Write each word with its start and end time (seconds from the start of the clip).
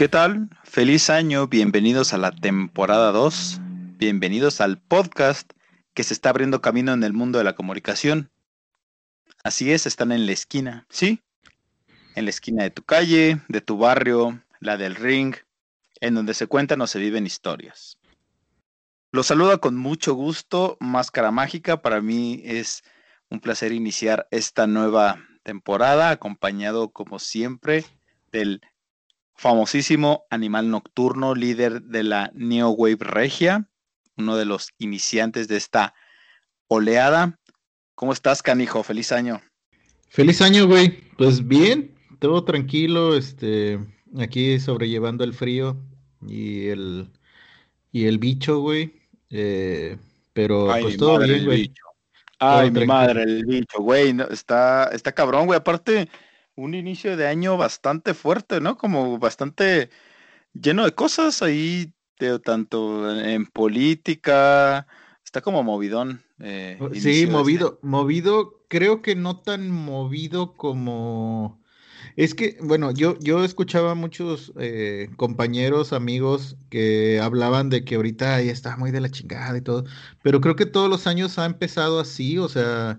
¿Qué 0.00 0.08
tal? 0.08 0.48
Feliz 0.64 1.10
año, 1.10 1.46
bienvenidos 1.46 2.14
a 2.14 2.16
la 2.16 2.32
temporada 2.32 3.12
2, 3.12 3.60
bienvenidos 3.98 4.62
al 4.62 4.78
podcast 4.78 5.52
que 5.92 6.04
se 6.04 6.14
está 6.14 6.30
abriendo 6.30 6.62
camino 6.62 6.94
en 6.94 7.04
el 7.04 7.12
mundo 7.12 7.36
de 7.36 7.44
la 7.44 7.54
comunicación. 7.54 8.30
Así 9.44 9.72
es, 9.72 9.84
están 9.84 10.10
en 10.10 10.24
la 10.24 10.32
esquina, 10.32 10.86
¿sí? 10.88 11.20
En 12.14 12.24
la 12.24 12.30
esquina 12.30 12.62
de 12.62 12.70
tu 12.70 12.82
calle, 12.82 13.42
de 13.48 13.60
tu 13.60 13.76
barrio, 13.76 14.42
la 14.58 14.78
del 14.78 14.94
ring, 14.94 15.34
en 16.00 16.14
donde 16.14 16.32
se 16.32 16.46
cuentan 16.46 16.80
o 16.80 16.86
se 16.86 16.98
viven 16.98 17.26
historias. 17.26 17.98
Los 19.12 19.26
saluda 19.26 19.58
con 19.58 19.76
mucho 19.76 20.14
gusto, 20.14 20.78
Máscara 20.80 21.30
Mágica. 21.30 21.82
Para 21.82 22.00
mí 22.00 22.40
es 22.46 22.84
un 23.28 23.38
placer 23.40 23.70
iniciar 23.72 24.26
esta 24.30 24.66
nueva 24.66 25.22
temporada, 25.42 26.08
acompañado 26.08 26.88
como 26.88 27.18
siempre 27.18 27.84
del 28.32 28.62
famosísimo 29.40 30.26
animal 30.28 30.68
nocturno, 30.68 31.34
líder 31.34 31.80
de 31.80 32.02
la 32.02 32.30
Neo 32.34 32.68
Wave 32.72 32.98
Regia, 33.00 33.70
uno 34.18 34.36
de 34.36 34.44
los 34.44 34.68
iniciantes 34.76 35.48
de 35.48 35.56
esta 35.56 35.94
oleada. 36.68 37.38
¿Cómo 37.94 38.12
estás, 38.12 38.42
canijo? 38.42 38.82
Feliz 38.82 39.12
año. 39.12 39.40
Feliz 40.10 40.42
año, 40.42 40.66
güey. 40.66 41.08
Pues 41.16 41.48
bien, 41.48 41.94
todo 42.18 42.44
tranquilo, 42.44 43.16
este, 43.16 43.80
aquí 44.18 44.60
sobrellevando 44.60 45.24
el 45.24 45.32
frío 45.32 45.78
y 46.20 46.66
el 46.68 47.08
y 47.92 48.04
el 48.08 48.18
bicho, 48.18 48.58
güey. 48.60 48.92
Eh, 49.30 49.96
pero 50.34 50.70
Ay, 50.70 50.82
pues 50.82 50.96
todo 50.98 51.18
madre, 51.18 51.32
bien, 51.32 51.44
güey. 51.46 51.72
Ay, 52.38 52.68
mi 52.70 52.74
tranquilo. 52.74 52.86
madre, 52.86 53.22
el 53.22 53.46
bicho, 53.46 53.80
güey. 53.80 54.14
está, 54.30 54.90
está 54.92 55.12
cabrón, 55.12 55.46
güey. 55.46 55.56
Aparte, 55.56 56.10
un 56.56 56.74
inicio 56.74 57.16
de 57.16 57.26
año 57.26 57.56
bastante 57.56 58.14
fuerte, 58.14 58.60
¿no? 58.60 58.76
Como 58.76 59.18
bastante 59.18 59.90
lleno 60.54 60.84
de 60.84 60.94
cosas 60.94 61.42
ahí, 61.42 61.92
de, 62.18 62.38
tanto 62.38 63.10
en 63.20 63.46
política. 63.46 64.86
Está 65.24 65.40
como 65.42 65.62
movidón. 65.62 66.22
eh, 66.40 66.78
Oh, 66.80 66.92
Sí, 66.94 67.22
este- 67.22 67.26
movido, 67.28 67.78
movido, 67.82 68.64
creo 68.68 69.02
que 69.02 69.14
no 69.16 69.40
tan 69.40 69.70
movido 69.70 70.56
como... 70.56 71.60
Es 72.16 72.34
que, 72.34 72.56
bueno, 72.62 72.90
yo, 72.92 73.18
yo 73.20 73.44
escuchaba 73.44 73.92
a 73.92 73.94
muchos 73.94 74.52
eh, 74.58 75.10
compañeros, 75.16 75.92
amigos 75.92 76.56
que 76.70 77.20
hablaban 77.20 77.68
de 77.70 77.84
que 77.84 77.96
ahorita 77.96 78.42
ya 78.42 78.52
está 78.52 78.76
muy 78.76 78.90
de 78.90 79.00
la 79.00 79.10
chingada 79.10 79.56
y 79.58 79.60
todo, 79.62 79.84
pero 80.22 80.40
creo 80.40 80.56
que 80.56 80.66
todos 80.66 80.88
los 80.90 81.06
años 81.06 81.38
ha 81.38 81.44
empezado 81.46 82.00
así, 82.00 82.38
o 82.38 82.48
sea, 82.48 82.98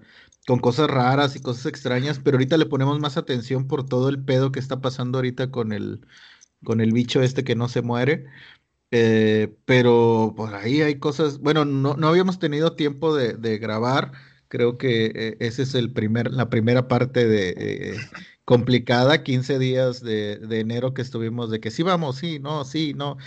con 0.51 0.59
cosas 0.59 0.89
raras 0.89 1.37
y 1.37 1.39
cosas 1.39 1.65
extrañas, 1.67 2.19
pero 2.19 2.35
ahorita 2.35 2.57
le 2.57 2.65
ponemos 2.65 2.99
más 2.99 3.15
atención 3.15 3.69
por 3.69 3.85
todo 3.85 4.09
el 4.09 4.21
pedo 4.21 4.51
que 4.51 4.59
está 4.59 4.81
pasando 4.81 5.19
ahorita 5.19 5.49
con 5.49 5.71
el, 5.71 6.05
con 6.65 6.81
el 6.81 6.91
bicho 6.91 7.21
este 7.21 7.45
que 7.45 7.55
no 7.55 7.69
se 7.69 7.81
muere. 7.81 8.25
Eh, 8.91 9.55
pero 9.63 10.33
por 10.35 10.53
ahí 10.53 10.81
hay 10.81 10.99
cosas, 10.99 11.39
bueno, 11.39 11.63
no, 11.63 11.95
no 11.95 12.09
habíamos 12.09 12.37
tenido 12.37 12.75
tiempo 12.75 13.15
de, 13.15 13.35
de 13.35 13.59
grabar, 13.59 14.11
creo 14.49 14.77
que 14.77 15.13
eh, 15.15 15.37
ese 15.39 15.63
es 15.63 15.73
el 15.73 15.93
primer, 15.93 16.33
la 16.33 16.49
primera 16.49 16.89
parte 16.89 17.25
de 17.25 17.53
eh, 17.57 17.97
complicada, 18.43 19.23
15 19.23 19.57
días 19.57 20.01
de, 20.01 20.37
de 20.37 20.59
enero 20.59 20.93
que 20.93 21.01
estuvimos 21.01 21.49
de 21.49 21.61
que 21.61 21.71
sí 21.71 21.81
vamos, 21.81 22.17
sí, 22.17 22.39
no, 22.39 22.65
sí, 22.65 22.93
no, 22.93 23.17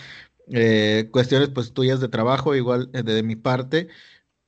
cuestiones 1.11 1.49
pues 1.49 1.73
tuyas 1.73 2.01
de 2.01 2.09
trabajo, 2.09 2.55
igual 2.55 2.91
eh, 2.93 3.03
de, 3.03 3.23
mi 3.23 3.37
parte. 3.37 3.89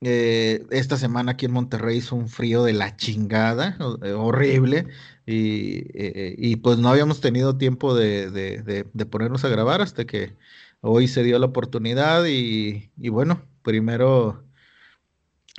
Eh, 0.09 0.65
esta 0.71 0.97
semana 0.97 1.33
aquí 1.33 1.47
en 1.47 1.53
Monterrey 1.53 1.97
hizo 1.97 2.15
un 2.15 2.29
frío 2.29 2.63
de 2.63 2.73
la 2.73 2.97
chingada, 2.97 3.77
eh, 4.05 4.13
horrible, 4.13 4.87
y, 5.27 5.79
eh, 6.01 6.37
y 6.39 6.57
pues 6.57 6.79
no 6.79 6.91
habíamos 6.91 7.21
tenido 7.21 7.59
tiempo 7.59 7.93
de, 7.93 8.31
de, 8.31 8.85
ponernos 9.07 9.45
a 9.45 9.49
grabar 9.49 9.83
hasta 9.83 10.05
que 10.07 10.37
Hoy 10.81 11.09
se 11.09 11.25
dio 11.25 11.39
la 11.41 11.47
oportunidad 11.47 12.25
y, 12.27 12.89
bueno, 13.09 13.43
primero, 13.63 14.45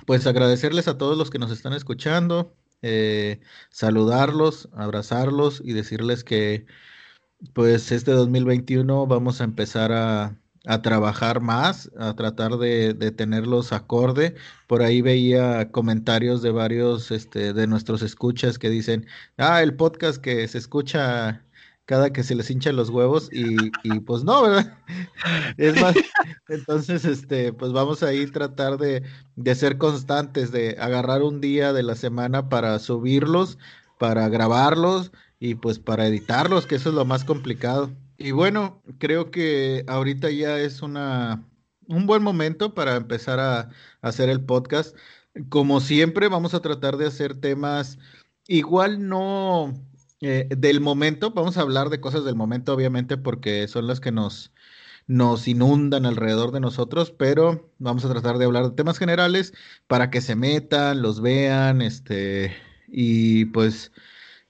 pues 0.05 0.25
agradecerles 0.27 0.87
a 0.87 0.97
todos 0.97 1.17
los 1.17 1.29
que 1.29 1.39
nos 1.39 1.51
están 1.51 1.73
escuchando, 1.73 2.55
saludarlos, 3.69 4.69
abrazarlos 4.73 5.61
y 5.65 5.73
decirles 5.73 6.23
que 6.23 6.65
pues 7.53 7.91
este 7.91 8.11
2021 8.11 9.07
vamos 9.07 9.41
a 9.41 9.43
empezar 9.43 9.91
a, 9.91 10.37
a 10.67 10.81
trabajar 10.81 11.39
más, 11.41 11.89
a 11.97 12.13
tratar 12.15 12.57
de, 12.57 12.93
de 12.93 13.11
tenerlos 13.11 13.71
acorde. 13.71 14.35
Por 14.67 14.81
ahí 14.83 15.01
veía 15.01 15.71
comentarios 15.71 16.41
de 16.41 16.51
varios 16.51 17.09
este, 17.11 17.53
de 17.53 17.67
nuestros 17.67 18.01
escuchas 18.01 18.59
que 18.59 18.69
dicen, 18.69 19.07
ah, 19.37 19.63
el 19.63 19.75
podcast 19.75 20.21
que 20.21 20.47
se 20.47 20.57
escucha 20.57 21.43
cada 21.85 22.11
que 22.11 22.21
se 22.23 22.35
les 22.35 22.51
hinchan 22.51 22.75
los 22.75 22.89
huevos 22.89 23.29
y, 23.31 23.55
y 23.83 23.99
pues 24.01 24.23
no, 24.25 24.43
¿verdad? 24.43 24.77
Es 25.57 25.79
más, 25.81 25.95
entonces, 26.49 27.05
este, 27.05 27.53
pues 27.53 27.71
vamos 27.71 28.03
a 28.03 28.13
ir 28.13 28.31
tratar 28.33 28.77
de, 28.77 29.03
de 29.37 29.55
ser 29.55 29.77
constantes, 29.77 30.51
de 30.51 30.75
agarrar 30.79 31.23
un 31.23 31.39
día 31.39 31.71
de 31.71 31.83
la 31.83 31.95
semana 31.95 32.49
para 32.49 32.77
subirlos, 32.79 33.57
para 33.97 34.27
grabarlos 34.27 35.13
y 35.39 35.55
pues 35.55 35.79
para 35.79 36.07
editarlos, 36.07 36.67
que 36.67 36.75
eso 36.75 36.89
es 36.89 36.95
lo 36.95 37.05
más 37.05 37.23
complicado. 37.23 37.89
Y 38.17 38.31
bueno, 38.31 38.81
creo 38.99 39.31
que 39.31 39.83
ahorita 39.87 40.29
ya 40.31 40.59
es 40.59 40.81
una, 40.81 41.43
un 41.87 42.07
buen 42.07 42.23
momento 42.23 42.73
para 42.73 42.95
empezar 42.95 43.39
a, 43.39 43.69
hacer 44.01 44.29
el 44.29 44.43
podcast. 44.43 44.95
Como 45.49 45.79
siempre, 45.81 46.27
vamos 46.27 46.53
a 46.53 46.61
tratar 46.61 46.97
de 46.97 47.07
hacer 47.07 47.35
temas 47.39 47.99
igual 48.47 49.07
no 49.07 49.73
eh, 50.21 50.47
del 50.49 50.81
momento, 50.81 51.31
vamos 51.31 51.57
a 51.57 51.61
hablar 51.61 51.89
de 51.89 51.99
cosas 52.01 52.25
del 52.25 52.35
momento, 52.35 52.73
obviamente, 52.73 53.17
porque 53.17 53.67
son 53.67 53.87
las 53.87 53.99
que 53.99 54.11
nos, 54.11 54.51
nos 55.07 55.47
inundan 55.47 56.05
alrededor 56.05 56.51
de 56.51 56.59
nosotros, 56.59 57.11
pero 57.11 57.71
vamos 57.79 58.05
a 58.05 58.09
tratar 58.09 58.37
de 58.37 58.45
hablar 58.45 58.63
de 58.65 58.75
temas 58.75 58.97
generales 58.97 59.53
para 59.87 60.09
que 60.09 60.21
se 60.21 60.35
metan, 60.35 61.01
los 61.01 61.21
vean, 61.21 61.81
este, 61.81 62.55
y 62.87 63.45
pues 63.45 63.91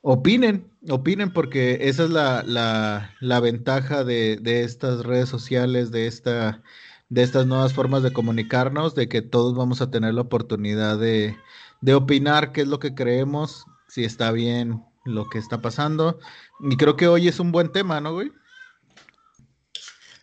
opinen, 0.01 0.71
opinen, 0.89 1.31
porque 1.31 1.79
esa 1.81 2.03
es 2.05 2.09
la, 2.09 2.43
la, 2.43 3.15
la 3.19 3.39
ventaja 3.39 4.03
de, 4.03 4.37
de 4.41 4.63
estas 4.63 5.03
redes 5.03 5.29
sociales, 5.29 5.91
de 5.91 6.07
esta 6.07 6.61
de 7.09 7.23
estas 7.23 7.47
nuevas 7.47 7.73
formas 7.73 8.03
de 8.03 8.11
comunicarnos, 8.11 8.93
de 8.93 9.07
que 9.07 9.21
todos 9.21 9.55
vamos 9.55 9.81
a 9.81 9.89
tener 9.89 10.13
la 10.13 10.21
oportunidad 10.21 10.97
de, 10.99 11.37
de 11.79 11.93
opinar 11.93 12.51
qué 12.51 12.61
es 12.61 12.67
lo 12.67 12.79
que 12.79 12.95
creemos, 12.95 13.65
si 13.87 14.03
está 14.03 14.31
bien 14.31 14.83
lo 15.05 15.29
que 15.29 15.37
está 15.37 15.61
pasando. 15.61 16.19
Y 16.59 16.75
creo 16.75 16.97
que 16.97 17.07
hoy 17.07 17.29
es 17.29 17.39
un 17.39 17.53
buen 17.53 17.71
tema, 17.71 18.01
¿no, 18.01 18.11
güey? 18.13 18.29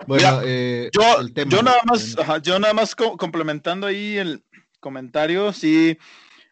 Bueno, 0.07 0.41
Mira, 0.41 0.43
eh, 0.45 0.91
Yo, 0.93 1.21
el 1.21 1.33
tema. 1.33 1.51
yo 1.51 1.63
nada 1.63 1.79
más, 1.87 2.19
ajá, 2.19 2.39
yo 2.39 2.59
nada 2.59 2.75
más 2.75 2.95
co- 2.95 3.17
complementando 3.17 3.87
ahí 3.87 4.19
el 4.19 4.45
comentario, 4.81 5.55
sí, 5.55 5.97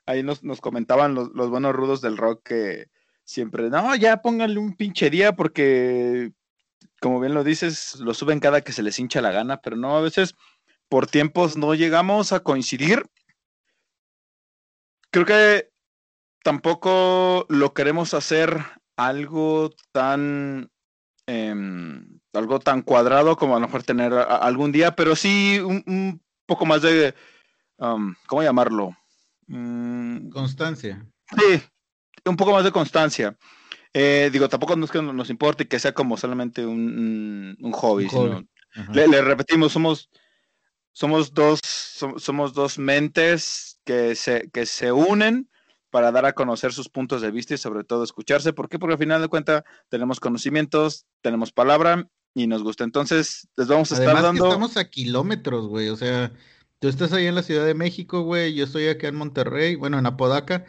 ahí 0.07 0.23
nos, 0.23 0.43
nos 0.43 0.63
comentaban 0.63 1.15
los, 1.15 1.29
los 1.35 1.51
buenos 1.51 1.75
rudos 1.75 2.01
del 2.01 2.17
rock 2.17 2.43
que 2.45 2.87
siempre, 3.25 3.71
no, 3.71 3.95
ya 3.97 4.23
pónganle 4.23 4.59
un 4.59 4.75
pinche 4.77 5.11
día 5.11 5.35
porque, 5.35 6.33
como 7.01 7.21
bien 7.21 7.35
lo 7.35 7.45
dices, 7.45 7.97
lo 8.01 8.15
suben 8.15 8.41
cada 8.41 8.61
que 8.63 8.73
se 8.73 8.83
les 8.83 8.99
hincha 8.99 9.21
la 9.23 9.31
gana, 9.33 9.61
pero 9.61 9.77
no, 9.77 9.97
a 9.97 10.01
veces 10.01 10.35
por 10.89 11.07
tiempos 11.07 11.57
no 11.57 11.75
llegamos 11.75 12.33
a 12.33 12.41
coincidir. 12.41 13.05
Creo 15.11 15.25
que 15.27 15.71
tampoco 16.43 17.47
lo 17.49 17.73
queremos 17.75 18.15
hacer 18.15 18.59
algo 18.97 19.71
tan 19.93 20.71
em, 21.27 22.19
algo 22.33 22.59
tan 22.59 22.83
cuadrado 22.83 23.37
como 23.37 23.57
a 23.57 23.61
lo 23.61 23.67
mejor 23.67 23.83
tener 23.83 24.13
a- 24.13 24.23
algún 24.37 24.73
día, 24.73 24.95
pero 24.97 25.15
sí 25.17 25.61
un, 25.61 25.83
un 25.87 26.23
poco 26.47 26.67
más 26.67 26.83
de, 26.83 27.15
um, 27.79 28.15
¿cómo 28.27 28.43
llamarlo? 28.43 28.97
Mm, 29.47 30.31
Constancia. 30.31 31.07
sí, 31.37 31.63
un 32.25 32.37
poco 32.37 32.53
más 32.53 32.65
de 32.65 32.73
constancia. 32.73 33.37
Eh, 33.93 34.31
digo, 34.33 34.49
tampoco 34.49 34.75
no 34.77 34.85
es 34.87 34.91
que 34.91 35.03
nos 35.03 35.31
importe 35.31 35.69
que 35.69 35.79
sea 35.79 35.93
como 35.93 36.17
solamente 36.17 36.65
un, 36.65 37.57
un 37.61 37.73
hobby, 37.73 38.05
Un 38.05 38.11
hobby. 38.11 38.49
sino 38.75 38.93
le, 38.93 39.09
le 39.09 39.21
repetimos, 39.23 39.73
somos 39.73 40.09
somos 40.93 41.33
dos, 41.33 41.61
somos 42.19 42.53
dos 42.53 42.79
mentes 42.79 43.81
que 43.85 44.15
se, 44.15 44.51
que 44.51 44.67
se 44.67 44.93
unen 44.93 45.49
para 45.91 46.13
dar 46.13 46.25
a 46.27 46.33
conocer 46.33 46.73
sus 46.73 46.89
puntos 46.89 47.21
de 47.23 47.31
vista 47.31 47.55
y 47.55 47.59
sobre 47.59 47.85
todo 47.85 48.05
escucharse. 48.05 48.53
¿Por 48.53 48.69
qué? 48.69 48.79
Porque 48.79 48.95
al 48.95 48.99
final 48.99 49.21
de 49.21 49.29
cuentas 49.29 49.63
tenemos 49.89 50.21
conocimientos, 50.21 51.07
tenemos 51.21 51.53
palabra 51.53 52.09
y 52.35 52.47
nos 52.47 52.63
gusta. 52.63 52.85
Entonces, 52.85 53.49
les 53.57 53.69
vamos 53.69 53.93
a 53.93 53.97
estar 53.97 54.23
dando. 54.23 54.47
estamos 54.47 54.77
a 54.77 54.89
kilómetros, 54.89 55.67
güey. 55.67 55.89
O 55.89 55.97
sea, 55.97 56.33
tú 56.79 56.89
estás 56.89 57.13
ahí 57.13 57.27
en 57.27 57.35
la 57.35 57.43
Ciudad 57.43 57.67
de 57.67 57.75
México, 57.75 58.23
güey. 58.23 58.55
Yo 58.55 58.65
estoy 58.65 58.89
acá 58.89 59.09
en 59.09 59.17
Monterrey, 59.17 59.75
bueno, 59.77 59.99
en 59.99 60.07
Apodaca. 60.07 60.65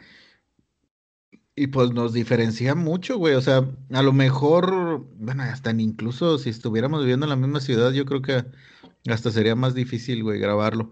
Y 1.56 1.68
pues 1.68 1.92
nos 1.92 2.12
diferencia 2.12 2.74
mucho, 2.74 3.16
güey. 3.16 3.34
O 3.34 3.40
sea, 3.40 3.64
a 3.92 4.02
lo 4.02 4.12
mejor, 4.12 5.06
bueno, 5.16 5.44
hasta 5.44 5.70
incluso 5.70 6.38
si 6.38 6.50
estuviéramos 6.50 7.00
viviendo 7.00 7.26
en 7.26 7.30
la 7.30 7.36
misma 7.36 7.60
ciudad, 7.60 7.92
yo 7.92 8.04
creo 8.06 8.22
que 8.22 8.44
hasta 9.08 9.30
sería 9.30 9.54
más 9.54 9.74
difícil, 9.74 10.22
güey, 10.24 10.40
grabarlo. 10.40 10.90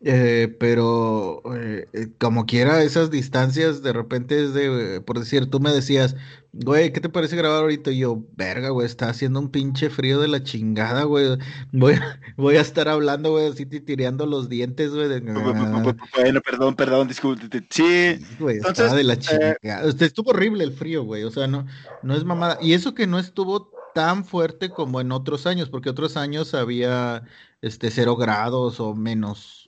Eh, 0.00 0.54
pero 0.60 1.42
eh, 1.54 1.88
eh, 1.92 2.08
como 2.18 2.46
quiera, 2.46 2.82
esas 2.82 3.10
distancias 3.10 3.82
de 3.82 3.92
repente 3.92 4.42
es 4.42 4.54
de, 4.54 5.00
por 5.00 5.18
decir, 5.18 5.50
tú 5.50 5.60
me 5.60 5.72
decías, 5.72 6.16
güey, 6.52 6.92
¿qué 6.92 7.00
te 7.00 7.08
parece 7.08 7.36
grabar 7.36 7.62
ahorita? 7.62 7.90
Y 7.90 7.98
yo, 7.98 8.22
verga, 8.36 8.70
güey, 8.70 8.86
está 8.86 9.08
haciendo 9.08 9.40
un 9.40 9.50
pinche 9.50 9.90
frío 9.90 10.20
de 10.20 10.28
la 10.28 10.42
chingada, 10.42 11.04
güey. 11.04 11.38
Voy, 11.72 11.94
voy 12.36 12.56
a 12.56 12.60
estar 12.60 12.88
hablando, 12.88 13.32
güey, 13.32 13.48
así 13.48 13.66
tireando 13.66 14.26
los 14.26 14.48
dientes, 14.48 14.90
güey. 14.92 15.08
Bueno, 15.20 16.40
perdón, 16.40 16.76
perdón, 16.76 17.08
disculpe. 17.08 17.48
Sí, 17.70 18.18
güey, 18.38 18.56
entonces, 18.58 18.92
de 18.92 19.04
la 19.04 19.18
chingada. 19.18 19.56
Estuvo 20.00 20.30
horrible 20.30 20.64
el 20.64 20.72
frío, 20.72 21.04
güey, 21.04 21.24
o 21.24 21.30
sea, 21.30 21.46
no, 21.46 21.66
no 22.02 22.14
es 22.14 22.24
mamada. 22.24 22.58
Y 22.60 22.74
eso 22.74 22.94
que 22.94 23.06
no 23.06 23.18
estuvo 23.18 23.70
tan 23.94 24.24
fuerte 24.24 24.70
como 24.70 25.00
en 25.00 25.12
otros 25.12 25.46
años, 25.46 25.68
porque 25.68 25.90
otros 25.90 26.16
años 26.16 26.54
había 26.54 27.22
este 27.62 27.90
cero 27.90 28.16
grados 28.16 28.80
o 28.80 28.94
menos 28.94 29.63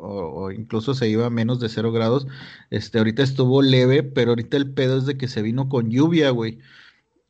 o, 0.00 0.50
incluso 0.52 0.94
se 0.94 1.08
iba 1.08 1.26
a 1.26 1.30
menos 1.30 1.60
de 1.60 1.68
cero 1.68 1.92
grados. 1.92 2.26
Este, 2.70 2.98
ahorita 2.98 3.22
estuvo 3.22 3.62
leve, 3.62 4.02
pero 4.02 4.30
ahorita 4.30 4.56
el 4.56 4.72
pedo 4.72 4.98
es 4.98 5.06
de 5.06 5.16
que 5.16 5.28
se 5.28 5.42
vino 5.42 5.68
con 5.68 5.90
lluvia, 5.90 6.30
güey. 6.30 6.58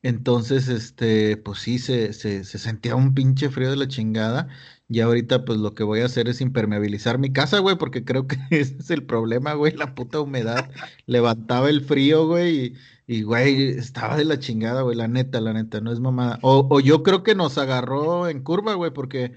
Entonces, 0.02 0.68
este, 0.68 1.36
pues 1.36 1.58
sí, 1.60 1.78
se, 1.78 2.12
se, 2.12 2.44
se 2.44 2.58
sentía 2.58 2.94
un 2.96 3.14
pinche 3.14 3.50
frío 3.50 3.70
de 3.70 3.76
la 3.76 3.88
chingada. 3.88 4.48
Y 4.88 5.00
ahorita, 5.00 5.44
pues 5.44 5.58
lo 5.58 5.74
que 5.74 5.82
voy 5.82 6.00
a 6.00 6.06
hacer 6.06 6.28
es 6.28 6.40
impermeabilizar 6.40 7.18
mi 7.18 7.32
casa, 7.32 7.58
güey, 7.58 7.76
porque 7.76 8.04
creo 8.04 8.26
que 8.28 8.36
ese 8.50 8.76
es 8.78 8.90
el 8.90 9.04
problema, 9.04 9.54
güey. 9.54 9.72
La 9.74 9.94
puta 9.94 10.20
humedad 10.20 10.70
levantaba 11.06 11.68
el 11.70 11.82
frío, 11.84 12.26
güey, 12.28 12.74
y, 13.06 13.22
güey, 13.22 13.68
estaba 13.70 14.16
de 14.16 14.24
la 14.24 14.38
chingada, 14.38 14.82
güey, 14.82 14.96
la 14.96 15.08
neta, 15.08 15.40
la 15.40 15.52
neta, 15.52 15.80
no 15.80 15.92
es 15.92 16.00
mamada. 16.00 16.38
O, 16.42 16.66
o 16.70 16.80
yo 16.80 17.02
creo 17.02 17.22
que 17.22 17.34
nos 17.34 17.58
agarró 17.58 18.28
en 18.28 18.42
curva, 18.42 18.74
güey, 18.74 18.92
porque 18.92 19.34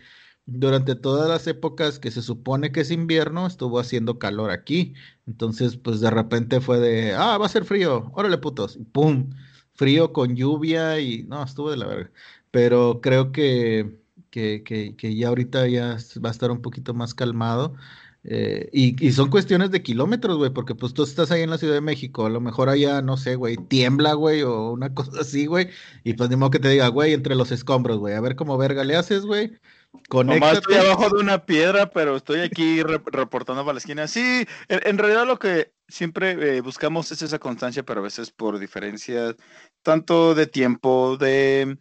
durante 0.52 0.96
todas 0.96 1.30
las 1.30 1.48
épocas 1.48 2.00
que 2.00 2.12
se 2.12 2.22
supone 2.22 2.72
que 2.72 2.82
es 2.82 2.92
invierno, 2.92 3.48
estuvo 3.48 3.80
haciendo 3.80 4.20
calor 4.20 4.52
aquí. 4.52 4.94
Entonces, 5.28 5.78
pues 5.78 6.00
de 6.02 6.10
repente 6.10 6.62
fue 6.62 6.80
de, 6.80 7.14
ah, 7.14 7.38
va 7.38 7.46
a 7.46 7.50
ser 7.50 7.66
frío, 7.66 8.12
órale 8.14 8.38
putos, 8.38 8.80
pum, 8.92 9.30
frío 9.74 10.14
con 10.14 10.36
lluvia 10.36 11.00
y 11.00 11.24
no, 11.24 11.44
estuvo 11.44 11.72
de 11.72 11.78
la 11.78 11.88
verga. 11.88 12.12
Pero 12.52 13.00
creo 13.02 13.32
que, 13.32 14.00
que, 14.32 14.64
que, 14.64 15.16
ya 15.16 15.30
ahorita 15.30 15.68
ya 15.68 15.98
va 16.24 16.30
a 16.30 16.32
estar 16.32 16.52
un 16.52 16.62
poquito 16.62 16.94
más 16.94 17.14
calmado. 17.14 17.76
Eh, 18.24 18.70
y, 18.74 19.06
y, 19.06 19.12
son 19.14 19.30
cuestiones 19.30 19.72
de 19.72 19.82
kilómetros, 19.82 20.38
güey, 20.38 20.52
porque 20.52 20.76
pues 20.76 20.94
tú 20.94 21.04
estás 21.04 21.32
ahí 21.32 21.42
en 21.42 21.50
la 21.50 21.58
Ciudad 21.58 21.76
de 21.76 21.82
México, 21.82 22.26
a 22.26 22.30
lo 22.30 22.42
mejor 22.42 22.68
allá, 22.68 23.02
no 23.02 23.16
sé, 23.16 23.36
güey, 23.36 23.56
tiembla, 23.56 24.14
güey, 24.14 24.42
o 24.42 24.72
una 24.72 24.94
cosa 24.94 25.22
así, 25.22 25.46
güey, 25.46 25.70
y 26.04 26.14
pues 26.14 26.30
ni 26.30 26.36
modo 26.36 26.52
que 26.52 26.60
te 26.60 26.70
diga, 26.70 26.90
güey, 26.90 27.14
entre 27.14 27.36
los 27.36 27.52
escombros, 27.52 27.98
güey, 27.98 28.16
a 28.16 28.22
ver 28.22 28.36
cómo 28.36 28.58
verga 28.58 28.84
le 28.84 28.98
haces, 28.98 29.26
güey, 29.26 29.54
Nomás 30.12 30.58
estoy 30.58 30.76
abajo 30.76 31.10
de 31.10 31.22
una 31.22 31.46
piedra, 31.46 31.90
pero 31.90 32.16
estoy 32.16 32.42
aquí 32.42 32.82
reportando 32.84 33.64
para 33.64 33.74
la 33.74 33.80
esquina. 33.80 34.08
Sí, 34.08 34.46
en, 34.68 34.98
realidad 34.98 35.26
lo 35.26 35.40
que 35.40 35.74
siempre 35.88 36.58
eh, 36.58 36.62
buscamos 36.62 37.12
es 37.12 37.22
esa 37.22 37.40
constancia, 37.40 37.84
pero 37.84 38.02
a 38.02 38.04
veces 38.04 38.32
por 38.32 38.60
diferencias 38.60 39.36
tanto 39.84 40.36
de 40.36 40.48
tiempo, 40.48 41.18
de, 41.18 41.78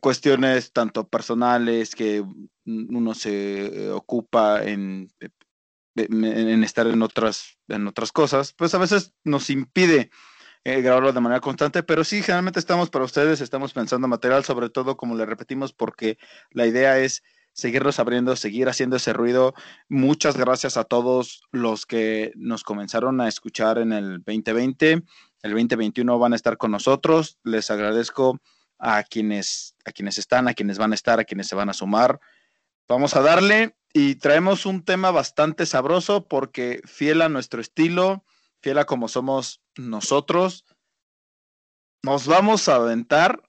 cuestiones 0.00 0.72
tanto 0.72 1.08
personales 1.08 1.94
que 1.94 2.24
uno 2.64 3.14
se 3.14 3.90
ocupa 3.90 4.64
en, 4.64 5.10
en 5.96 6.64
estar 6.64 6.86
en 6.86 7.02
otras, 7.02 7.58
en 7.68 7.86
otras 7.86 8.12
cosas, 8.12 8.52
pues 8.52 8.74
a 8.74 8.78
veces 8.78 9.14
nos 9.24 9.50
impide 9.50 10.10
eh, 10.64 10.80
grabarlo 10.80 11.12
de 11.12 11.20
manera 11.20 11.40
constante, 11.40 11.82
pero 11.82 12.04
sí, 12.04 12.22
generalmente 12.22 12.58
estamos 12.58 12.90
para 12.90 13.04
ustedes, 13.04 13.40
estamos 13.40 13.72
pensando 13.72 14.08
material, 14.08 14.44
sobre 14.44 14.70
todo, 14.70 14.96
como 14.96 15.14
le 15.14 15.26
repetimos, 15.26 15.72
porque 15.72 16.18
la 16.50 16.66
idea 16.66 16.98
es 16.98 17.22
seguirnos 17.52 17.98
abriendo, 17.98 18.34
seguir 18.36 18.68
haciendo 18.68 18.96
ese 18.96 19.12
ruido. 19.12 19.54
Muchas 19.88 20.36
gracias 20.36 20.76
a 20.76 20.84
todos 20.84 21.42
los 21.52 21.86
que 21.86 22.32
nos 22.34 22.64
comenzaron 22.64 23.20
a 23.20 23.28
escuchar 23.28 23.78
en 23.78 23.92
el 23.92 24.22
2020. 24.24 25.02
El 25.42 25.50
2021 25.52 26.18
van 26.18 26.32
a 26.32 26.36
estar 26.36 26.56
con 26.56 26.72
nosotros. 26.72 27.38
Les 27.44 27.70
agradezco 27.70 28.40
a 28.78 29.02
quienes, 29.04 29.76
a 29.84 29.92
quienes 29.92 30.18
están, 30.18 30.48
a 30.48 30.54
quienes 30.54 30.78
van 30.78 30.92
a 30.92 30.94
estar, 30.94 31.20
a 31.20 31.24
quienes 31.24 31.46
se 31.46 31.54
van 31.54 31.68
a 31.68 31.74
sumar. 31.74 32.20
Vamos 32.88 33.14
a 33.16 33.22
darle 33.22 33.76
y 33.92 34.16
traemos 34.16 34.66
un 34.66 34.84
tema 34.84 35.10
bastante 35.10 35.64
sabroso 35.64 36.26
porque 36.26 36.82
fiel 36.84 37.22
a 37.22 37.28
nuestro 37.28 37.60
estilo, 37.60 38.24
fiel 38.64 38.78
a 38.78 38.86
como 38.86 39.08
somos 39.08 39.60
nosotros, 39.76 40.64
nos 42.02 42.26
vamos 42.26 42.66
a 42.70 42.76
aventar 42.76 43.42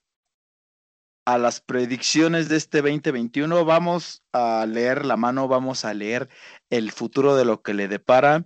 a 1.23 1.38
las 1.38 1.62
predicciones 1.62 2.50
de 2.50 2.57
este 2.57 2.81
2021. 2.81 3.63
Vamos 3.63 4.23
a 4.33 4.65
leer 4.65 5.06
la 5.06 5.15
mano, 5.15 5.47
vamos 5.47 5.85
a 5.85 5.94
leer 5.94 6.27
el 6.69 6.91
futuro 6.91 7.38
de 7.38 7.45
lo 7.45 7.62
que 7.62 7.73
le 7.73 7.88
depara 7.88 8.45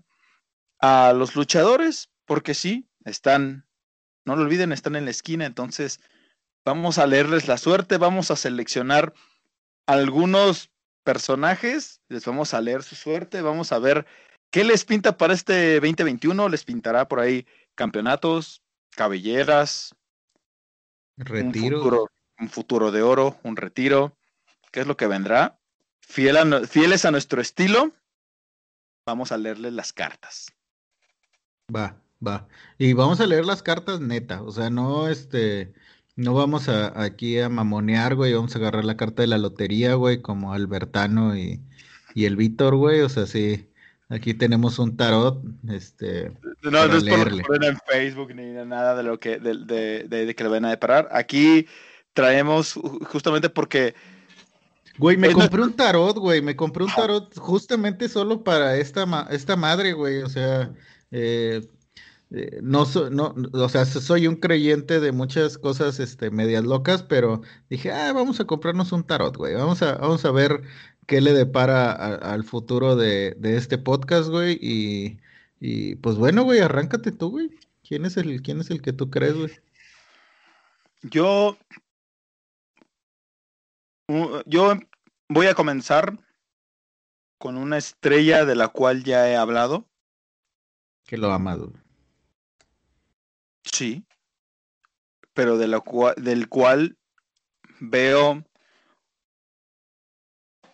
a 0.79 1.11
los 1.13 1.35
luchadores, 1.35 2.11
porque 2.25 2.53
sí, 2.53 2.87
están, 3.03 3.67
no 4.23 4.35
lo 4.35 4.43
olviden, 4.43 4.71
están 4.71 4.95
en 4.95 5.05
la 5.05 5.11
esquina, 5.11 5.47
entonces 5.47 5.99
vamos 6.63 6.99
a 6.99 7.07
leerles 7.07 7.47
la 7.47 7.57
suerte, 7.57 7.97
vamos 7.97 8.29
a 8.29 8.35
seleccionar 8.35 9.15
algunos 9.87 10.69
personajes, 11.03 12.03
les 12.09 12.23
vamos 12.25 12.53
a 12.53 12.61
leer 12.61 12.83
su 12.83 12.93
suerte, 12.93 13.41
vamos 13.41 13.71
a 13.71 13.79
ver 13.79 14.05
¿Qué 14.51 14.63
les 14.63 14.83
pinta 14.83 15.17
para 15.17 15.33
este 15.33 15.75
2021? 15.79 16.49
¿Les 16.49 16.63
pintará 16.63 17.07
por 17.07 17.19
ahí 17.19 17.45
campeonatos, 17.75 18.63
cabelleras, 18.95 19.95
retiro, 21.17 22.09
un 22.39 22.49
futuro, 22.49 22.91
de 22.91 23.03
oro, 23.03 23.39
un 23.43 23.55
retiro? 23.55 24.17
¿Qué 24.71 24.81
es 24.81 24.87
lo 24.87 24.97
que 24.97 25.07
vendrá? 25.07 25.59
fieles 26.01 27.05
a 27.05 27.11
nuestro 27.11 27.39
estilo, 27.39 27.93
vamos 29.05 29.31
a 29.31 29.37
leerles 29.37 29.73
las 29.73 29.93
cartas. 29.93 30.47
Va, 31.73 32.01
va. 32.25 32.47
Y 32.79 32.93
vamos 32.93 33.19
a 33.19 33.27
leer 33.27 33.45
las 33.45 33.61
cartas 33.61 33.99
neta, 33.99 34.41
o 34.41 34.51
sea, 34.51 34.71
no 34.71 35.07
este, 35.07 35.71
no 36.15 36.33
vamos 36.33 36.67
a, 36.67 36.99
aquí 36.99 37.39
a 37.39 37.49
mamonear, 37.49 38.15
güey, 38.15 38.33
vamos 38.33 38.55
a 38.55 38.57
agarrar 38.57 38.85
la 38.85 38.97
carta 38.97 39.21
de 39.21 39.27
la 39.27 39.37
lotería, 39.37 39.93
güey, 39.93 40.23
como 40.23 40.51
Albertano 40.51 41.37
y, 41.37 41.61
y 42.15 42.25
el 42.25 42.35
Víctor, 42.35 42.75
güey, 42.75 43.01
o 43.01 43.09
sea, 43.09 43.27
sí, 43.27 43.68
Aquí 44.11 44.33
tenemos 44.33 44.79
un 44.79 44.97
tarot, 44.97 45.39
este. 45.69 46.31
No, 46.63 46.71
no 46.87 46.97
es 46.97 47.03
por 47.03 47.63
en 47.63 47.77
Facebook 47.87 48.33
ni 48.33 48.51
nada 48.65 48.95
de 48.95 49.03
lo 49.03 49.19
que 49.19 49.39
de, 49.39 50.03
de, 50.07 50.35
que 50.35 50.43
le 50.43 50.49
van 50.49 50.65
a 50.65 50.71
deparar. 50.71 51.07
Aquí 51.11 51.67
traemos 52.13 52.73
justamente 53.05 53.49
porque. 53.49 53.93
Güey, 54.97 55.15
me 55.15 55.31
compré 55.31 55.61
un 55.61 55.73
tarot, 55.73 56.17
güey. 56.17 56.41
Me 56.41 56.55
compré 56.55 56.85
un 56.85 56.91
tarot 56.91 57.37
justamente 57.37 58.09
solo 58.09 58.43
para 58.43 58.77
esta, 58.77 59.27
esta 59.29 59.55
madre, 59.55 59.93
güey. 59.93 60.23
O 60.23 60.27
sea, 60.27 60.73
eh, 61.11 61.61
eh, 62.31 62.59
no, 62.63 62.85
no, 63.11 63.35
o 63.53 63.69
sea, 63.69 63.85
soy 63.85 64.25
un 64.25 64.37
creyente 64.37 64.99
de 64.99 65.11
muchas 65.11 65.59
cosas, 65.59 65.99
este, 65.99 66.31
medias 66.31 66.63
locas, 66.63 67.03
pero 67.03 67.41
dije, 67.69 67.91
ah, 67.91 68.11
vamos 68.13 68.39
a 68.39 68.45
comprarnos 68.45 68.91
un 68.91 69.03
tarot, 69.03 69.37
güey. 69.37 69.53
Vamos 69.53 69.83
a, 69.83 69.95
vamos 69.97 70.25
a 70.25 70.31
ver 70.31 70.63
qué 71.09 71.21
le 71.21 71.33
depara 71.33 71.91
al 71.91 72.43
futuro 72.43 72.95
de, 72.95 73.35
este 73.41 73.79
podcast, 73.79 74.29
güey. 74.29 74.59
Y, 75.59 75.95
pues 75.95 76.15
bueno, 76.17 76.43
güey, 76.43 76.59
arráncate 76.59 77.11
tú, 77.11 77.31
güey. 77.31 77.49
¿Quién 77.85 78.05
es 78.05 78.15
el, 78.15 78.43
quién 78.43 78.59
es 78.61 78.69
el 78.69 78.83
que 78.83 78.93
tú 78.93 79.09
crees, 79.09 79.35
güey? 79.35 79.59
Yo. 81.01 81.57
Yo 84.45 84.75
voy 85.27 85.47
a 85.47 85.55
comenzar 85.55 86.19
con 87.39 87.57
una 87.57 87.77
estrella 87.77 88.45
de 88.45 88.55
la 88.55 88.67
cual 88.67 89.03
ya 89.03 89.29
he 89.29 89.35
hablado. 89.35 89.87
Que 91.05 91.17
lo 91.17 91.31
amado. 91.31 91.73
Sí. 93.63 94.05
Pero 95.33 95.57
de 95.57 95.67
la 95.67 95.79
cual, 95.79 96.15
del 96.17 96.49
cual 96.49 96.97
veo 97.79 98.43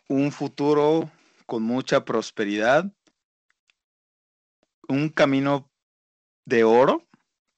un 0.07 0.31
futuro 0.31 1.11
con 1.45 1.63
mucha 1.63 2.05
prosperidad, 2.05 2.91
un 4.87 5.09
camino 5.09 5.69
de 6.45 6.63
oro, 6.63 7.03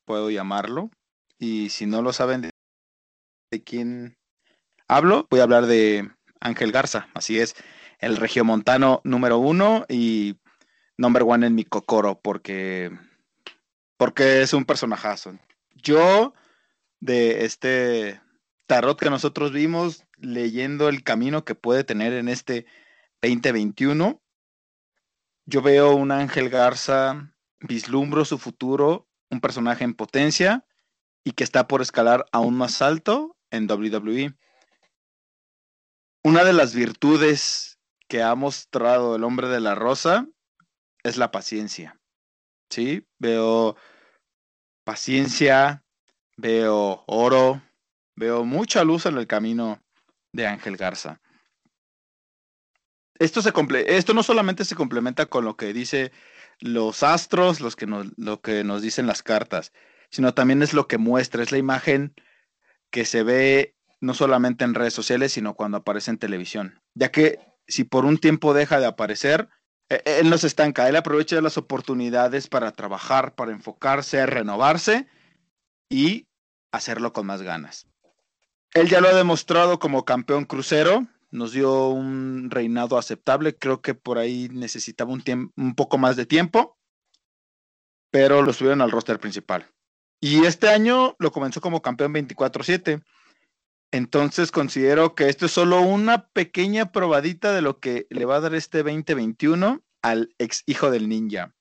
puedo 0.06 0.30
llamarlo, 0.30 0.89
y 1.38 1.70
si 1.70 1.86
no 1.86 2.01
lo 2.01 2.13
saben 2.13 2.42
de, 2.42 2.51
quién 3.63 4.18
hablo, 4.88 5.27
voy 5.30 5.39
a 5.39 5.44
hablar 5.44 5.66
de 5.66 6.10
Ángel 6.39 6.72
Garza, 6.72 7.10
así 7.13 7.39
es. 7.39 7.56
el 8.00 8.18
regiomontano 8.18 9.01
número 9.04 9.39
uno 9.39 9.86
y 9.89 10.38
number 10.98 11.24
one 11.24 11.48
en 11.48 11.56
mi 11.56 11.63
cocoro, 11.63 12.20
porque, 12.22 12.92
porque 13.98 14.42
es 14.42 14.54
un 14.54 14.66
personajazo. 14.66 15.38
Yo, 15.75 16.34
de 17.00 17.46
este 17.46 18.22
tarot 18.68 19.00
que 19.00 19.10
nosotros 19.10 19.51
vimos, 19.51 20.07
leyendo 20.18 20.90
el 20.90 21.04
camino 21.04 21.46
que 21.46 21.56
puede 21.56 21.84
tener 21.84 22.14
en 22.14 22.28
este 22.28 22.66
2021, 23.22 24.22
yo 25.46 25.62
veo 25.62 25.96
un 25.96 26.12
Ángel 26.12 26.50
Garza, 26.50 27.34
vislumbro 27.60 28.26
su 28.26 28.38
futuro, 28.38 29.08
un 29.30 29.40
personaje 29.40 29.84
en 29.84 29.94
potencia 29.94 30.66
y 31.24 31.32
que 31.32 31.44
está 31.44 31.68
por 31.68 31.82
escalar 31.82 32.26
aún 32.32 32.58
más 32.58 32.82
alto 32.82 33.38
en 33.50 33.70
WWE. 33.70 34.36
Una 36.24 36.44
de 36.44 36.54
las 36.54 36.76
virtudes 36.76 37.80
que 38.08 38.24
ha 38.24 38.36
mostrado 38.36 39.16
el 39.16 39.24
hombre 39.24 39.48
de 39.48 39.60
la 39.60 39.76
rosa 39.76 40.28
es 41.04 41.18
la 41.18 41.32
paciencia. 41.32 42.00
¿Sí? 42.70 43.08
Veo 43.18 43.78
paciencia, 44.84 45.86
veo 46.36 47.04
oro, 47.08 47.62
veo 48.16 48.44
mucha 48.44 48.84
luz 48.84 49.06
en 49.06 49.18
el 49.18 49.28
camino 49.28 49.82
de 50.38 50.48
Ángel 50.48 50.77
Garza. 50.77 51.20
Esto, 53.20 53.41
se 53.41 53.51
esto 53.88 54.13
no 54.13 54.22
solamente 54.22 54.63
se 54.63 54.75
complementa 54.75 55.25
con 55.25 55.44
lo 55.44 55.58
que 55.58 55.74
dice 55.74 56.12
los 56.60 57.01
astros, 57.01 57.60
los 57.60 57.75
que 57.75 57.88
nos, 57.88 58.08
lo 58.17 58.41
que 58.41 58.63
nos 58.63 58.84
dicen 58.84 59.08
las 59.08 59.24
cartas, 59.24 59.74
sino 60.12 60.36
también 60.36 60.62
es 60.62 60.74
lo 60.74 60.88
que 60.88 61.00
muestra, 61.00 61.41
es 61.41 61.51
la 61.51 61.58
imagen 61.58 62.13
que 62.91 63.06
se 63.06 63.24
ve 63.24 63.75
no 64.00 64.13
solamente 64.13 64.63
en 64.63 64.75
redes 64.75 64.94
sociales, 64.94 65.34
sino 65.34 65.56
cuando 65.56 65.77
aparece 65.77 66.12
en 66.12 66.20
televisión. 66.20 66.79
Ya 66.94 67.12
que 67.12 67.39
si 67.67 67.84
por 67.84 68.06
un 68.06 68.20
tiempo 68.20 68.53
deja 68.53 68.79
de 68.79 68.86
aparecer, 68.86 69.50
e, 69.89 70.03
e, 70.06 70.20
él 70.20 70.29
no 70.29 70.38
se 70.38 70.46
estanca, 70.46 70.88
él 70.88 70.96
aprovecha 70.96 71.41
las 71.41 71.58
oportunidades 71.58 72.48
para 72.48 72.72
trabajar, 72.72 73.34
para 73.34 73.51
enfocarse, 73.51 74.24
renovarse 74.27 75.08
y 75.89 76.27
hacerlo 76.72 77.13
con 77.13 77.25
más 77.25 77.41
ganas. 77.41 77.88
Él 78.74 78.90
ya 78.90 79.02
lo 79.02 79.10
ha 79.10 79.14
demostrado 79.14 79.80
como 79.80 80.06
campeón 80.06 80.46
crucero, 80.46 81.08
nos 81.32 81.52
dio 81.52 81.90
un 81.90 82.50
reinado 82.50 82.98
aceptable, 82.98 83.56
creo 83.56 83.82
que 83.82 83.96
por 83.96 84.18
ahí 84.18 84.50
necesitaba 84.52 85.12
un, 85.12 85.24
un 85.56 85.76
poco 85.76 85.98
más 85.98 86.16
de 86.16 86.26
tiempo, 86.26 86.78
pero 88.12 88.42
lo 88.42 88.54
subieron 88.54 88.82
al 88.82 88.92
roster 88.92 89.20
principal. 89.20 89.70
Y 90.20 90.46
este 90.46 90.70
año 90.70 91.16
lo 91.20 91.32
comenzó 91.32 91.62
como 91.62 91.82
campeón 91.82 92.14
24-7. 92.14 93.04
Entonces 93.92 94.52
considero 94.52 95.16
que 95.16 95.30
esto 95.30 95.46
es 95.46 95.52
solo 95.52 95.82
una 95.82 96.28
pequeña 96.30 96.92
probadita 96.92 97.54
de 97.54 97.62
lo 97.62 97.80
que 97.80 98.08
le 98.10 98.26
va 98.26 98.38
a 98.38 98.42
dar 98.42 98.56
este 98.56 98.84
2021 98.84 99.82
al 100.02 100.34
ex 100.40 100.64
hijo 100.66 100.92
del 100.92 101.08
ninja. 101.08 101.56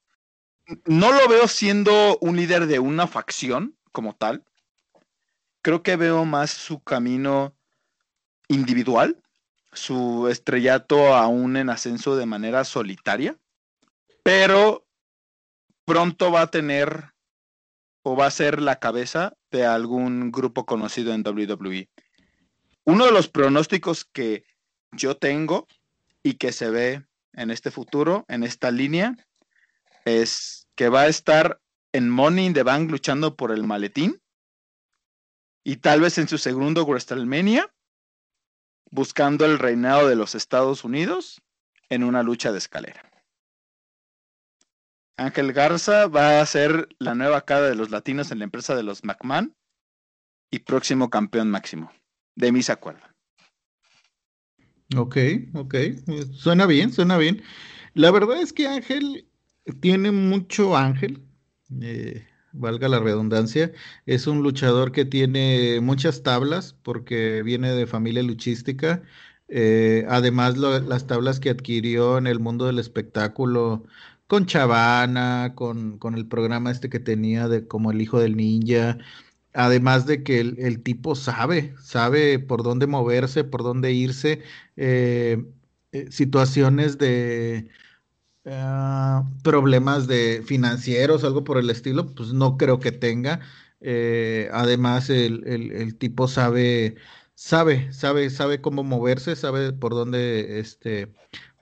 No 0.84 1.12
lo 1.12 1.28
veo 1.28 1.46
siendo 1.46 2.18
un 2.20 2.36
líder 2.36 2.66
de 2.66 2.80
una 2.80 3.06
facción 3.06 3.76
como 3.92 4.16
tal. 4.16 4.44
Creo 5.66 5.82
que 5.82 5.96
veo 5.96 6.24
más 6.24 6.52
su 6.52 6.78
camino 6.78 7.52
individual, 8.46 9.20
su 9.72 10.28
estrellato 10.28 11.12
aún 11.12 11.56
en 11.56 11.70
ascenso 11.70 12.14
de 12.14 12.24
manera 12.24 12.62
solitaria, 12.62 13.36
pero 14.22 14.86
pronto 15.84 16.30
va 16.30 16.42
a 16.42 16.50
tener 16.52 17.14
o 18.04 18.14
va 18.14 18.26
a 18.26 18.30
ser 18.30 18.62
la 18.62 18.78
cabeza 18.78 19.32
de 19.50 19.66
algún 19.66 20.30
grupo 20.30 20.66
conocido 20.66 21.12
en 21.12 21.26
WWE 21.26 21.88
uno 22.84 23.04
de 23.04 23.10
los 23.10 23.28
pronósticos 23.28 24.04
que 24.04 24.44
yo 24.92 25.16
tengo 25.16 25.66
y 26.22 26.34
que 26.34 26.52
se 26.52 26.70
ve 26.70 27.04
en 27.32 27.50
este 27.50 27.72
futuro, 27.72 28.24
en 28.28 28.44
esta 28.44 28.70
línea, 28.70 29.16
es 30.04 30.68
que 30.76 30.88
va 30.88 31.00
a 31.00 31.08
estar 31.08 31.60
en 31.92 32.08
Money 32.08 32.46
in 32.46 32.54
the 32.54 32.62
Bank 32.62 32.88
luchando 32.88 33.34
por 33.34 33.50
el 33.50 33.64
maletín 33.64 34.22
y 35.66 35.78
tal 35.78 36.00
vez 36.00 36.16
en 36.18 36.28
su 36.28 36.38
segundo 36.38 36.84
WrestleMania 36.86 37.74
buscando 38.88 39.44
el 39.44 39.58
reinado 39.58 40.06
de 40.06 40.14
los 40.14 40.36
Estados 40.36 40.84
Unidos 40.84 41.42
en 41.88 42.04
una 42.04 42.22
lucha 42.22 42.52
de 42.52 42.58
escalera. 42.58 43.10
Ángel 45.16 45.52
Garza 45.52 46.06
va 46.06 46.40
a 46.40 46.46
ser 46.46 46.88
la 47.00 47.16
nueva 47.16 47.44
cara 47.44 47.68
de 47.68 47.74
los 47.74 47.90
latinos 47.90 48.30
en 48.30 48.38
la 48.38 48.44
empresa 48.44 48.76
de 48.76 48.84
los 48.84 49.02
McMahon 49.02 49.56
y 50.52 50.60
próximo 50.60 51.10
campeón 51.10 51.50
máximo 51.50 51.90
de 52.36 52.52
mí 52.52 52.62
se 52.62 52.70
acuerda. 52.70 53.12
Ok, 54.96 55.16
ok. 55.54 55.74
Suena 56.32 56.66
bien, 56.66 56.92
suena 56.92 57.18
bien. 57.18 57.42
La 57.94 58.12
verdad 58.12 58.40
es 58.40 58.52
que 58.52 58.68
Ángel 58.68 59.28
tiene 59.80 60.12
mucho 60.12 60.76
ángel, 60.76 61.26
eh, 61.82 62.24
valga 62.56 62.88
la 62.88 63.00
redundancia. 63.00 63.72
Es 64.06 64.26
un 64.26 64.42
luchador 64.42 64.92
que 64.92 65.04
tiene 65.04 65.80
muchas 65.80 66.22
tablas 66.22 66.74
porque 66.82 67.42
viene 67.42 67.72
de 67.72 67.86
familia 67.86 68.22
luchística. 68.22 69.02
Eh, 69.48 70.06
además, 70.08 70.56
las 70.58 71.06
tablas 71.06 71.40
que 71.40 71.50
adquirió 71.50 72.18
en 72.18 72.26
el 72.26 72.40
mundo 72.40 72.66
del 72.66 72.78
espectáculo 72.78 73.84
con 74.26 74.46
Chavana, 74.46 75.52
con, 75.54 75.98
con 75.98 76.14
el 76.16 76.26
programa 76.26 76.70
este 76.70 76.88
que 76.88 77.00
tenía 77.00 77.48
de 77.48 77.66
como 77.66 77.90
el 77.92 78.00
hijo 78.02 78.20
del 78.20 78.36
ninja. 78.36 78.98
Además 79.54 80.06
de 80.06 80.22
que 80.22 80.40
el, 80.40 80.82
tipo 80.82 81.14
sabe, 81.14 81.74
sabe 81.82 82.38
por 82.38 82.62
dónde 82.62 82.86
moverse, 82.86 83.44
por 83.44 83.62
dónde 83.62 83.92
irse, 83.92 84.42
eh, 84.76 85.44
eh, 85.92 86.06
situaciones 86.10 86.98
de 86.98 87.68
ah, 88.46 89.28
problemas 89.42 90.06
de 90.06 90.42
financieros, 90.46 91.24
algo 91.24 91.44
por 91.44 91.58
el 91.58 91.70
estilo, 91.70 92.06
pues 92.14 92.32
no 92.32 92.56
creo 92.56 92.80
que 92.80 92.92
tenga. 92.92 93.40
Eh, 93.80 94.48
además, 94.52 95.10
el, 95.10 95.96
tipo 95.98 96.28
sabe, 96.28 96.96
sabe, 97.34 97.92
sabe, 97.92 98.30
sabe 98.30 98.60
cómo 98.60 98.82
moverse, 98.84 99.36
sabe 99.36 99.72
por 99.72 99.92
dónde, 99.92 100.58
este, 100.60 101.12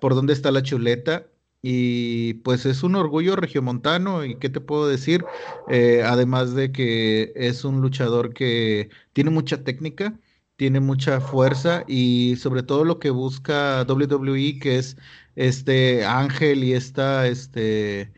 por 0.01 0.15
dónde 0.15 0.33
está 0.33 0.51
la 0.51 0.63
chuleta 0.63 1.27
y 1.67 2.35
pues 2.35 2.67
es 2.67 2.83
un 2.83 2.95
orgullo 2.95 3.37
regiomontano 3.37 4.25
y 4.25 4.37
qué 4.39 4.51
te 4.51 4.61
puedo 4.61 4.87
decir, 4.87 5.25
eh, 5.71 6.03
además 6.05 6.55
de 6.55 6.73
que 6.73 7.33
es 7.37 7.65
un 7.65 7.81
luchador 7.81 8.35
que 8.35 8.91
tiene 9.15 9.31
mucha 9.31 9.65
técnica, 9.65 10.19
tiene 10.57 10.81
mucha 10.81 11.21
fuerza 11.23 11.85
y 11.89 12.37
sobre 12.37 12.63
todo 12.65 12.85
lo 12.85 12.99
que 12.99 13.09
busca 13.11 13.85
WWE, 13.89 14.59
que 14.61 14.79
es 14.79 14.99
este 15.37 16.05
ángel 16.05 16.65
y 16.65 16.75
esta 16.75 17.27
este, 17.27 18.13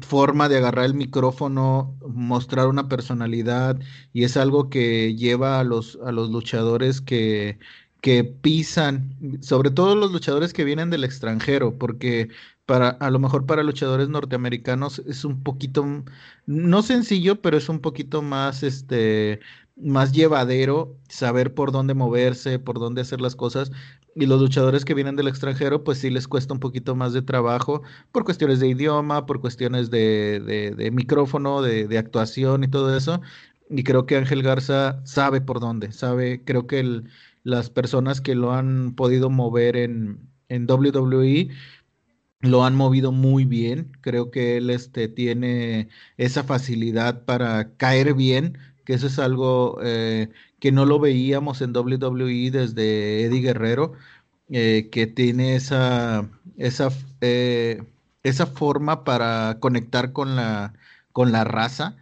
forma 0.00 0.48
de 0.48 0.58
agarrar 0.58 0.86
el 0.86 0.94
micrófono, 0.94 1.96
mostrar 2.08 2.66
una 2.66 2.88
personalidad 2.88 3.78
y 4.12 4.24
es 4.24 4.36
algo 4.36 4.68
que 4.70 5.14
lleva 5.14 5.60
a 5.60 5.64
los, 5.64 5.98
a 6.04 6.12
los 6.12 6.30
luchadores 6.30 7.00
que 7.00 7.58
que 8.02 8.24
pisan, 8.24 9.16
sobre 9.42 9.70
todo 9.70 9.94
los 9.94 10.10
luchadores 10.12 10.52
que 10.52 10.64
vienen 10.64 10.90
del 10.90 11.04
extranjero, 11.04 11.78
porque 11.78 12.28
para 12.66 12.88
a 12.90 13.10
lo 13.10 13.18
mejor 13.20 13.46
para 13.46 13.62
luchadores 13.62 14.08
norteamericanos 14.08 14.98
es 15.06 15.24
un 15.24 15.42
poquito 15.44 15.86
no 16.46 16.82
sencillo, 16.82 17.40
pero 17.40 17.56
es 17.56 17.68
un 17.68 17.80
poquito 17.80 18.20
más 18.22 18.62
este 18.64 19.40
más 19.76 20.12
llevadero 20.12 20.98
saber 21.08 21.54
por 21.54 21.72
dónde 21.72 21.94
moverse, 21.94 22.58
por 22.58 22.78
dónde 22.80 23.02
hacer 23.02 23.20
las 23.20 23.36
cosas. 23.36 23.70
Y 24.14 24.26
los 24.26 24.40
luchadores 24.40 24.84
que 24.84 24.94
vienen 24.94 25.16
del 25.16 25.28
extranjero, 25.28 25.84
pues 25.84 25.98
sí 25.98 26.10
les 26.10 26.28
cuesta 26.28 26.52
un 26.52 26.60
poquito 26.60 26.94
más 26.94 27.14
de 27.14 27.22
trabajo 27.22 27.82
por 28.12 28.24
cuestiones 28.24 28.60
de 28.60 28.68
idioma, 28.68 29.24
por 29.24 29.40
cuestiones 29.40 29.90
de, 29.90 30.74
de, 30.76 30.90
micrófono, 30.90 31.62
de, 31.62 31.98
actuación 31.98 32.64
y 32.64 32.68
todo 32.68 32.94
eso. 32.96 33.22
Y 33.70 33.84
creo 33.84 34.04
que 34.06 34.16
Ángel 34.16 34.42
Garza 34.42 35.00
sabe 35.06 35.40
por 35.40 35.60
dónde, 35.60 35.92
sabe, 35.92 36.44
creo 36.44 36.66
que 36.66 36.80
el, 36.80 37.08
las 37.42 37.70
personas 37.70 38.20
que 38.20 38.34
lo 38.34 38.52
han 38.52 38.94
podido 38.94 39.30
mover 39.30 39.76
en, 39.76 40.20
en 40.48 40.66
WWE 40.70 41.48
lo 42.42 42.64
han 42.64 42.74
movido 42.74 43.12
muy 43.12 43.44
bien. 43.44 43.92
Creo 44.00 44.30
que 44.30 44.56
él 44.58 44.70
este, 44.70 45.08
tiene 45.08 45.88
esa 46.18 46.44
facilidad 46.44 47.24
para 47.24 47.74
caer 47.76 48.14
bien, 48.14 48.58
que 48.84 48.94
eso 48.94 49.06
es 49.06 49.18
algo 49.18 49.78
eh, 49.82 50.28
que 50.62 50.70
no 50.70 50.86
lo 50.86 51.00
veíamos 51.00 51.60
en 51.60 51.76
WWE 51.76 52.52
desde 52.52 53.24
Eddie 53.24 53.40
Guerrero, 53.40 53.94
eh, 54.48 54.90
que 54.92 55.08
tiene 55.08 55.56
esa, 55.56 56.28
esa, 56.56 56.90
eh, 57.20 57.82
esa 58.22 58.46
forma 58.46 59.02
para 59.02 59.58
conectar 59.58 60.12
con 60.12 60.36
la, 60.36 60.74
con 61.10 61.32
la 61.32 61.42
raza, 61.42 61.96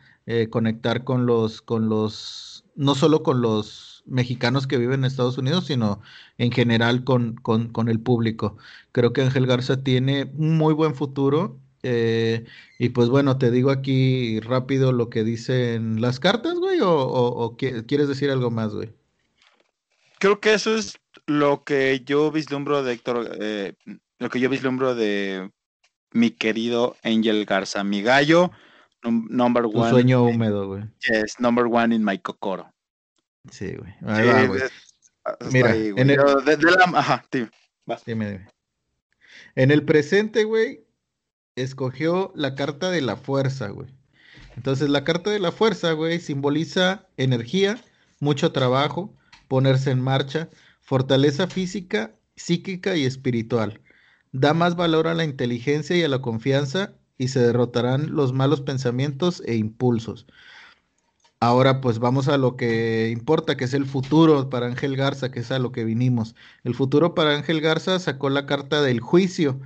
conectar 0.51 1.05
con 1.05 1.27
los, 1.27 1.63
con 1.63 1.89
los, 1.89 2.65
no 2.77 2.95
solo 2.95 3.23
con 3.23 3.41
los 3.41 3.91
mexicanos 4.11 4.67
que 4.67 4.77
viven 4.77 5.01
en 5.01 5.05
Estados 5.07 5.39
Unidos, 5.39 5.67
sino 5.67 6.03
en 6.39 6.53
general 6.53 7.05
con, 7.05 7.37
con, 7.37 7.89
el 7.89 8.01
público. 8.01 8.59
Creo 8.93 9.13
que 9.15 9.23
Ángel 9.23 9.47
Garza 9.47 9.83
tiene 9.83 10.31
un 10.37 10.59
muy 10.59 10.75
buen 10.75 10.95
futuro. 10.95 11.59
Eh, 11.83 12.45
y 12.79 12.91
pues 12.91 13.09
bueno, 13.09 13.39
te 13.39 13.51
digo 13.51 13.71
aquí 13.71 14.39
rápido 14.41 14.93
lo 14.93 15.09
que 15.09 15.25
dicen 15.25 16.01
las 16.01 16.21
cartas, 16.21 16.55
güey, 16.59 16.79
o, 16.83 17.57
quieres 17.57 18.09
decir 18.09 18.31
algo 18.31 18.51
más, 18.51 18.75
güey. 18.75 18.93
Creo 20.19 20.41
que 20.41 20.53
eso 20.55 20.77
es 20.77 20.99
lo 21.27 21.65
que 21.65 22.03
yo 22.05 22.31
vislumbro 22.31 22.83
de 22.83 22.93
Héctor, 22.93 23.37
eh, 23.41 23.75
lo 24.19 24.29
que 24.29 24.41
yo 24.41 24.51
vislumbro 24.51 24.95
de 24.95 25.51
mi 26.13 26.31
querido 26.31 26.97
Angel 27.03 27.45
Garza, 27.47 27.83
mi 27.85 28.03
gallo, 28.03 28.51
number 29.03 29.65
one. 29.65 29.89
sueño 29.91 30.25
húmedo, 30.25 30.67
güey. 30.67 30.83
Yes, 31.09 31.41
number 31.41 31.65
one 31.67 31.95
in 31.95 32.05
my 32.05 32.19
cocoro. 32.19 32.71
Sí, 33.51 33.75
güey. 33.77 33.91
Sí, 33.93 34.05
Ahí 34.07 34.27
va, 34.29 34.45
güey. 34.47 34.63
es- 34.63 34.73
hasta 35.25 35.51
Mira, 35.51 35.71
ahí, 35.71 35.91
güey. 35.93 36.03
en 36.03 36.11
el- 36.11 36.17
Yo 36.17 36.41
de- 36.43 36.57
de 36.57 36.71
la- 36.71 36.85
ajá. 36.99 37.25
Dime, 38.05 38.31
dime. 38.31 38.47
En 39.55 39.71
el 39.71 39.85
presente, 39.85 40.45
güey, 40.45 40.85
escogió 41.63 42.33
la 42.35 42.55
carta 42.55 42.91
de 42.91 43.01
la 43.01 43.17
fuerza, 43.17 43.69
güey. 43.69 43.89
Entonces, 44.57 44.89
la 44.89 45.05
carta 45.05 45.31
de 45.31 45.39
la 45.39 45.53
fuerza, 45.53 45.93
güey, 45.93 46.21
simboliza 46.21 47.07
energía, 47.17 47.83
mucho 48.19 48.53
trabajo, 48.53 49.15
ponerse 49.49 49.91
en 49.91 50.01
marcha, 50.01 50.49
fortaleza 50.81 51.47
física, 51.47 52.15
psíquica 52.37 52.97
y 52.97 53.05
espiritual. 53.05 53.81
Da 54.33 54.55
más 54.55 54.77
valor 54.77 55.09
a 55.09 55.15
la 55.15 55.25
inteligencia 55.25 55.97
y 55.97 56.03
a 56.03 56.09
la 56.09 56.23
confianza 56.23 56.93
y 57.19 57.29
se 57.29 57.41
derrotarán 57.41 58.15
los 58.15 58.33
malos 58.33 58.61
pensamientos 58.61 59.43
e 59.47 59.57
impulsos. 59.57 60.27
Ahora, 61.43 61.81
pues 61.81 61.99
vamos 61.99 62.29
a 62.29 62.37
lo 62.37 62.57
que 62.57 63.09
importa, 63.11 63.57
que 63.57 63.65
es 63.65 63.73
el 63.73 63.87
futuro 63.87 64.51
para 64.51 64.67
Ángel 64.67 64.95
Garza, 64.95 65.31
que 65.31 65.41
es 65.41 65.51
a 65.51 65.59
lo 65.59 65.73
que 65.73 65.85
vinimos. 65.85 66.35
El 66.65 66.75
futuro 66.75 67.15
para 67.15 67.35
Ángel 67.35 67.63
Garza 67.63 67.99
sacó 67.99 68.29
la 68.29 68.45
carta 68.45 68.83
del 68.83 69.01
juicio. 69.01 69.59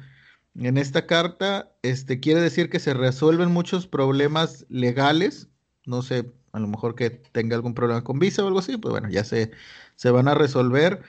En 0.56 0.78
esta 0.78 1.06
carta, 1.06 1.72
este 1.82 2.20
quiere 2.20 2.40
decir 2.40 2.70
que 2.70 2.78
se 2.78 2.94
resuelven 2.94 3.50
muchos 3.50 3.86
problemas 3.88 4.66
legales. 4.68 5.48
No 5.84 6.02
sé, 6.02 6.32
a 6.52 6.60
lo 6.60 6.68
mejor 6.68 6.94
que 6.94 7.10
tenga 7.10 7.56
algún 7.56 7.74
problema 7.74 8.04
con 8.04 8.18
visa 8.20 8.44
o 8.44 8.46
algo 8.46 8.60
así, 8.60 8.76
pues 8.76 8.92
bueno, 8.92 9.08
ya 9.10 9.24
se, 9.24 9.50
se 9.96 10.10
van 10.10 10.28
a 10.28 10.34
resolver. 10.34 11.02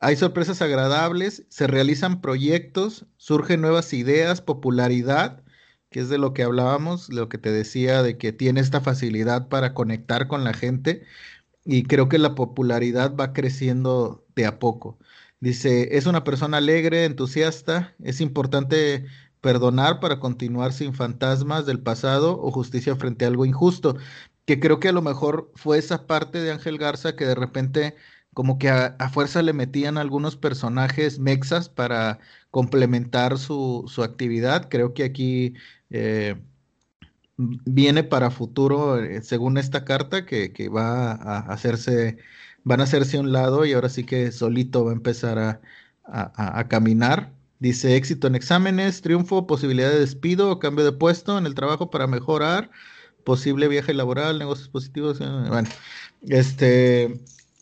Hay 0.00 0.16
sorpresas 0.16 0.62
agradables, 0.62 1.44
se 1.50 1.66
realizan 1.66 2.20
proyectos, 2.22 3.06
surgen 3.18 3.60
nuevas 3.60 3.92
ideas, 3.92 4.40
popularidad, 4.40 5.42
que 5.90 6.00
es 6.00 6.08
de 6.08 6.18
lo 6.18 6.32
que 6.34 6.42
hablábamos, 6.42 7.10
lo 7.10 7.28
que 7.28 7.38
te 7.38 7.52
decía 7.52 8.02
de 8.02 8.18
que 8.18 8.32
tiene 8.32 8.60
esta 8.60 8.80
facilidad 8.80 9.48
para 9.48 9.74
conectar 9.74 10.28
con 10.28 10.44
la 10.44 10.54
gente 10.54 11.04
y 11.64 11.84
creo 11.84 12.08
que 12.08 12.18
la 12.18 12.34
popularidad 12.34 13.16
va 13.16 13.32
creciendo 13.32 14.24
de 14.36 14.46
a 14.46 14.58
poco. 14.58 14.98
Dice, 15.46 15.96
es 15.96 16.06
una 16.06 16.24
persona 16.24 16.56
alegre, 16.56 17.04
entusiasta, 17.04 17.94
es 18.02 18.20
importante 18.20 19.06
perdonar 19.40 20.00
para 20.00 20.18
continuar 20.18 20.72
sin 20.72 20.92
fantasmas 20.92 21.66
del 21.66 21.78
pasado 21.78 22.36
o 22.42 22.50
justicia 22.50 22.96
frente 22.96 23.24
a 23.24 23.28
algo 23.28 23.46
injusto, 23.46 23.96
que 24.44 24.58
creo 24.58 24.80
que 24.80 24.88
a 24.88 24.92
lo 24.92 25.02
mejor 25.02 25.52
fue 25.54 25.78
esa 25.78 26.04
parte 26.08 26.40
de 26.40 26.50
Ángel 26.50 26.78
Garza 26.78 27.14
que 27.14 27.26
de 27.26 27.36
repente 27.36 27.94
como 28.34 28.58
que 28.58 28.70
a, 28.70 28.96
fuerza 29.12 29.40
le 29.40 29.52
metían 29.52 29.98
algunos 29.98 30.36
personajes 30.36 31.20
mexas 31.20 31.68
para 31.68 32.18
complementar 32.50 33.38
su, 33.38 33.84
su 33.86 34.02
actividad. 34.02 34.68
Creo 34.68 34.94
que 34.94 35.04
aquí 35.04 35.54
eh, 35.90 36.34
viene 37.36 38.02
para 38.02 38.32
futuro, 38.32 38.98
eh, 38.98 39.22
según 39.22 39.58
esta 39.58 39.84
carta, 39.84 40.26
que, 40.26 40.52
que 40.52 40.68
va 40.68 41.12
a 41.12 41.38
hacerse 41.52 42.18
van 42.66 42.80
a 42.80 42.84
hacerse 42.84 43.16
a 43.16 43.20
un 43.20 43.30
lado 43.32 43.64
y 43.64 43.72
ahora 43.74 43.88
sí 43.88 44.02
que 44.02 44.32
solito 44.32 44.84
va 44.84 44.90
a 44.90 44.94
empezar 44.94 45.38
a, 45.38 45.60
a, 46.04 46.66
caminar. 46.68 47.32
Dice 47.60 47.94
éxito 47.96 48.26
en 48.26 48.34
exámenes, 48.34 49.02
triunfo, 49.02 49.46
posibilidad 49.46 49.88
de 49.88 50.00
despido 50.00 50.58
cambio 50.58 50.84
de 50.84 50.90
puesto 50.90 51.38
en 51.38 51.46
el 51.46 51.54
trabajo 51.54 51.90
para 51.90 52.08
mejorar, 52.08 52.72
posible 53.24 53.68
viaje 53.68 53.94
laboral, 53.94 54.40
negocios 54.40 54.68
positivos. 54.68 55.20
eh, 55.20 55.26
Bueno, 55.48 55.68
este, 56.28 57.20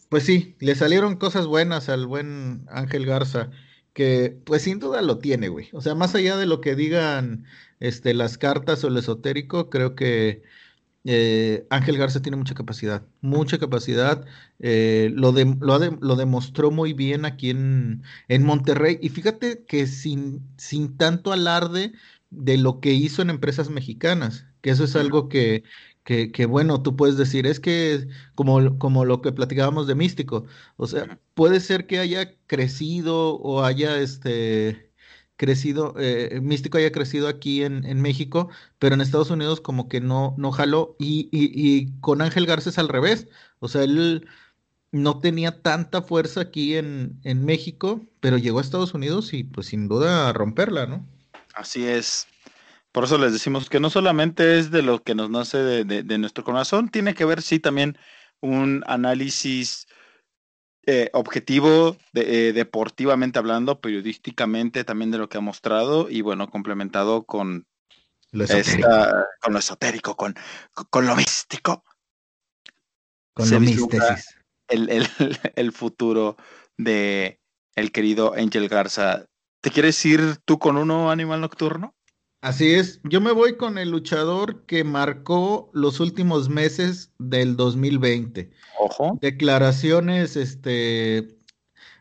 pues 0.08 0.24
sí, 0.24 0.56
le 0.60 0.74
salieron 0.74 1.16
cosas 1.16 1.46
buenas 1.46 1.90
al 1.90 2.06
buen 2.06 2.64
Ángel 2.70 3.04
Garza, 3.04 3.50
que 3.92 4.40
pues 4.46 4.62
sin 4.62 4.78
duda 4.78 5.02
lo 5.02 5.18
tiene, 5.18 5.48
güey. 5.48 5.68
O 5.74 5.82
sea, 5.82 5.94
más 5.94 6.14
allá 6.14 6.38
de 6.38 6.46
lo 6.46 6.62
que 6.62 6.74
digan 6.76 7.44
este, 7.78 8.14
las 8.14 8.38
cartas 8.38 8.82
o 8.84 8.88
el 8.88 8.96
esotérico, 8.96 9.68
creo 9.68 9.94
que 9.94 10.42
eh, 11.04 11.66
Ángel 11.70 11.98
Garza 11.98 12.22
tiene 12.22 12.36
mucha 12.36 12.54
capacidad, 12.54 13.06
mucha 13.20 13.58
capacidad. 13.58 14.24
eh, 14.58 15.10
lo, 15.14 15.32
de, 15.32 15.56
lo, 15.60 15.78
de, 15.78 15.96
lo, 16.00 16.16
demostró 16.16 16.70
muy 16.70 16.92
bien 16.94 17.24
aquí 17.26 17.50
en, 17.50 18.02
en, 18.28 18.44
Monterrey. 18.44 18.98
Y 19.02 19.10
fíjate 19.10 19.64
que 19.66 19.86
sin, 19.86 20.42
sin 20.56 20.96
tanto 20.96 21.32
alarde 21.32 21.92
de 22.30 22.56
lo 22.58 22.80
que 22.80 22.92
hizo 22.92 23.22
en 23.22 23.30
empresas 23.30 23.70
mexicanas, 23.70 24.46
que 24.62 24.70
eso 24.70 24.84
es 24.84 24.96
algo 24.96 25.28
que, 25.28 25.64
que, 26.04 26.32
que 26.32 26.46
bueno, 26.46 26.82
tú 26.82 26.96
puedes 26.96 27.16
decir, 27.16 27.46
es 27.46 27.60
que 27.60 28.08
como, 28.34 28.78
como 28.78 29.04
lo 29.04 29.20
que 29.22 29.32
platicábamos 29.32 29.86
de 29.86 29.94
Místico, 29.94 30.46
o 30.76 30.86
sea, 30.86 31.20
puede 31.34 31.60
ser 31.60 31.86
que 31.86 31.98
haya 31.98 32.34
crecido 32.46 33.36
o 33.36 33.62
haya 33.62 33.98
este 34.00 34.93
crecido, 35.44 35.94
eh, 35.98 36.40
Místico 36.42 36.78
haya 36.78 36.90
crecido 36.90 37.28
aquí 37.28 37.62
en, 37.62 37.84
en, 37.84 38.00
México, 38.00 38.48
pero 38.78 38.94
en 38.94 39.02
Estados 39.02 39.30
Unidos 39.30 39.60
como 39.60 39.88
que 39.88 40.00
no, 40.00 40.34
no 40.38 40.52
jaló. 40.52 40.96
Y, 40.98 41.28
y, 41.30 41.92
con 42.00 42.22
Ángel 42.22 42.46
Garza 42.46 42.70
es 42.70 42.78
al 42.78 42.88
revés. 42.88 43.28
O 43.58 43.68
sea, 43.68 43.82
él 43.82 44.26
no 44.90 45.20
tenía 45.20 45.60
tanta 45.60 46.00
fuerza 46.00 46.40
aquí 46.40 46.76
en, 46.76 47.20
en, 47.24 47.44
México, 47.44 48.00
pero 48.20 48.38
llegó 48.38 48.58
a 48.58 48.62
Estados 48.62 48.94
Unidos 48.94 49.34
y 49.34 49.44
pues 49.44 49.66
sin 49.66 49.86
duda 49.86 50.30
a 50.30 50.32
romperla, 50.32 50.86
¿no? 50.86 51.06
Así 51.54 51.86
es. 51.86 52.26
Por 52.90 53.04
eso 53.04 53.18
les 53.18 53.32
decimos 53.34 53.68
que 53.68 53.80
no 53.80 53.90
solamente 53.90 54.58
es 54.58 54.70
de 54.70 54.80
lo 54.80 55.02
que 55.02 55.14
nos 55.14 55.28
nace 55.28 55.58
de, 55.58 55.84
de, 55.84 56.02
de 56.02 56.18
nuestro 56.18 56.44
corazón, 56.44 56.88
tiene 56.88 57.14
que 57.14 57.26
ver, 57.26 57.42
sí, 57.42 57.58
también 57.58 57.98
un 58.40 58.82
análisis 58.86 59.86
eh, 60.86 61.10
objetivo, 61.12 61.96
de, 62.12 62.48
eh, 62.48 62.52
deportivamente 62.52 63.38
hablando, 63.38 63.80
periodísticamente 63.80 64.84
también 64.84 65.10
de 65.10 65.18
lo 65.18 65.28
que 65.28 65.38
ha 65.38 65.40
mostrado 65.40 66.10
y 66.10 66.20
bueno, 66.20 66.50
complementado 66.50 67.24
con 67.24 67.66
lo 68.32 68.44
esta, 68.44 69.28
con 69.40 69.52
lo 69.52 69.58
esotérico, 69.58 70.16
con, 70.16 70.34
con 70.90 71.06
lo 71.06 71.16
místico. 71.16 71.84
Con 73.32 73.50
lo 73.50 73.60
místesis. 73.60 74.36
El, 74.68 74.90
el, 74.90 75.08
el, 75.56 75.72
futuro 75.72 76.36
de 76.76 77.40
el 77.74 77.92
querido 77.92 78.34
Angel 78.34 78.68
Garza. 78.68 79.26
¿Te 79.60 79.70
quieres 79.70 80.04
ir 80.04 80.36
tú 80.44 80.58
con 80.58 80.76
uno, 80.76 81.10
Animal 81.10 81.40
Nocturno? 81.40 81.94
Así 82.44 82.74
es, 82.74 83.00
yo 83.04 83.22
me 83.22 83.32
voy 83.32 83.56
con 83.56 83.78
el 83.78 83.88
luchador 83.88 84.66
que 84.66 84.84
marcó 84.84 85.70
los 85.72 85.98
últimos 85.98 86.50
meses 86.50 87.10
del 87.18 87.56
2020. 87.56 88.50
Ojo. 88.78 89.18
Declaraciones, 89.22 90.36
este, 90.36 91.38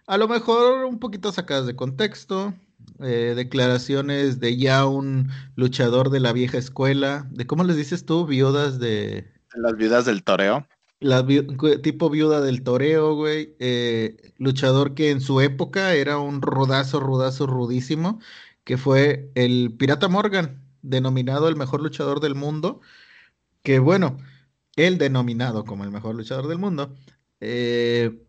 a 0.06 0.17
lo 0.17 0.27
mejor 0.27 0.84
un 0.84 0.99
poquito 0.99 1.32
sacadas 1.32 1.65
de 1.65 1.77
contexto, 1.77 2.53
eh, 2.99 3.32
declaraciones 3.38 4.41
de 4.41 4.58
ya 4.58 4.86
un 4.86 5.29
luchador 5.56 6.10
de 6.10 6.19
la 6.19 6.34
vieja 6.34 6.58
escuela, 6.58 7.25
de 7.32 7.47
cómo 7.47 7.63
les 7.63 7.77
dices 7.77 8.06
tú, 8.06 8.25
viudas 8.25 8.79
de... 8.79 9.32
Las 9.56 9.77
viudas 9.77 10.03
del 10.03 10.25
toreo. 10.25 10.67
La 10.99 11.21
vi 11.21 11.47
tipo 11.82 12.10
viuda 12.10 12.41
del 12.41 12.63
toreo, 12.63 13.15
güey. 13.15 13.56
Eh, 13.60 14.34
luchador 14.39 14.93
que 14.93 15.10
en 15.10 15.21
su 15.21 15.39
época 15.39 15.93
era 15.93 16.17
un 16.17 16.41
rudazo, 16.41 16.99
rudazo, 16.99 17.47
rudísimo 17.47 18.19
que 18.63 18.78
fue 18.78 19.32
el 19.36 19.76
Pirata 19.78 20.08
Morgan, 20.08 20.63
denominado 20.82 21.49
el 21.49 21.56
mejor 21.56 21.82
luchador 21.82 22.19
del 22.19 22.36
mundo, 22.36 22.82
que 23.63 23.80
bueno, 23.80 24.17
él 24.76 24.97
denominado 24.97 25.65
como 25.65 25.84
el 25.84 25.91
mejor 25.91 26.15
luchador 26.15 26.47
del 26.47 26.60
mundo, 26.60 26.95
eh, 27.39 28.21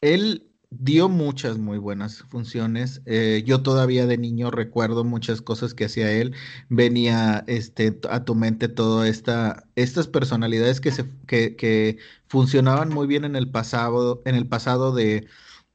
él 0.00 0.48
dio 0.70 1.08
muchas 1.08 1.58
muy 1.58 1.78
buenas 1.78 2.22
funciones. 2.24 3.02
Eh, 3.06 3.42
yo 3.46 3.62
todavía 3.62 4.06
de 4.06 4.18
niño 4.18 4.50
recuerdo 4.50 5.04
muchas 5.04 5.40
cosas 5.42 5.74
que 5.74 5.86
hacía 5.86 6.10
él. 6.12 6.34
Venía 6.68 7.44
este, 7.46 7.98
a 8.10 8.24
tu 8.24 8.34
mente 8.34 8.68
todas 8.68 9.08
esta, 9.08 9.68
estas 9.76 10.08
personalidades 10.08 10.80
que, 10.80 10.92
se, 10.92 11.06
que, 11.26 11.56
que 11.56 11.98
funcionaban 12.28 12.90
muy 12.90 13.06
bien 13.06 13.24
en 13.24 13.36
el 13.36 13.50
pasado, 13.50 14.22
en 14.26 14.34
el 14.34 14.46
pasado 14.48 14.92
de 14.94 15.26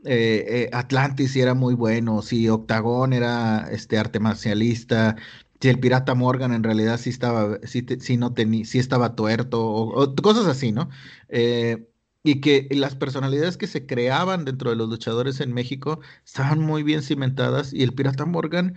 eh, 0.06 0.46
eh, 0.48 0.70
Atlantis 0.74 1.36
era 1.36 1.54
muy 1.54 1.74
bueno, 1.76 2.22
si 2.22 2.50
Octagón 2.50 3.14
era 3.14 3.68
este 3.72 3.98
arte 3.98 4.20
marcialista, 4.20 5.16
si 5.62 5.70
el 5.70 5.80
pirata 5.80 6.16
Morgan 6.16 6.54
en 6.54 6.64
realidad 6.64 6.98
sí 7.00 7.10
estaba, 7.10 7.60
sí, 7.64 7.84
te, 7.84 8.00
sí 8.00 8.18
no 8.18 8.34
tenía, 8.34 8.66
sí 8.66 8.80
estaba 8.80 9.16
tuerto, 9.16 9.66
o, 9.66 10.04
o, 10.04 10.16
cosas 10.16 10.46
así, 10.48 10.72
¿no? 10.72 10.90
Eh, 11.30 11.88
y 12.24 12.42
que 12.42 12.68
las 12.72 12.96
personalidades 12.96 13.58
que 13.58 13.68
se 13.68 13.86
creaban 13.86 14.46
dentro 14.46 14.70
de 14.70 14.76
los 14.78 14.90
luchadores 14.90 15.40
en 15.42 15.54
México 15.54 16.00
estaban 16.26 16.60
muy 16.60 16.84
bien 16.84 17.02
cimentadas 17.04 17.74
y 17.74 17.84
el 17.84 17.94
pirata 17.94 18.26
Morgan 18.26 18.76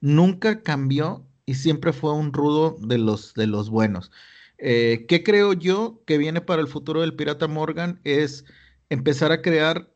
nunca 0.00 0.62
cambió 0.62 1.26
y 1.46 1.54
siempre 1.54 1.92
fue 1.92 2.12
un 2.14 2.32
rudo 2.32 2.76
de 2.80 2.98
los, 2.98 3.34
de 3.34 3.46
los 3.46 3.70
buenos. 3.70 4.10
Eh, 4.58 5.06
¿Qué 5.08 5.22
creo 5.24 5.52
yo 5.54 6.02
que 6.06 6.18
viene 6.18 6.40
para 6.40 6.62
el 6.62 6.68
futuro 6.68 7.00
del 7.00 7.16
pirata 7.16 7.48
Morgan? 7.48 8.00
Es 8.04 8.44
empezar 8.90 9.32
a 9.32 9.42
crear 9.42 9.91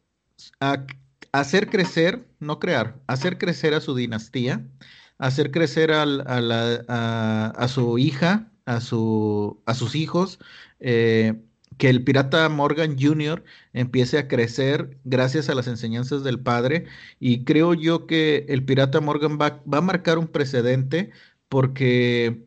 a 0.61 0.87
hacer 1.33 1.68
crecer, 1.68 2.27
no 2.40 2.59
crear, 2.59 3.01
hacer 3.07 3.38
crecer 3.38 3.75
a 3.75 3.81
su 3.81 3.94
dinastía, 3.94 4.66
hacer 5.18 5.51
crecer 5.51 5.92
al, 5.92 6.22
a, 6.27 7.46
a, 7.57 7.68
su 7.68 7.99
hija, 7.99 8.51
a, 8.64 8.81
su, 8.81 9.62
a 9.66 9.75
sus 9.75 9.94
hijos, 9.94 10.38
eh, 10.81 11.35
que 11.79 11.90
el 11.90 12.05
pirata 12.05 12.49
Morgan 12.49 12.96
Jr. 12.99 13.44
empiece 13.72 14.18
a 14.18 14.29
crecer 14.29 14.99
gracias 15.05 15.49
a 15.49 15.55
las 15.55 15.66
enseñanzas 15.68 16.25
del 16.25 16.40
padre 16.40 16.87
y 17.20 17.44
creo 17.44 17.75
yo 17.75 18.07
que 18.07 18.46
el 18.49 18.64
pirata 18.64 19.01
Morgan 19.01 19.38
va, 19.40 19.62
va 19.72 19.79
a 19.79 19.83
marcar 19.83 20.18
un 20.18 20.29
precedente 20.29 21.11
porque 21.49 22.46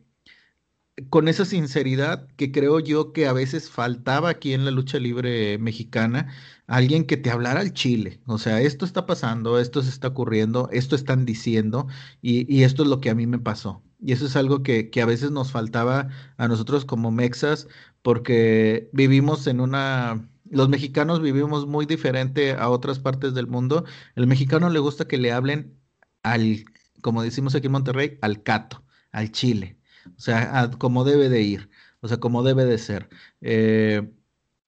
con 1.08 1.28
esa 1.28 1.44
sinceridad 1.44 2.28
que 2.36 2.52
creo 2.52 2.80
yo 2.80 3.12
que 3.12 3.26
a 3.26 3.32
veces 3.32 3.70
faltaba 3.70 4.28
aquí 4.30 4.52
en 4.52 4.64
la 4.64 4.70
lucha 4.70 4.98
libre 4.98 5.58
mexicana, 5.58 6.32
alguien 6.66 7.04
que 7.06 7.16
te 7.16 7.30
hablara 7.30 7.60
al 7.60 7.72
chile. 7.72 8.20
O 8.26 8.38
sea, 8.38 8.60
esto 8.60 8.84
está 8.84 9.06
pasando, 9.06 9.58
esto 9.58 9.82
se 9.82 9.90
está 9.90 10.08
ocurriendo, 10.08 10.68
esto 10.72 10.96
están 10.96 11.24
diciendo 11.26 11.88
y, 12.22 12.52
y 12.54 12.64
esto 12.64 12.82
es 12.82 12.88
lo 12.88 13.00
que 13.00 13.10
a 13.10 13.14
mí 13.14 13.26
me 13.26 13.38
pasó. 13.38 13.82
Y 13.98 14.12
eso 14.12 14.26
es 14.26 14.36
algo 14.36 14.62
que, 14.62 14.90
que, 14.90 15.02
a 15.02 15.06
veces 15.06 15.30
nos 15.30 15.52
faltaba 15.52 16.08
a 16.38 16.48
nosotros 16.48 16.84
como 16.84 17.10
mexas, 17.10 17.68
porque 18.02 18.88
vivimos 18.92 19.46
en 19.46 19.60
una... 19.60 20.28
Los 20.50 20.68
mexicanos 20.68 21.20
vivimos 21.22 21.66
muy 21.66 21.86
diferente 21.86 22.52
a 22.52 22.70
otras 22.70 22.98
partes 22.98 23.34
del 23.34 23.46
mundo. 23.46 23.84
El 24.16 24.26
mexicano 24.26 24.68
le 24.70 24.78
gusta 24.80 25.06
que 25.06 25.18
le 25.18 25.32
hablen 25.32 25.78
al, 26.22 26.64
como 27.02 27.22
decimos 27.22 27.54
aquí 27.54 27.66
en 27.66 27.72
Monterrey, 27.72 28.18
al 28.22 28.42
cato, 28.42 28.84
al 29.12 29.30
chile. 29.32 29.79
O 30.06 30.20
sea, 30.20 30.70
como 30.78 31.04
debe 31.04 31.28
de 31.28 31.42
ir, 31.42 31.70
o 32.00 32.08
sea, 32.08 32.18
como 32.18 32.42
debe 32.42 32.64
de 32.64 32.78
ser. 32.78 33.08
Eh, 33.40 34.10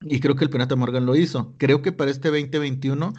y 0.03 0.21
creo 0.21 0.37
que 0.37 0.45
el 0.45 0.51
Pirata 0.51 0.77
Morgan 0.77 1.07
lo 1.07 1.17
hizo. 1.17 1.55
Creo 1.59 1.83
que 1.83 1.93
para 1.93 2.11
este 2.11 2.29
2021 2.31 3.15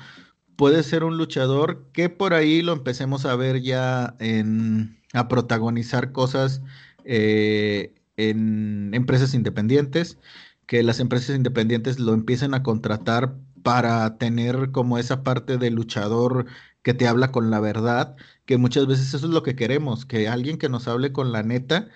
puede 0.55 0.83
ser 0.83 1.03
un 1.03 1.17
luchador 1.17 1.89
que 1.93 2.09
por 2.09 2.33
ahí 2.33 2.61
lo 2.61 2.73
empecemos 2.73 3.25
a 3.25 3.35
ver 3.35 3.61
ya 3.61 4.15
en, 4.19 4.99
a 5.13 5.27
protagonizar 5.27 6.11
cosas 6.11 6.61
eh, 7.05 7.95
en 8.17 8.93
empresas 8.93 9.33
independientes, 9.33 10.19
que 10.67 10.83
las 10.83 10.99
empresas 10.99 11.35
independientes 11.35 11.99
lo 11.99 12.13
empiecen 12.13 12.53
a 12.53 12.63
contratar 12.63 13.35
para 13.63 14.17
tener 14.17 14.71
como 14.71 14.97
esa 14.97 15.23
parte 15.23 15.57
de 15.57 15.71
luchador 15.71 16.45
que 16.81 16.93
te 16.93 17.07
habla 17.07 17.31
con 17.31 17.49
la 17.49 17.59
verdad, 17.59 18.15
que 18.45 18.57
muchas 18.57 18.87
veces 18.87 19.13
eso 19.13 19.27
es 19.27 19.33
lo 19.33 19.43
que 19.43 19.55
queremos, 19.55 20.05
que 20.05 20.27
alguien 20.27 20.57
que 20.57 20.69
nos 20.69 20.87
hable 20.87 21.13
con 21.13 21.31
la 21.31 21.43
neta 21.43 21.89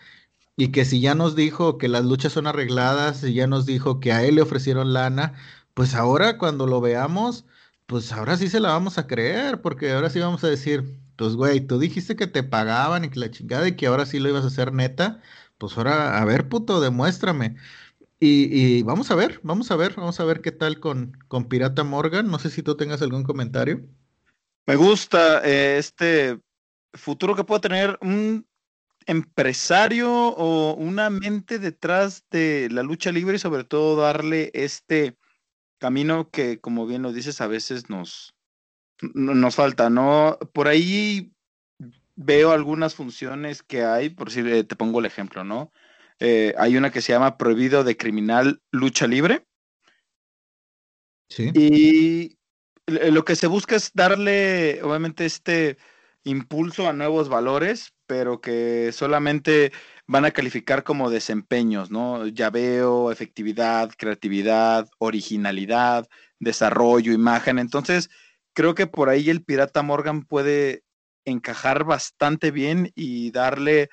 y 0.55 0.71
que 0.71 0.85
si 0.85 1.01
ya 1.01 1.15
nos 1.15 1.35
dijo 1.35 1.77
que 1.77 1.87
las 1.87 2.05
luchas 2.05 2.33
son 2.33 2.47
arregladas, 2.47 3.23
y 3.23 3.33
ya 3.33 3.47
nos 3.47 3.65
dijo 3.65 3.99
que 3.99 4.11
a 4.11 4.23
él 4.25 4.35
le 4.35 4.41
ofrecieron 4.41 4.93
lana, 4.93 5.33
pues 5.73 5.93
ahora 5.95 6.37
cuando 6.37 6.65
lo 6.67 6.81
veamos, 6.81 7.45
pues 7.85 8.11
ahora 8.11 8.37
sí 8.37 8.49
se 8.49 8.59
la 8.59 8.69
vamos 8.69 8.97
a 8.97 9.07
creer, 9.07 9.61
porque 9.61 9.91
ahora 9.91 10.09
sí 10.09 10.19
vamos 10.19 10.43
a 10.43 10.49
decir, 10.49 10.99
pues 11.15 11.35
güey, 11.35 11.61
tú 11.61 11.79
dijiste 11.79 12.15
que 12.15 12.27
te 12.27 12.43
pagaban 12.43 13.05
y 13.05 13.09
que 13.09 13.19
la 13.19 13.31
chingada 13.31 13.67
y 13.67 13.75
que 13.75 13.87
ahora 13.87 14.05
sí 14.05 14.19
lo 14.19 14.29
ibas 14.29 14.43
a 14.43 14.47
hacer 14.47 14.73
neta, 14.73 15.21
pues 15.57 15.77
ahora, 15.77 16.19
a 16.21 16.25
ver, 16.25 16.49
puto, 16.49 16.81
demuéstrame. 16.81 17.55
Y, 18.19 18.79
y, 18.79 18.83
vamos 18.83 19.11
a 19.11 19.15
ver, 19.15 19.39
vamos 19.43 19.71
a 19.71 19.75
ver, 19.75 19.95
vamos 19.95 20.19
a 20.19 20.25
ver 20.25 20.41
qué 20.41 20.51
tal 20.51 20.79
con, 20.79 21.13
con 21.27 21.47
Pirata 21.49 21.83
Morgan. 21.83 22.29
No 22.31 22.39
sé 22.39 22.49
si 22.49 22.63
tú 22.63 22.77
tengas 22.77 23.01
algún 23.01 23.23
comentario. 23.23 23.87
Me 24.67 24.75
gusta 24.75 25.41
eh, 25.45 25.77
este 25.77 26.39
futuro 26.93 27.35
que 27.35 27.45
pueda 27.45 27.61
tener 27.61 27.97
un 28.01 28.45
empresario 29.05 30.11
o 30.11 30.73
una 30.73 31.09
mente 31.09 31.57
detrás 31.57 32.25
de 32.29 32.67
la 32.69 32.83
lucha 32.83 33.13
libre 33.13 33.37
y 33.37 33.39
sobre 33.39 33.63
todo 33.63 33.95
darle 33.95 34.51
este 34.53 35.17
camino 35.79 36.29
que, 36.29 36.59
como 36.59 36.85
bien 36.85 37.01
lo 37.01 37.13
dices, 37.13 37.39
a 37.39 37.47
veces 37.47 37.89
nos, 37.89 38.35
nos 39.13 39.55
falta, 39.55 39.89
¿no? 39.89 40.37
Por 40.51 40.67
ahí 40.67 41.31
veo 42.17 42.51
algunas 42.51 42.93
funciones 42.93 43.63
que 43.63 43.85
hay, 43.85 44.09
por 44.09 44.31
si 44.31 44.43
te 44.65 44.75
pongo 44.75 44.99
el 44.99 45.05
ejemplo, 45.05 45.45
¿no? 45.45 45.71
Eh, 46.19 46.53
hay 46.57 46.75
una 46.75 46.91
que 46.91 47.01
se 47.01 47.13
llama 47.13 47.37
Prohibido 47.37 47.85
de 47.85 47.95
Criminal 47.95 48.61
Lucha 48.71 49.07
Libre. 49.07 49.45
Sí. 51.29 51.51
Y 51.53 52.36
lo 52.87 53.25
que 53.25 53.35
se 53.35 53.47
busca 53.47 53.75
es 53.75 53.91
darle, 53.93 54.81
obviamente, 54.81 55.25
este 55.25 55.77
impulso 56.23 56.87
a 56.87 56.93
nuevos 56.93 57.29
valores, 57.29 57.93
pero 58.05 58.41
que 58.41 58.91
solamente 58.93 59.71
van 60.07 60.25
a 60.25 60.31
calificar 60.31 60.83
como 60.83 61.09
desempeños, 61.09 61.91
¿no? 61.91 62.25
Llaveo, 62.27 63.11
efectividad, 63.11 63.91
creatividad, 63.97 64.89
originalidad, 64.99 66.07
desarrollo, 66.39 67.11
imagen. 67.11 67.59
Entonces, 67.59 68.09
creo 68.53 68.73
que 68.73 68.87
por 68.87 69.09
ahí 69.09 69.29
el 69.29 69.43
Pirata 69.43 69.81
Morgan 69.83 70.23
puede 70.23 70.83
encajar 71.25 71.83
bastante 71.83 72.51
bien 72.51 72.91
y 72.95 73.31
darle, 73.31 73.89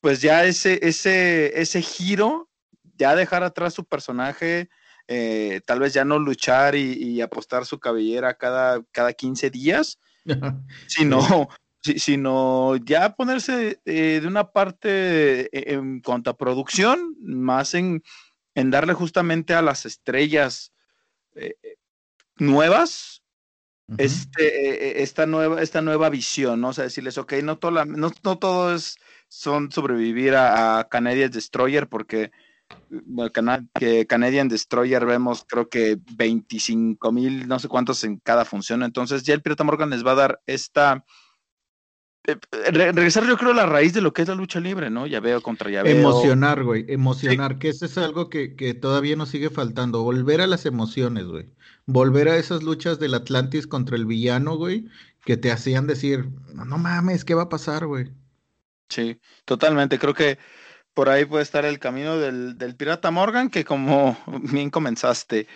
pues 0.00 0.22
ya 0.22 0.44
ese, 0.44 0.78
ese, 0.82 1.60
ese 1.60 1.82
giro, 1.82 2.48
ya 2.96 3.16
dejar 3.16 3.42
atrás 3.42 3.74
su 3.74 3.84
personaje, 3.84 4.68
eh, 5.08 5.60
tal 5.64 5.80
vez 5.80 5.94
ya 5.94 6.04
no 6.04 6.18
luchar 6.18 6.74
y, 6.74 6.92
y, 6.92 7.20
apostar 7.20 7.64
su 7.64 7.78
cabellera 7.78 8.34
cada, 8.34 8.82
cada 8.92 9.12
15 9.12 9.50
días, 9.50 9.98
sino 10.86 11.48
sino 11.94 12.76
ya 12.76 13.14
ponerse 13.14 13.80
eh, 13.84 14.18
de 14.20 14.26
una 14.26 14.50
parte 14.50 15.46
eh, 15.56 15.74
en 15.74 16.00
cuanto 16.00 16.30
a 16.30 16.36
producción, 16.36 17.16
más 17.20 17.74
en, 17.74 18.02
en 18.54 18.70
darle 18.70 18.94
justamente 18.94 19.54
a 19.54 19.62
las 19.62 19.86
estrellas 19.86 20.72
eh, 21.34 21.54
nuevas 22.36 23.22
este, 23.98 25.00
esta, 25.00 25.26
nueva, 25.26 25.62
esta 25.62 25.80
nueva 25.80 26.10
visión, 26.10 26.60
¿no? 26.60 26.70
O 26.70 26.72
sea, 26.72 26.84
decirles, 26.84 27.18
ok, 27.18 27.34
no, 27.44 27.56
toda 27.56 27.84
no, 27.84 28.10
no 28.24 28.38
todo 28.38 28.74
es 28.74 28.96
son 29.28 29.70
sobrevivir 29.70 30.34
a, 30.34 30.88
Canadian 30.90 31.30
Destroyer, 31.30 31.88
porque 31.88 32.32
que 33.78 34.06
Canadian 34.06 34.48
Destroyer 34.48 35.04
vemos 35.04 35.44
creo 35.48 35.68
que 35.68 35.98
25 36.16 37.12
mil, 37.12 37.48
no 37.48 37.58
sé 37.58 37.68
cuántos 37.68 38.04
en 38.04 38.18
cada 38.18 38.44
función, 38.44 38.82
entonces 38.82 39.22
ya 39.22 39.34
el 39.34 39.42
Pirata 39.42 39.64
Morgan 39.64 39.90
les 39.90 40.04
va 40.04 40.12
a 40.12 40.16
dar 40.16 40.40
esta 40.46 41.04
eh, 42.26 42.36
regresar 42.72 43.24
yo 43.24 43.36
creo 43.36 43.52
a 43.52 43.54
la 43.54 43.66
raíz 43.66 43.92
de 43.92 44.00
lo 44.00 44.12
que 44.12 44.22
es 44.22 44.28
la 44.28 44.34
lucha 44.34 44.58
libre, 44.58 44.90
¿no? 44.90 45.06
Ya 45.06 45.20
veo 45.20 45.40
contra 45.40 45.70
ya 45.70 45.84
veo. 45.84 45.96
Emocionar, 45.96 46.64
güey, 46.64 46.84
emocionar, 46.88 47.58
que 47.58 47.68
eso 47.68 47.86
es 47.86 47.96
algo 47.98 48.28
que, 48.28 48.56
que, 48.56 48.74
todavía 48.74 49.14
nos 49.14 49.28
sigue 49.28 49.48
faltando, 49.48 50.02
volver 50.02 50.40
a 50.40 50.48
las 50.48 50.66
emociones, 50.66 51.26
güey. 51.26 51.46
Volver 51.86 52.28
a 52.28 52.36
esas 52.36 52.64
luchas 52.64 52.98
del 52.98 53.14
Atlantis 53.14 53.68
contra 53.68 53.96
el 53.96 54.06
villano, 54.06 54.56
güey, 54.56 54.88
que 55.24 55.36
te 55.36 55.52
hacían 55.52 55.86
decir, 55.86 56.28
no, 56.52 56.64
no 56.64 56.78
mames, 56.78 57.24
¿qué 57.24 57.34
va 57.34 57.42
a 57.42 57.48
pasar, 57.48 57.86
güey? 57.86 58.10
Sí, 58.88 59.20
totalmente, 59.44 59.98
creo 59.98 60.14
que 60.14 60.38
por 60.96 61.10
ahí 61.10 61.26
puede 61.26 61.42
estar 61.42 61.66
el 61.66 61.78
camino 61.78 62.16
del, 62.16 62.56
del 62.56 62.74
Pirata 62.74 63.10
Morgan, 63.10 63.50
que 63.50 63.66
como 63.66 64.16
bien 64.50 64.70
comenzaste, 64.70 65.46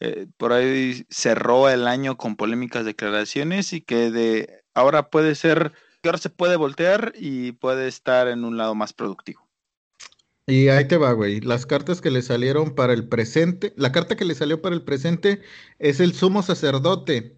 eh, 0.00 0.26
por 0.36 0.52
ahí 0.52 1.06
cerró 1.08 1.68
el 1.68 1.86
año 1.86 2.16
con 2.16 2.34
polémicas 2.34 2.84
declaraciones 2.84 3.72
y 3.72 3.80
que 3.80 4.10
de 4.10 4.64
ahora 4.74 5.08
puede 5.08 5.36
ser 5.36 5.72
que 6.02 6.08
ahora 6.08 6.18
se 6.18 6.30
puede 6.30 6.56
voltear 6.56 7.12
y 7.16 7.52
puede 7.52 7.86
estar 7.86 8.26
en 8.26 8.44
un 8.44 8.56
lado 8.56 8.74
más 8.74 8.92
productivo. 8.92 9.48
Y 10.48 10.66
ahí 10.68 10.88
te 10.88 10.96
va, 10.96 11.12
güey. 11.12 11.40
Las 11.42 11.64
cartas 11.64 12.00
que 12.00 12.10
le 12.10 12.22
salieron 12.22 12.74
para 12.74 12.92
el 12.92 13.06
presente, 13.06 13.74
la 13.76 13.92
carta 13.92 14.16
que 14.16 14.24
le 14.24 14.34
salió 14.34 14.60
para 14.60 14.74
el 14.74 14.82
presente 14.82 15.42
es 15.78 16.00
el 16.00 16.12
sumo 16.12 16.42
sacerdote. 16.42 17.36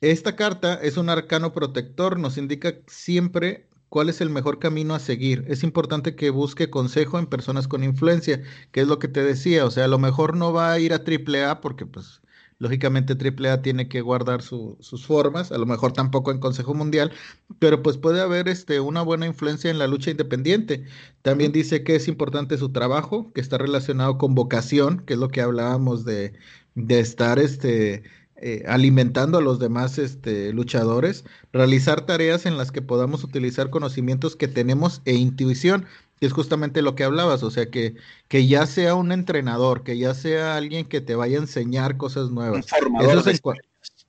Esta 0.00 0.34
carta 0.34 0.74
es 0.82 0.96
un 0.96 1.10
arcano 1.10 1.52
protector, 1.52 2.18
nos 2.18 2.38
indica 2.38 2.74
siempre 2.88 3.68
cuál 3.88 4.08
es 4.08 4.20
el 4.20 4.30
mejor 4.30 4.58
camino 4.58 4.94
a 4.94 4.98
seguir. 5.00 5.44
Es 5.48 5.62
importante 5.62 6.16
que 6.16 6.30
busque 6.30 6.70
consejo 6.70 7.18
en 7.18 7.26
personas 7.26 7.68
con 7.68 7.84
influencia, 7.84 8.42
que 8.72 8.80
es 8.80 8.88
lo 8.88 8.98
que 8.98 9.08
te 9.08 9.22
decía, 9.22 9.64
o 9.64 9.70
sea, 9.70 9.84
a 9.84 9.88
lo 9.88 9.98
mejor 9.98 10.36
no 10.36 10.52
va 10.52 10.72
a 10.72 10.78
ir 10.78 10.92
a 10.92 11.02
AAA 11.04 11.60
porque 11.60 11.86
pues 11.86 12.20
Lógicamente 12.58 13.14
AAA 13.14 13.60
tiene 13.60 13.86
que 13.88 14.00
guardar 14.00 14.40
sus 14.40 15.06
formas, 15.06 15.52
a 15.52 15.58
lo 15.58 15.66
mejor 15.66 15.92
tampoco 15.92 16.30
en 16.30 16.38
Consejo 16.38 16.72
Mundial, 16.72 17.12
pero 17.58 17.82
pues 17.82 17.98
puede 17.98 18.22
haber 18.22 18.48
este, 18.48 18.80
una 18.80 19.02
buena 19.02 19.26
influencia 19.26 19.70
en 19.70 19.78
la 19.78 19.86
lucha 19.86 20.10
independiente. 20.10 20.84
También 21.20 21.52
dice 21.52 21.84
que 21.84 21.96
es 21.96 22.08
importante 22.08 22.56
su 22.56 22.72
trabajo, 22.72 23.30
que 23.34 23.42
está 23.42 23.58
relacionado 23.58 24.16
con 24.16 24.34
vocación, 24.34 25.00
que 25.04 25.14
es 25.14 25.18
lo 25.18 25.28
que 25.28 25.42
hablábamos 25.42 26.06
de, 26.06 26.32
de 26.74 27.00
estar 27.00 27.38
este, 27.38 28.04
eh, 28.38 28.64
alimentando 28.66 29.38
a 29.38 29.42
los 29.42 29.58
demás 29.58 29.98
este, 29.98 30.52
luchadores, 30.52 31.24
realizar 31.52 32.06
tareas 32.06 32.46
en 32.46 32.58
las 32.58 32.70
que 32.72 32.82
podamos 32.82 33.24
utilizar 33.24 33.70
conocimientos 33.70 34.36
que 34.36 34.48
tenemos 34.48 35.02
e 35.04 35.14
intuición 35.14 35.86
es 36.20 36.32
justamente 36.32 36.82
lo 36.82 36.94
que 36.94 37.04
hablabas, 37.04 37.42
o 37.42 37.50
sea, 37.50 37.70
que, 37.70 37.94
que 38.28 38.46
ya 38.46 38.66
sea 38.66 38.94
un 38.94 39.12
entrenador, 39.12 39.82
que 39.82 39.98
ya 39.98 40.14
sea 40.14 40.56
alguien 40.56 40.86
que 40.86 41.00
te 41.00 41.14
vaya 41.14 41.38
a 41.38 41.42
enseñar 41.42 41.96
cosas 41.96 42.30
nuevas. 42.30 42.64
Un 42.72 42.90
formador 42.90 43.22
de 43.24 43.40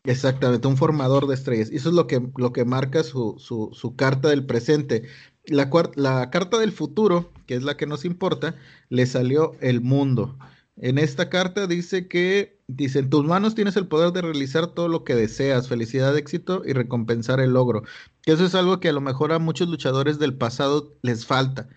Exactamente, 0.03 0.67
un 0.67 0.77
formador 0.77 1.27
de 1.27 1.35
estrellas. 1.35 1.69
Eso 1.69 1.89
es 1.89 1.95
lo 1.95 2.07
que, 2.07 2.21
lo 2.37 2.53
que 2.53 2.63
marca 2.63 3.03
su, 3.03 3.35
su, 3.39 3.71
su 3.73 3.95
carta 3.97 4.29
del 4.29 4.45
presente. 4.45 5.03
La, 5.45 5.69
la 5.95 6.29
carta 6.29 6.57
del 6.59 6.71
futuro, 6.71 7.31
que 7.45 7.55
es 7.55 7.63
la 7.63 7.75
que 7.75 7.87
nos 7.87 8.05
importa, 8.05 8.55
le 8.89 9.05
salió 9.05 9.55
el 9.59 9.81
mundo. 9.81 10.37
En 10.77 10.97
esta 10.97 11.29
carta 11.29 11.67
dice 11.67 12.07
que, 12.07 12.56
dice, 12.67 12.99
en 12.99 13.10
tus 13.10 13.25
manos 13.25 13.56
tienes 13.56 13.77
el 13.77 13.88
poder 13.88 14.12
de 14.13 14.21
realizar 14.21 14.67
todo 14.67 14.88
lo 14.88 15.03
que 15.03 15.15
deseas, 15.15 15.67
felicidad, 15.69 16.17
éxito 16.17 16.63
y 16.65 16.73
recompensar 16.73 17.39
el 17.39 17.53
logro. 17.53 17.84
Que 18.21 18.34
eso 18.34 18.45
es 18.45 18.56
algo 18.56 18.80
que 18.80 18.89
a 18.89 18.93
lo 18.93 19.01
mejor 19.01 19.32
a 19.32 19.39
muchos 19.39 19.69
luchadores 19.69 20.19
del 20.19 20.38
pasado 20.38 20.97
les 21.01 21.25
falta 21.25 21.69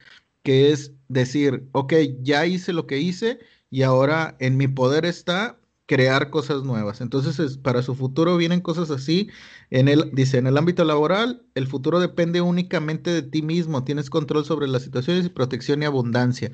que 0.43 0.73
es 0.73 0.93
decir, 1.09 1.69
ok, 1.73 1.95
ya 2.23 2.47
hice 2.47 2.73
lo 2.73 2.87
que 2.87 2.99
hice 2.99 3.39
y 3.71 3.83
ahora 3.83 4.37
en 4.41 4.57
mi 4.57 4.69
poder 4.69 5.05
está 5.05 5.59
crear 5.87 6.31
cosas 6.31 6.63
nuevas. 6.63 7.01
Entonces, 7.01 7.59
para 7.59 7.83
su 7.83 7.95
futuro 7.97 8.37
vienen 8.37 8.61
cosas 8.61 8.91
así. 8.91 9.29
En 9.71 9.89
el, 9.89 10.11
dice, 10.13 10.39
en 10.39 10.47
el 10.47 10.57
ámbito 10.57 10.85
laboral, 10.85 11.43
el 11.55 11.67
futuro 11.67 11.99
depende 12.01 12.41
únicamente 12.41 13.11
de 13.11 13.23
ti 13.23 13.43
mismo. 13.43 13.85
Tienes 13.85 14.09
control 14.09 14.45
sobre 14.45 14.69
las 14.69 14.83
situaciones 14.83 15.27
y 15.27 15.31
protección 15.31 15.83
y 15.83 15.87
abundancia. 15.87 16.53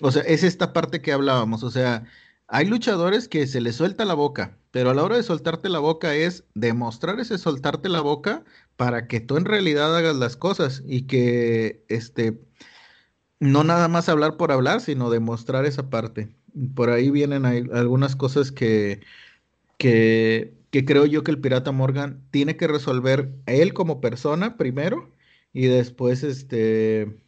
O 0.00 0.10
sea, 0.10 0.22
es 0.22 0.42
esta 0.42 0.72
parte 0.72 1.00
que 1.00 1.12
hablábamos. 1.12 1.62
O 1.62 1.70
sea, 1.70 2.04
hay 2.52 2.66
luchadores 2.66 3.28
que 3.28 3.46
se 3.46 3.60
les 3.60 3.76
suelta 3.76 4.04
la 4.04 4.14
boca, 4.14 4.58
pero 4.70 4.90
a 4.90 4.94
la 4.94 5.02
hora 5.04 5.16
de 5.16 5.22
soltarte 5.22 5.68
la 5.68 5.80
boca 5.80 6.14
es 6.14 6.44
demostrar 6.54 7.20
ese 7.20 7.38
soltarte 7.38 7.88
la 7.88 8.00
boca 8.00 8.44
para 8.76 9.08
que 9.08 9.20
tú 9.20 9.36
en 9.36 9.46
realidad 9.46 9.96
hagas 9.96 10.16
las 10.16 10.36
cosas 10.36 10.82
y 10.86 11.02
que 11.02 11.84
este 11.88 12.40
no 13.40 13.64
nada 13.64 13.88
más 13.88 14.08
hablar 14.08 14.36
por 14.36 14.52
hablar, 14.52 14.80
sino 14.80 15.10
demostrar 15.10 15.66
esa 15.66 15.90
parte 15.90 16.30
por 16.74 16.90
ahí 16.90 17.10
vienen 17.10 17.46
algunas 17.46 18.16
cosas 18.16 18.52
que, 18.52 19.00
que, 19.78 20.54
creo 20.70 21.06
yo 21.06 21.24
que 21.24 21.30
el 21.30 21.40
pirata 21.40 21.72
Morgan 21.72 22.22
tiene 22.30 22.56
que 22.56 22.68
resolver 22.68 23.32
él 23.46 23.74
como 23.74 24.00
persona 24.00 24.56
primero 24.56 25.10
y 25.52 25.66
después 25.66 26.22
este 26.22 27.18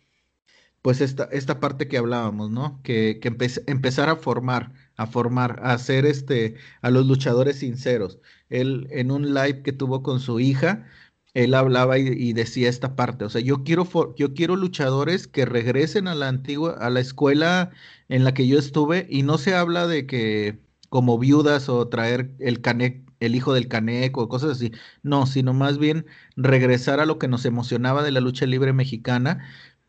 pues 0.82 1.00
esta, 1.00 1.24
esta 1.32 1.60
parte 1.60 1.88
que 1.88 1.96
hablábamos, 1.96 2.50
¿no? 2.50 2.80
Que, 2.82 3.18
que 3.20 3.28
empezar 3.66 4.10
a 4.10 4.16
formar, 4.16 4.72
a 4.96 5.06
formar, 5.06 5.60
a 5.62 5.72
hacer 5.72 6.06
este, 6.06 6.56
a 6.82 6.90
los 6.90 7.06
luchadores 7.06 7.58
sinceros. 7.58 8.18
Él 8.48 8.86
en 8.90 9.10
un 9.10 9.34
live 9.34 9.62
que 9.62 9.72
tuvo 9.72 10.02
con 10.02 10.20
su 10.20 10.40
hija, 10.40 10.86
él 11.34 11.54
hablaba 11.54 11.98
y, 11.98 12.32
decía 12.32 12.68
esta 12.68 12.94
parte, 12.94 13.24
o 13.24 13.28
sea, 13.28 13.40
yo 13.40 13.64
quiero, 13.64 13.88
yo 14.16 14.34
quiero 14.34 14.54
luchadores 14.56 15.26
que 15.26 15.44
regresen 15.44 16.06
a 16.06 16.14
la 16.14 16.28
antigua, 16.28 16.76
a 16.78 16.90
la 16.90 17.00
escuela 17.00 17.72
en 18.08 18.22
la 18.24 18.34
que 18.34 18.46
yo 18.46 18.58
estuve 18.58 19.06
y 19.10 19.24
no 19.24 19.36
se 19.38 19.54
habla 19.54 19.88
de 19.88 20.06
que 20.06 20.60
como 20.90 21.18
viudas 21.18 21.68
o 21.68 21.88
traer 21.88 22.30
el 22.38 22.60
canec, 22.60 23.02
el 23.18 23.34
hijo 23.34 23.52
del 23.52 23.66
caneco 23.68 24.22
o 24.22 24.28
cosas 24.28 24.52
así, 24.52 24.72
no, 25.02 25.26
sino 25.26 25.52
más 25.54 25.78
bien 25.78 26.06
regresar 26.36 27.00
a 27.00 27.06
lo 27.06 27.18
que 27.18 27.26
nos 27.26 27.44
emocionaba 27.44 28.04
de 28.04 28.12
la 28.12 28.20
lucha 28.20 28.46
libre 28.46 28.72
mexicana 28.72 29.44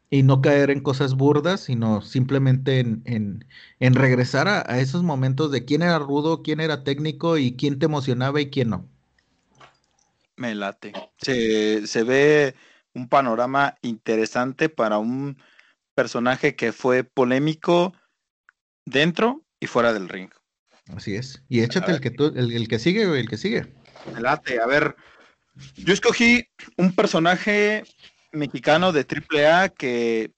y 0.09 0.23
no 0.23 0.41
caer 0.41 0.69
en 0.69 0.81
cosas 0.81 1.15
burdas, 1.15 1.61
sino 1.61 2.01
simplemente 2.01 2.79
en, 2.79 3.03
en, 3.79 3.95
regresar 3.95 4.47
a, 4.47 4.63
a 4.67 4.79
esos 4.79 5.03
momentos 5.03 5.51
de 5.51 5.65
quién 5.65 5.81
era 5.81 5.99
rudo, 5.99 6.43
quién 6.43 6.59
era 6.59 6.83
técnico 6.83 7.37
y 7.37 7.55
quién 7.55 7.79
te 7.79 7.85
emocionaba 7.85 8.39
y 8.41 8.49
quién 8.49 8.69
no. 8.69 8.87
Me 10.37 10.53
late. 10.53 10.93
Se, 11.17 11.87
se 11.87 12.03
ve 12.03 12.55
un 12.93 13.07
panorama 13.07 13.77
interesante 13.81 14.69
para 14.69 14.97
un 14.97 15.37
personaje 15.93 16.55
que 16.55 16.71
fue 16.71 17.03
polémico 17.03 17.93
dentro 18.85 19.43
y 19.59 19.67
fuera 19.67 19.93
del 19.93 20.09
ring. 20.09 20.29
Así 20.95 21.15
es. 21.15 21.41
Y 21.49 21.61
échate 21.61 21.91
el 21.91 22.01
que, 22.01 22.11
tú, 22.11 22.33
el, 22.35 22.67
que 22.67 22.79
sigue, 22.79 23.03
el 23.03 23.29
que 23.29 23.37
sigue. 23.37 23.73
Me 24.13 24.21
late. 24.21 24.59
A 24.59 24.67
ver, 24.67 24.95
yo 25.75 25.93
escogí 25.93 26.47
un 26.77 26.93
personaje 26.93 27.83
mexicano 28.35 28.91
de 28.91 29.05
AAA 29.05 29.69
que 29.69 30.31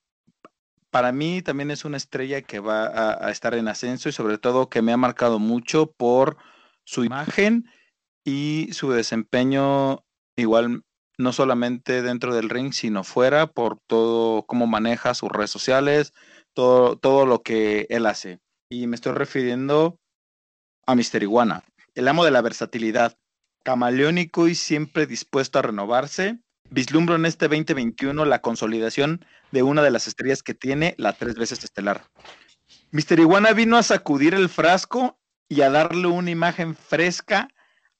para 0.89 1.11
mí 1.11 1.41
también 1.41 1.71
es 1.71 1.85
una 1.85 1.97
estrella 1.97 2.41
que 2.41 2.59
va 2.59 2.85
a, 2.85 3.27
a, 3.27 3.31
estar 3.31 3.53
en 3.53 3.67
ascenso 3.67 4.09
y 4.09 4.13
sobre 4.13 4.37
todo 4.37 4.69
que 4.69 4.81
me 4.81 4.93
ha 4.93 4.97
marcado 4.97 5.39
mucho 5.39 5.91
por 5.91 6.37
su 6.85 7.03
imagen 7.03 7.69
y 8.23 8.69
su 8.71 8.91
desempeño 8.91 10.03
igual 10.37 10.83
no 11.17 11.33
solamente 11.33 12.01
dentro 12.01 12.33
del 12.33 12.49
ring, 12.49 12.73
sino 12.73 13.03
fuera 13.03 13.47
por 13.47 13.79
todo 13.87 14.43
cómo 14.45 14.67
maneja 14.67 15.13
sus 15.13 15.29
redes 15.29 15.49
sociales, 15.49 16.13
todo, 16.53 16.97
todo 16.97 17.25
lo 17.25 17.41
que 17.41 17.87
él 17.89 18.05
hace. 18.05 18.39
Y 18.69 18.87
me 18.87 18.95
estoy 18.95 19.13
refiriendo 19.13 19.99
a 20.85 20.95
Mister 20.95 21.23
Iguana, 21.23 21.63
el 21.95 22.07
amo 22.07 22.23
de 22.23 22.31
la 22.31 22.41
versatilidad, 22.41 23.17
camaleónico 23.63 24.47
y 24.47 24.55
siempre 24.55 25.07
dispuesto 25.07 25.59
a 25.59 25.63
renovarse. 25.63 26.39
Vislumbro 26.69 27.15
en 27.15 27.25
este 27.25 27.47
2021 27.47 28.25
la 28.25 28.41
consolidación 28.41 29.25
de 29.51 29.63
una 29.63 29.81
de 29.81 29.91
las 29.91 30.07
estrellas 30.07 30.43
que 30.43 30.53
tiene 30.53 30.95
la 30.97 31.13
tres 31.13 31.35
veces 31.35 31.63
estelar. 31.63 32.03
Mister 32.91 33.19
Iguana 33.19 33.53
vino 33.53 33.77
a 33.77 33.83
sacudir 33.83 34.33
el 34.33 34.49
frasco 34.49 35.17
y 35.47 35.61
a 35.61 35.69
darle 35.69 36.07
una 36.07 36.29
imagen 36.29 36.75
fresca 36.75 37.47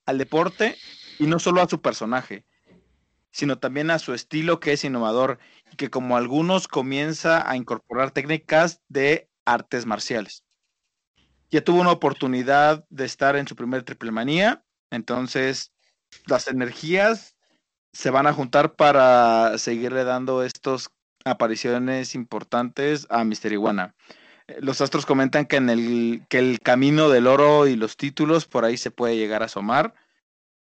al 0.04 0.18
deporte 0.18 0.76
y 1.18 1.26
no 1.26 1.38
solo 1.38 1.62
a 1.62 1.68
su 1.68 1.80
personaje, 1.80 2.44
sino 3.30 3.58
también 3.58 3.90
a 3.90 3.98
su 3.98 4.12
estilo 4.12 4.60
que 4.60 4.72
es 4.72 4.84
innovador 4.84 5.38
y 5.72 5.76
que 5.76 5.90
como 5.90 6.16
algunos 6.16 6.68
comienza 6.68 7.48
a 7.50 7.56
incorporar 7.56 8.10
técnicas 8.10 8.82
de 8.88 9.30
artes 9.46 9.86
marciales. 9.86 10.44
Ya 11.50 11.64
tuvo 11.64 11.80
una 11.80 11.92
oportunidad 11.92 12.84
de 12.90 13.06
estar 13.06 13.34
en 13.36 13.48
su 13.48 13.56
primer 13.56 13.82
triple 13.82 14.10
manía, 14.10 14.62
entonces 14.90 15.72
las 16.26 16.48
energías 16.48 17.37
se 17.92 18.10
van 18.10 18.26
a 18.26 18.32
juntar 18.32 18.74
para 18.74 19.58
seguirle 19.58 20.04
dando 20.04 20.42
estas 20.42 20.90
apariciones 21.24 22.14
importantes 22.14 23.06
a 23.10 23.24
Mister 23.24 23.52
Iguana. 23.52 23.94
Los 24.60 24.80
astros 24.80 25.04
comentan 25.04 25.44
que 25.44 25.56
en 25.56 25.68
el, 25.68 26.22
que 26.28 26.38
el 26.38 26.60
camino 26.60 27.10
del 27.10 27.26
oro 27.26 27.66
y 27.66 27.76
los 27.76 27.96
títulos 27.96 28.46
por 28.46 28.64
ahí 28.64 28.76
se 28.76 28.90
puede 28.90 29.16
llegar 29.16 29.42
a 29.42 29.46
asomar. 29.46 29.94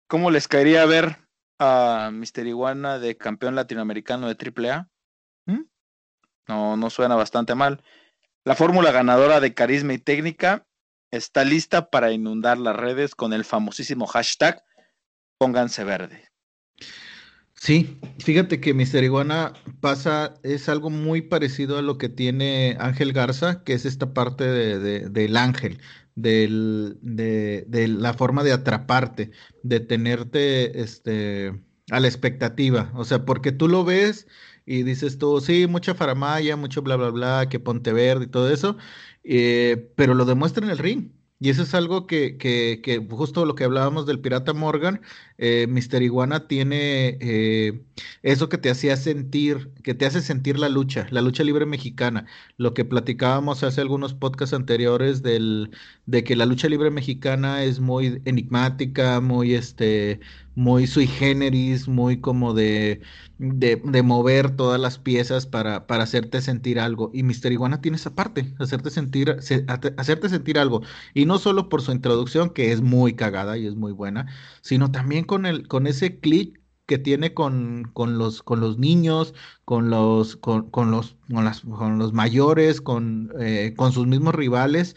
¿Cómo 0.08 0.30
les 0.30 0.48
caería 0.48 0.84
ver 0.86 1.18
a 1.60 2.10
Mister 2.12 2.46
Iguana 2.46 2.98
de 2.98 3.16
campeón 3.16 3.54
latinoamericano 3.54 4.32
de 4.32 4.36
AAA? 4.36 4.88
¿Mm? 5.46 5.64
No, 6.48 6.76
no 6.76 6.90
suena 6.90 7.14
bastante 7.14 7.54
mal. 7.54 7.82
La 8.44 8.54
fórmula 8.54 8.90
ganadora 8.90 9.40
de 9.40 9.54
carisma 9.54 9.92
y 9.92 9.98
técnica 9.98 10.66
está 11.10 11.44
lista 11.44 11.90
para 11.90 12.10
inundar 12.10 12.58
las 12.58 12.74
redes 12.74 13.14
con 13.14 13.32
el 13.32 13.44
famosísimo 13.44 14.06
hashtag 14.06 14.64
Pónganse 15.38 15.84
verde. 15.84 16.28
Sí, 17.60 17.98
fíjate 18.18 18.60
que 18.60 18.72
Mister 18.72 19.02
Iguana 19.04 19.52
pasa, 19.80 20.34
es 20.42 20.68
algo 20.68 20.90
muy 20.90 21.22
parecido 21.22 21.76
a 21.78 21.82
lo 21.82 21.98
que 21.98 22.08
tiene 22.08 22.76
Ángel 22.80 23.12
Garza, 23.12 23.64
que 23.64 23.72
es 23.72 23.84
esta 23.84 24.14
parte 24.14 24.44
de, 24.44 25.08
del 25.10 25.36
ángel, 25.36 25.80
del, 26.14 26.98
de, 27.02 27.64
de, 27.68 27.88
la 27.88 28.14
forma 28.14 28.44
de 28.44 28.52
atraparte, 28.52 29.32
de 29.62 29.80
tenerte 29.80 30.80
este, 30.80 31.60
a 31.90 32.00
la 32.00 32.06
expectativa. 32.08 32.92
O 32.94 33.04
sea, 33.04 33.24
porque 33.24 33.52
tú 33.52 33.68
lo 33.68 33.84
ves 33.84 34.28
y 34.64 34.82
dices 34.84 35.18
tú, 35.18 35.40
sí, 35.40 35.66
mucha 35.66 35.94
faramaya, 35.94 36.56
mucho 36.56 36.82
bla, 36.82 36.96
bla, 36.96 37.10
bla, 37.10 37.48
que 37.50 37.58
ponte 37.60 37.92
verde 37.92 38.26
y 38.26 38.28
todo 38.28 38.50
eso, 38.52 38.76
eh, 39.24 39.92
pero 39.96 40.14
lo 40.14 40.24
demuestra 40.24 40.64
en 40.64 40.70
el 40.70 40.78
ring. 40.78 41.10
Y 41.40 41.50
eso 41.50 41.62
es 41.62 41.72
algo 41.74 42.06
que, 42.08 42.36
que, 42.36 42.80
que, 42.82 42.98
justo 43.10 43.46
lo 43.46 43.54
que 43.54 43.62
hablábamos 43.62 44.06
del 44.06 44.18
pirata 44.20 44.54
Morgan, 44.54 45.00
eh, 45.38 45.68
Iguana 46.00 46.48
tiene 46.48 47.16
eh, 47.20 47.80
eso 48.22 48.48
que 48.48 48.58
te 48.58 48.70
hacía 48.70 48.96
sentir, 48.96 49.70
que 49.84 49.94
te 49.94 50.04
hace 50.06 50.20
sentir 50.20 50.58
la 50.58 50.68
lucha, 50.68 51.06
la 51.10 51.22
lucha 51.22 51.44
libre 51.44 51.64
mexicana. 51.64 52.26
Lo 52.56 52.74
que 52.74 52.84
platicábamos 52.84 53.62
hace 53.62 53.80
algunos 53.80 54.14
podcasts 54.14 54.52
anteriores 54.54 55.22
del, 55.22 55.70
de 56.06 56.24
que 56.24 56.34
la 56.34 56.44
lucha 56.46 56.68
libre 56.68 56.90
mexicana 56.90 57.62
es 57.62 57.78
muy 57.78 58.20
enigmática, 58.24 59.20
muy 59.20 59.54
este, 59.54 60.20
muy 60.58 60.88
sui 60.88 61.06
generis, 61.06 61.86
muy 61.86 62.20
como 62.20 62.52
de, 62.52 63.00
de, 63.38 64.02
mover 64.02 64.56
todas 64.56 64.80
las 64.80 64.98
piezas 64.98 65.46
para, 65.46 65.86
para, 65.86 66.02
hacerte 66.02 66.40
sentir 66.40 66.80
algo. 66.80 67.12
Y 67.14 67.22
Mister 67.22 67.52
Iguana 67.52 67.80
tiene 67.80 67.96
esa 67.96 68.16
parte, 68.16 68.54
hacerte 68.58 68.90
sentir, 68.90 69.36
hacerte 69.96 70.28
sentir 70.28 70.58
algo. 70.58 70.82
Y 71.14 71.26
no 71.26 71.38
solo 71.38 71.68
por 71.68 71.80
su 71.82 71.92
introducción, 71.92 72.50
que 72.50 72.72
es 72.72 72.80
muy 72.80 73.14
cagada 73.14 73.56
y 73.56 73.66
es 73.66 73.76
muy 73.76 73.92
buena, 73.92 74.26
sino 74.60 74.90
también 74.90 75.24
con, 75.24 75.46
el, 75.46 75.68
con 75.68 75.86
ese 75.86 76.18
clic 76.18 76.60
que 76.86 76.98
tiene 76.98 77.34
con, 77.34 77.84
con, 77.92 78.18
los, 78.18 78.42
con 78.42 78.58
los 78.60 78.78
niños, 78.78 79.34
con 79.64 79.90
los, 79.90 80.36
con, 80.36 80.70
con 80.70 80.90
los, 80.90 81.16
con, 81.32 81.44
las, 81.44 81.60
con 81.60 81.98
los 81.98 82.12
mayores, 82.12 82.80
con, 82.80 83.30
eh, 83.38 83.74
con 83.76 83.92
sus 83.92 84.08
mismos 84.08 84.34
rivales, 84.34 84.96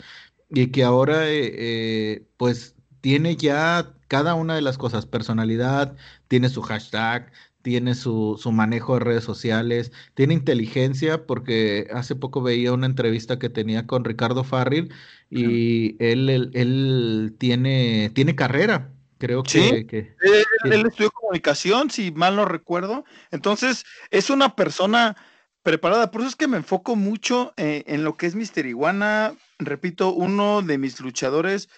y 0.50 0.68
que 0.72 0.84
ahora 0.84 1.30
eh, 1.30 1.52
eh, 1.54 2.28
pues 2.38 2.76
tiene 3.02 3.36
ya 3.36 3.94
cada 4.08 4.36
una 4.36 4.56
de 4.56 4.62
las 4.62 4.78
cosas, 4.78 5.06
personalidad, 5.06 5.96
tiene 6.28 6.50
su 6.50 6.62
hashtag, 6.62 7.32
tiene 7.62 7.96
su, 7.96 8.40
su, 8.42 8.52
manejo 8.52 8.96
de 8.96 9.02
redes 9.02 9.24
sociales, 9.24 9.92
tiene 10.14 10.34
inteligencia, 10.34 11.26
porque 11.26 11.88
hace 11.94 12.16
poco 12.16 12.42
veía 12.42 12.74
una 12.74 12.88
entrevista 12.88 13.40
que 13.40 13.50
tenía 13.50 13.86
con 13.86 14.04
Ricardo 14.04 14.44
Farril 14.44 14.94
y 15.30 15.96
él, 16.04 16.30
él, 16.54 17.36
tiene, 17.38 18.12
tiene 18.14 18.36
carrera. 18.36 18.92
Creo 19.18 19.44
que, 19.44 19.86
que, 19.86 20.16
él, 20.64 20.86
estudió 20.88 21.12
comunicación, 21.12 21.92
si 21.92 22.12
mal 22.12 22.36
no 22.36 22.46
recuerdo. 22.46 23.06
Entonces, 23.30 23.86
es 24.10 24.32
una 24.32 24.56
persona 24.56 25.16
preparada. 25.62 26.10
Por 26.10 26.22
eso 26.22 26.32
es 26.32 26.36
que 26.36 26.48
me 26.48 26.58
enfoco 26.58 26.96
mucho 26.96 27.54
eh, 27.56 27.84
en 27.86 28.04
lo 28.04 28.18
que 28.18 28.26
es 28.26 28.34
Mister 28.34 28.66
Iguana. 28.66 29.36
Repito, 29.60 30.12
uno 30.12 30.64
de 30.64 30.80
mis 30.80 31.00
luchadores 31.00 31.70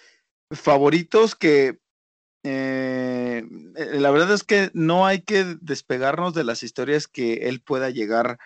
favoritos 0.54 1.34
que 1.34 1.78
eh, 2.46 3.42
eh, 3.76 3.98
la 3.98 4.10
verdad 4.10 4.32
es 4.32 4.44
que 4.44 4.70
no 4.74 5.06
hay 5.06 5.22
que 5.22 5.56
despegarnos 5.62 6.34
de 6.34 6.44
las 6.44 6.62
historias 6.62 7.08
que 7.08 7.48
él 7.48 7.62
pueda 7.62 7.88
llegar 7.88 8.38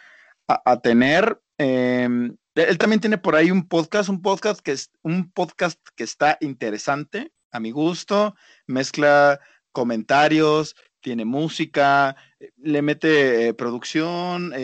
a, 0.46 0.80
tener. 0.80 1.42
Em, 1.58 2.36
él 2.54 2.78
también 2.78 3.00
tiene 3.00 3.18
por 3.18 3.36
ahí 3.36 3.50
un 3.50 3.68
podcast, 3.68 4.08
un 4.08 4.22
podcast 4.22 4.60
que 4.60 4.72
es 4.72 4.90
un 5.02 5.30
podcast 5.30 5.78
que 5.94 6.04
está 6.04 6.38
interesante 6.40 7.32
a 7.50 7.60
mi 7.60 7.70
gusto, 7.70 8.34
mezcla 8.66 9.40
comentarios, 9.72 10.74
tiene 11.00 11.24
música, 11.24 12.16
le 12.56 12.82
mete 12.82 13.48
eh, 13.48 13.54
producción, 13.54 14.54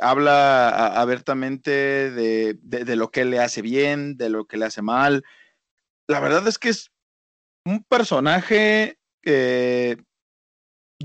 habla 0.00 0.68
abiertamente 1.00 2.10
de, 2.10 2.96
lo 2.96 3.10
que 3.10 3.24
le 3.24 3.40
hace 3.40 3.60
bien, 3.60 4.16
de 4.16 4.30
lo 4.30 4.46
que 4.46 4.56
le 4.56 4.66
hace 4.66 4.82
mal. 4.82 5.24
La 6.06 6.20
verdad 6.20 6.46
es 6.48 6.58
que 6.58 6.70
es 6.70 6.93
un 7.64 7.82
personaje 7.84 8.98
que 9.22 9.98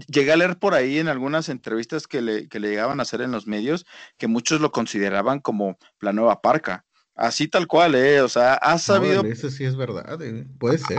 llegué 0.08 0.32
a 0.32 0.38
leer 0.38 0.60
por 0.60 0.74
ahí 0.74 1.00
en 1.00 1.08
algunas 1.08 1.50
entrevistas 1.50 2.08
que 2.08 2.22
le, 2.22 2.48
llegaban 2.48 3.00
a 3.00 3.04
hacer 3.04 3.22
en 3.22 3.32
los 3.32 3.48
medios, 3.48 3.86
que 4.18 4.28
muchos 4.28 4.62
lo 4.62 4.72
consideraban 4.72 5.40
como 5.40 5.78
la 6.00 6.14
nueva 6.14 6.42
parca. 6.42 6.86
Así 7.16 7.48
tal 7.48 7.68
cual, 7.68 7.96
¿eh? 7.96 8.22
O 8.22 8.30
sea, 8.30 8.54
ha 8.54 8.78
sabido... 8.78 9.24
eso 9.26 9.50
sí 9.50 9.66
es 9.66 9.76
verdad, 9.76 10.22
¿eh? 10.22 10.46
puede 10.58 10.78
ser. 10.78 10.98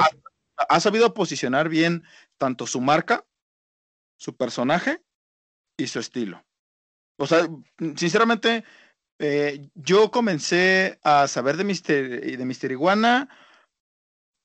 ha 0.57 0.81
sabido 0.81 1.15
posicionar 1.15 1.69
bien 1.69 2.05
tanto 2.37 2.67
su 2.67 2.81
marca 2.81 3.25
su 4.21 4.37
personaje 4.37 5.03
y 5.79 5.87
su 5.87 5.99
estilo. 5.99 6.45
O 7.19 7.27
sea, 7.27 7.49
sinceramente, 7.97 8.65
eh, 9.19 9.71
yo 9.75 10.11
comencé 10.11 11.01
a 11.03 11.27
saber 11.27 11.57
de 11.57 11.65
Mister, 11.65 12.37
de 12.37 12.45
Mister 12.45 12.71
Iguana 12.71 13.29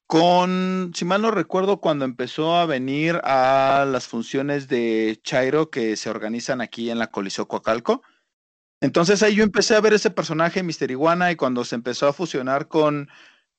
con, 0.08 0.92
si 0.94 1.06
mal 1.06 1.22
no 1.22 1.32
recuerdo, 1.32 1.82
cuando 1.82 2.06
empezó 2.06 2.56
a 2.56 2.66
venir 2.66 3.20
a 3.24 3.86
las 3.88 4.08
funciones 4.08 4.68
de 4.68 5.20
Chairo 5.24 5.70
que 5.70 5.96
se 5.98 6.10
organizan 6.10 6.62
aquí 6.62 6.90
en 6.90 7.00
la 7.00 7.08
Coliseo 7.08 7.48
Coacalco. 7.48 8.04
Entonces 8.82 9.24
ahí 9.24 9.36
yo 9.36 9.44
empecé 9.44 9.76
a 9.76 9.82
ver 9.82 9.94
ese 9.94 10.12
personaje, 10.12 10.62
Mister 10.62 10.92
Iguana, 10.92 11.32
y 11.32 11.36
cuando 11.36 11.66
se 11.66 11.76
empezó 11.76 12.08
a 12.08 12.14
fusionar 12.14 12.68
con 12.68 13.10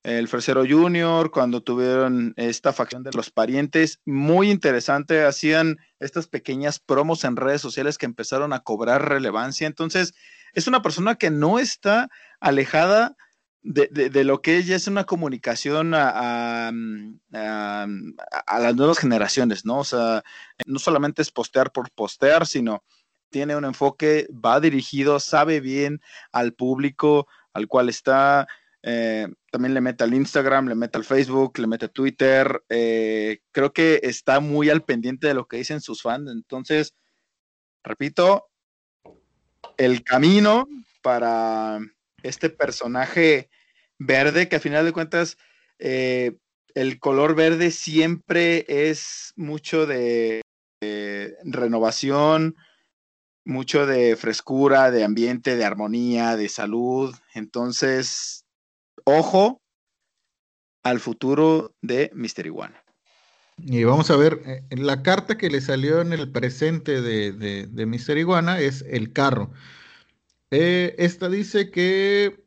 el 0.05 0.29
Fresero 0.29 0.65
Junior, 0.69 1.33
cuando 1.33 1.65
tuvieron 1.65 2.33
esta 2.37 2.73
facción 2.73 3.03
de 3.03 3.11
los 3.13 3.31
parientes, 3.31 4.01
muy 4.05 4.53
interesante, 4.53 5.25
hacían 5.25 5.79
estas 5.99 6.29
pequeñas 6.29 6.79
promos 6.79 7.25
en 7.25 7.35
redes 7.35 7.61
sociales 7.61 7.99
que 7.99 8.07
empezaron 8.07 8.53
a 8.53 8.61
cobrar 8.61 9.09
relevancia. 9.09 9.67
Entonces, 9.67 10.15
es 10.53 10.69
una 10.69 10.81
persona 10.81 11.17
que 11.17 11.31
no 11.31 11.59
está 11.59 12.09
alejada 12.39 13.17
de, 13.62 14.25
lo 14.25 14.42
que 14.42 14.59
ella 14.59 14.77
es 14.77 14.87
una 14.87 15.05
comunicación 15.05 15.95
a, 15.95 16.69
a, 16.69 17.87
las 18.61 18.77
nuevas 18.77 18.99
generaciones, 18.99 19.64
¿no? 19.64 19.79
O 19.79 19.85
sea, 19.85 20.23
no 20.66 20.79
solamente 20.79 21.23
es 21.23 21.31
postear 21.31 21.73
por 21.73 21.90
postear, 21.90 22.47
sino 22.47 22.85
tiene 23.31 23.57
un 23.57 23.64
enfoque, 23.64 24.29
va 24.33 24.61
dirigido, 24.61 25.19
sabe 25.19 25.61
bien 25.61 26.01
al 26.33 26.53
público 26.53 27.27
al 27.53 27.66
cual 27.66 27.88
está 27.88 28.47
eh, 28.88 29.27
también 29.51 29.75
le 29.75 29.81
mete 29.81 30.05
al 30.05 30.14
Instagram, 30.14 30.69
le 30.69 30.77
mete 30.77 30.97
al 30.97 31.05
Facebook, 31.05 31.59
le 31.59 31.66
mete 31.66 31.87
a 31.87 31.88
Twitter. 31.88 32.62
Eh, 32.69 33.40
creo 33.51 33.73
que 33.73 33.99
está 34.05 34.38
muy 34.38 34.71
al 34.71 34.85
pendiente 34.85 35.27
de 35.27 35.35
lo 35.35 35.49
que 35.49 35.57
dicen 35.57 35.81
sus 35.81 36.03
fans. 36.03 36.31
Entonces, 36.31 36.95
repito, 37.83 38.47
el 39.77 40.05
camino 40.05 40.69
para 41.03 41.81
este 42.29 42.51
personaje 42.51 43.49
verde, 43.99 44.49
que 44.49 44.57
a 44.57 44.61
final 44.61 44.85
de 44.85 44.93
cuentas, 44.93 45.39
eh, 45.79 46.37
el 46.75 46.99
color 46.99 47.35
verde 47.35 47.71
siempre 47.71 48.65
es 48.69 49.33
mucho 49.37 49.87
de 49.87 50.43
renovación, 51.45 52.57
mucho 53.47 53.87
de 53.87 54.17
frescura, 54.17 54.91
de 54.91 55.05
ambiente, 55.05 55.57
de 55.57 55.65
armonía, 55.65 56.37
de 56.37 56.49
salud. 56.49 57.15
Entonces, 57.33 58.45
ojo 59.05 59.62
al 60.83 61.01
futuro 61.01 61.75
de 61.81 62.11
Mister 62.15 62.47
Iguana. 62.47 62.83
Y 63.59 63.85
vamos 63.85 64.11
a 64.11 64.17
ver, 64.17 64.43
eh, 64.45 64.62
la 64.71 65.03
carta 65.03 65.39
que 65.39 65.49
le 65.49 65.61
salió 65.61 66.01
en 66.01 66.12
el 66.12 66.31
presente 66.31 67.01
de, 67.01 67.33
de, 67.33 67.87
Mister 67.87 68.19
Iguana 68.19 68.61
es 68.61 68.85
el 68.89 69.12
carro. 69.12 69.51
Eh, 70.51 70.95
esta 70.99 71.29
dice 71.29 71.71
que 71.71 72.45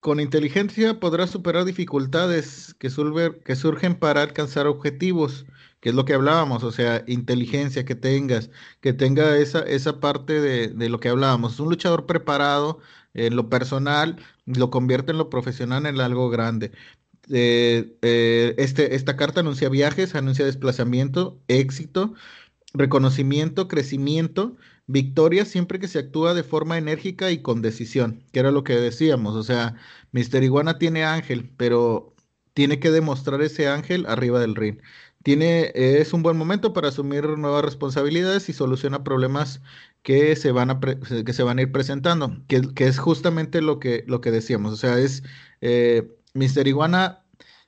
con 0.00 0.20
inteligencia 0.20 1.00
podrás 1.00 1.30
superar 1.30 1.64
dificultades 1.64 2.74
que, 2.78 2.90
surgen 2.90 3.94
para 3.98 4.22
alcanzar 4.22 4.66
objetivos, 4.66 5.46
que 5.80 5.90
es 5.90 5.94
lo 5.94 6.04
que 6.04 6.14
hablábamos, 6.14 6.62
o 6.64 6.72
sea, 6.72 7.04
inteligencia 7.06 7.84
que 7.84 7.94
tengas, 7.94 8.50
que 8.80 8.92
tenga 8.92 9.36
esa, 9.38 9.60
esa 9.60 10.00
parte 10.00 10.40
de, 10.40 10.68
de 10.68 10.88
lo 10.90 11.00
que 11.00 11.08
hablábamos. 11.08 11.58
Un 11.60 11.70
luchador 11.70 12.06
preparado 12.06 12.80
en 13.14 13.36
lo 13.36 13.48
personal, 13.48 14.16
lo 14.46 14.70
convierte 14.70 15.12
en 15.12 15.18
lo 15.18 15.30
profesional 15.30 15.86
en 15.86 16.00
algo 16.00 16.30
grande. 16.30 16.72
Eh, 17.30 17.96
eh, 18.02 18.54
este, 18.58 18.94
esta 18.94 19.16
carta 19.16 19.40
anuncia 19.40 19.68
viajes, 19.68 20.14
anuncia 20.14 20.44
desplazamiento, 20.44 21.40
éxito, 21.48 22.14
reconocimiento, 22.74 23.68
crecimiento, 23.68 24.56
victoria 24.86 25.44
siempre 25.44 25.78
que 25.78 25.88
se 25.88 25.98
actúa 25.98 26.34
de 26.34 26.42
forma 26.42 26.78
enérgica 26.78 27.30
y 27.30 27.42
con 27.42 27.62
decisión, 27.62 28.22
que 28.32 28.40
era 28.40 28.50
lo 28.50 28.64
que 28.64 28.74
decíamos. 28.74 29.34
O 29.36 29.42
sea, 29.42 29.76
Mister 30.12 30.42
Iguana 30.42 30.78
tiene 30.78 31.04
ángel, 31.04 31.50
pero 31.56 32.14
tiene 32.54 32.80
que 32.80 32.90
demostrar 32.90 33.42
ese 33.42 33.68
ángel 33.68 34.06
arriba 34.06 34.40
del 34.40 34.54
ring. 34.54 34.78
Tiene, 35.22 35.72
es 35.74 36.12
un 36.12 36.22
buen 36.22 36.36
momento 36.36 36.72
para 36.74 36.88
asumir 36.88 37.26
nuevas 37.38 37.64
responsabilidades 37.64 38.48
y 38.48 38.52
soluciona 38.52 39.04
problemas 39.04 39.62
que 40.02 40.36
se 40.36 40.52
van 40.52 40.70
a, 40.70 40.80
que 40.80 41.32
se 41.32 41.42
van 41.42 41.58
a 41.58 41.62
ir 41.62 41.72
presentando, 41.72 42.36
que, 42.46 42.62
es 42.76 42.98
justamente 42.98 43.62
lo 43.62 43.80
que, 43.80 44.04
lo 44.06 44.20
que 44.20 44.30
decíamos. 44.30 44.72
O 44.74 44.76
sea, 44.76 44.98
es 44.98 45.22
eh, 45.62 46.10
Iguana 46.66 47.24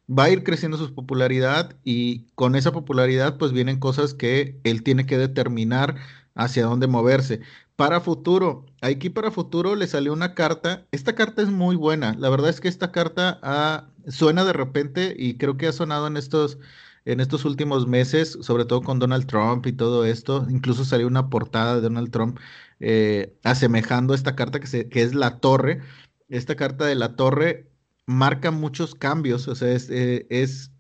va 0.09 0.25
a 0.25 0.31
ir 0.31 0.45
creciendo 0.45 0.77
su 0.79 0.95
popularidad 0.95 1.77
y 1.85 2.27
con 2.35 2.57
esa 2.57 2.73
popularidad 2.73 3.39
pues 3.39 3.53
vienen 3.53 3.81
cosas 3.81 4.15
que 4.15 4.61
él 4.65 4.83
tiene 4.83 5.07
que 5.07 5.19
determinar 5.19 5.97
hacia 6.37 6.65
dónde 6.65 6.87
moverse. 6.87 7.41
Para 7.75 8.01
futuro, 8.01 8.67
aquí 8.81 9.11
para 9.11 9.31
futuro 9.31 9.75
le 9.75 9.87
salió 9.87 10.13
una 10.13 10.35
carta. 10.35 10.87
Esta 10.93 11.15
carta 11.15 11.43
es 11.43 11.51
muy 11.51 11.77
buena. 11.77 12.15
La 12.19 12.29
verdad 12.29 12.51
es 12.51 12.61
que 12.61 12.69
esta 12.69 12.93
carta 12.93 13.91
suena 14.09 14.45
de 14.45 14.53
repente 14.53 15.15
y 15.19 15.37
creo 15.37 15.57
que 15.57 15.67
ha 15.67 15.73
sonado 15.73 16.07
en 16.07 16.17
estos 16.17 16.59
en 17.07 17.21
estos 17.21 17.45
últimos 17.45 17.87
meses, 17.87 18.37
sobre 18.41 18.65
todo 18.65 18.83
con 18.83 18.99
Donald 18.99 19.27
Trump 19.27 19.67
y 19.67 19.73
todo 19.73 20.05
esto, 20.05 20.45
incluso 20.51 20.85
salió 20.85 21.07
una 21.07 21.31
portada 21.31 21.77
de 21.77 21.83
Donald 21.83 22.11
Trump 22.11 22.39
eh, 22.81 23.39
asemejando 23.45 24.13
esta 24.13 24.35
carta 24.35 24.61
que, 24.61 24.89
es 24.93 25.15
la 25.15 25.39
torre. 25.39 25.83
Esta 26.29 26.57
carta 26.57 26.85
de 26.85 26.97
la 26.97 27.15
torre 27.15 27.71
marca 28.07 28.51
muchos 28.51 28.95
cambios, 28.97 29.47
o 29.49 29.55
sea, 29.55 29.71
es, 29.71 29.89
eh, 29.91 30.27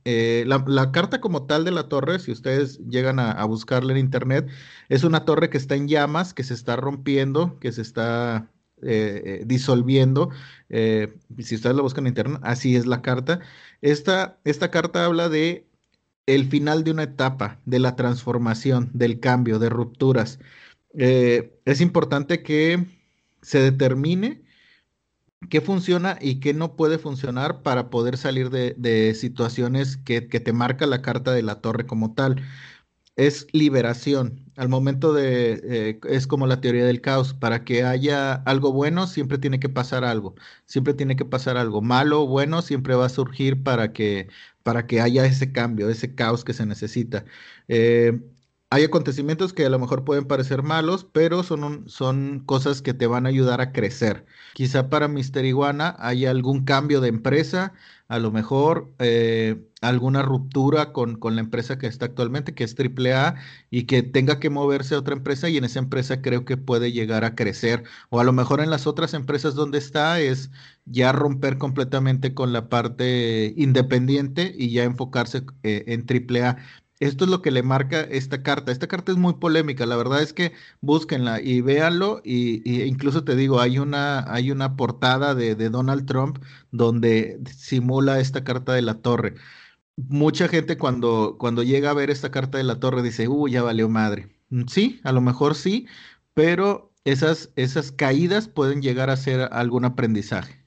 eh, 0.07 0.45
la, 0.47 0.93
carta 0.93 1.21
como 1.21 1.47
tal 1.47 1.65
de 1.65 1.73
la 1.73 1.89
torre, 1.89 2.19
si 2.19 2.33
ustedes 2.33 2.79
llegan 2.89 3.19
a, 3.19 3.45
buscarla 3.45 3.93
en 3.93 3.99
internet, 3.99 4.49
es 4.89 5.05
una 5.05 5.25
torre 5.25 5.51
que 5.51 5.59
está 5.59 5.75
en 5.75 5.89
llamas, 5.89 6.33
que 6.35 6.45
se 6.45 6.55
está 6.55 6.77
rompiendo, 6.77 7.59
que 7.61 7.73
se 7.73 7.83
está 7.83 8.51
disolviendo. 9.47 10.31
si 10.69 11.55
ustedes 11.55 11.77
lo 11.77 11.83
buscan 11.83 12.05
en 12.07 12.11
internet, 12.11 12.41
así 12.43 12.77
es 12.77 12.87
la 12.87 13.03
carta. 13.03 13.41
Esta, 13.81 14.39
esta 14.45 14.71
carta 14.71 15.05
habla 15.05 15.29
de 15.29 15.67
el 16.27 16.49
final 16.49 16.85
de 16.85 16.91
una 16.91 17.05
etapa, 17.05 17.61
de 17.65 17.79
la 17.79 17.97
transformación, 17.97 18.91
del 18.93 19.21
cambio, 19.21 19.59
de 19.59 19.69
rupturas. 19.71 20.39
Eh, 20.99 21.59
es 21.65 21.81
importante 21.81 22.43
que 22.43 22.87
se 23.43 23.61
determine 23.61 24.43
qué 25.51 25.61
funciona 25.61 26.19
y 26.21 26.41
qué 26.41 26.55
no 26.55 26.77
puede 26.77 26.99
funcionar 26.99 27.63
para 27.63 27.91
poder 27.91 28.17
salir 28.17 28.51
de, 28.51 29.15
situaciones 29.15 29.97
que, 29.97 30.21
te 30.23 30.53
marca 30.53 30.87
la 30.87 31.03
carta 31.03 31.33
de 31.33 31.43
la 31.43 31.61
torre 31.61 31.87
como 31.87 32.15
tal. 32.15 32.43
Es 33.17 33.47
liberación. 33.53 34.45
Al 34.57 34.69
momento 34.69 35.13
de, 35.15 35.61
eh, 35.65 36.01
es 36.09 36.27
como 36.27 36.47
la 36.47 36.61
teoría 36.61 36.85
del 36.87 37.01
caos, 37.01 37.35
para 37.35 37.65
que 37.65 37.85
haya 37.85 38.35
algo 38.35 38.73
bueno 38.73 39.07
siempre 39.07 39.39
tiene 39.39 39.61
que 39.61 39.69
pasar 39.71 40.05
algo, 40.05 40.35
siempre 40.67 40.95
tiene 40.95 41.17
que 41.17 41.25
pasar 41.25 41.57
algo 41.57 41.83
malo 41.83 42.27
bueno, 42.27 42.63
siempre 42.63 42.95
va 42.95 43.07
a 43.07 43.09
surgir 43.11 43.63
para 43.63 43.93
que, 43.93 44.29
para 44.63 44.87
que 44.87 45.01
haya 45.01 45.25
ese 45.27 45.53
cambio, 45.53 45.89
ese 45.91 46.15
caos 46.15 46.45
que 46.45 46.53
se 46.55 46.67
necesita. 46.67 47.25
Eh, 47.69 48.21
hay 48.71 48.85
acontecimientos 48.85 49.53
que 49.53 49.65
a 49.65 49.71
lo 49.71 49.79
mejor 49.79 50.05
pueden 50.05 50.25
parecer 50.27 50.63
malos, 50.63 51.07
pero 51.13 51.45
son, 51.45 51.89
son 51.89 52.41
cosas 52.47 52.83
que 52.83 52.95
te 52.95 53.07
van 53.07 53.25
a 53.27 53.29
ayudar 53.29 53.61
a 53.61 53.73
crecer. 53.73 54.27
Quizá 54.55 54.89
para 54.89 55.07
Mister 55.07 55.45
Iguana 55.45 55.95
haya 55.99 56.31
algún 56.31 56.65
cambio 56.65 57.01
de 57.01 57.09
empresa, 57.09 57.75
a 58.09 58.19
lo 58.19 58.33
mejor 58.33 58.93
eh, 58.99 59.65
alguna 59.83 60.23
ruptura 60.23 60.93
con, 60.93 61.17
con, 61.17 61.37
la 61.37 61.43
empresa 61.43 61.79
que 61.79 61.87
está 61.87 62.07
actualmente, 62.07 62.55
que 62.55 62.65
es 62.65 62.75
AAA, 62.79 63.37
y 63.71 63.85
que 63.85 64.03
tenga 64.03 64.41
que 64.41 64.51
moverse 64.51 64.95
a 64.97 64.99
otra 64.99 65.15
empresa 65.15 65.49
y 65.49 65.57
en 65.59 65.65
esa 65.65 65.79
empresa 65.79 66.21
creo 66.21 66.45
que 66.45 66.57
puede 66.57 66.93
llegar 66.93 67.25
a 67.25 67.35
crecer. 67.37 67.85
O 68.11 68.21
a 68.21 68.25
lo 68.25 68.33
mejor 68.33 68.61
en 68.61 68.71
las 68.71 68.87
otras 68.89 69.15
empresas 69.15 69.55
donde 69.55 69.79
está 69.79 70.21
es 70.21 70.51
ya 70.87 71.13
romper 71.13 71.59
completamente 71.59 72.35
con 72.35 72.53
la 72.53 72.69
parte 72.69 73.55
independiente 73.57 74.53
y 74.57 74.71
ya 74.71 74.85
enfocarse 74.85 75.45
eh, 75.63 75.85
en 75.89 76.05
AAA. 76.09 76.57
Esto 77.01 77.25
es 77.25 77.31
lo 77.31 77.43
que 77.43 77.51
le 77.51 77.63
marca 77.63 78.01
esta 78.01 78.43
carta. 78.43 78.73
Esta 78.73 78.87
carta 78.87 79.13
es 79.13 79.19
muy 79.19 79.35
polémica, 79.35 79.87
la 79.87 79.97
verdad 79.97 80.23
es 80.23 80.33
que 80.33 80.53
búsquenla 80.81 81.41
y 81.41 81.61
véanlo 81.61 82.23
y, 82.25 82.83
incluso 82.85 83.25
te 83.25 83.37
digo, 83.37 83.61
hay 83.61 83.79
una, 83.79 84.33
hay 84.33 84.51
una 84.51 84.77
portada 84.77 85.35
de, 85.35 85.55
Donald 85.55 86.07
Trump 86.07 86.39
donde 86.71 87.39
simula 87.55 88.21
esta 88.21 88.45
carta 88.45 88.73
de 88.73 88.83
la 88.83 88.95
torre. 88.95 89.35
Mucha 89.97 90.49
gente 90.49 90.79
cuando, 90.79 91.37
cuando 91.39 91.63
llega 91.63 91.91
a 91.91 91.95
ver 91.95 92.11
esta 92.11 92.31
carta 92.31 92.59
de 92.59 92.65
la 92.65 92.81
torre 92.81 93.03
dice, 93.03 93.29
uh, 93.29 93.49
ya 93.49 93.63
valió 93.63 93.89
madre. 93.89 94.29
Mm, 94.51 94.67
sí, 94.69 95.01
a 95.05 95.13
lo 95.13 95.21
mejor 95.21 95.55
sí, 95.55 95.87
pero 96.35 96.93
esas, 97.05 97.51
esas 97.57 97.93
caídas 97.93 98.49
pueden 98.49 98.83
llegar 98.83 99.11
a 99.11 99.17
ser 99.17 99.49
algún 99.53 99.85
aprendizaje. 99.85 100.65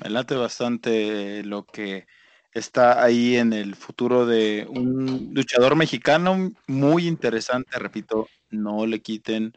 Me 0.00 0.10
late 0.10 0.36
bastante 0.36 1.42
lo 1.42 1.66
que 1.66 2.06
está 2.52 3.02
ahí 3.02 3.36
en 3.36 3.52
el 3.52 3.74
futuro 3.74 4.26
de 4.26 4.66
un 4.68 5.30
luchador 5.34 5.76
mexicano 5.76 6.50
muy 6.66 7.06
interesante, 7.06 7.78
repito, 7.78 8.28
no 8.50 8.86
le 8.86 9.00
quiten 9.00 9.52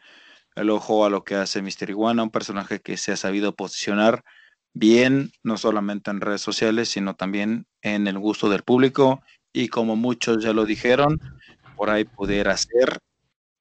el 0.54 0.70
ojo 0.70 1.04
a 1.04 1.10
lo 1.10 1.24
que 1.24 1.34
hace 1.34 1.62
Mister 1.62 1.90
Iguana, 1.90 2.22
un 2.22 2.30
personaje 2.30 2.80
que 2.80 2.96
se 2.96 3.12
ha 3.12 3.16
sabido 3.16 3.54
posicionar 3.54 4.22
bien, 4.74 5.32
no 5.42 5.56
solamente 5.56 6.10
en 6.10 6.20
redes 6.20 6.40
sociales, 6.40 6.88
sino 6.88 7.14
también 7.14 7.66
en 7.82 8.06
el 8.06 8.18
gusto 8.18 8.48
del 8.48 8.62
público 8.62 9.22
y 9.52 9.68
como 9.68 9.96
muchos 9.96 10.42
ya 10.42 10.52
lo 10.52 10.64
dijeron, 10.64 11.20
por 11.76 11.90
ahí 11.90 12.04
poder 12.04 12.48
hacer 12.48 12.98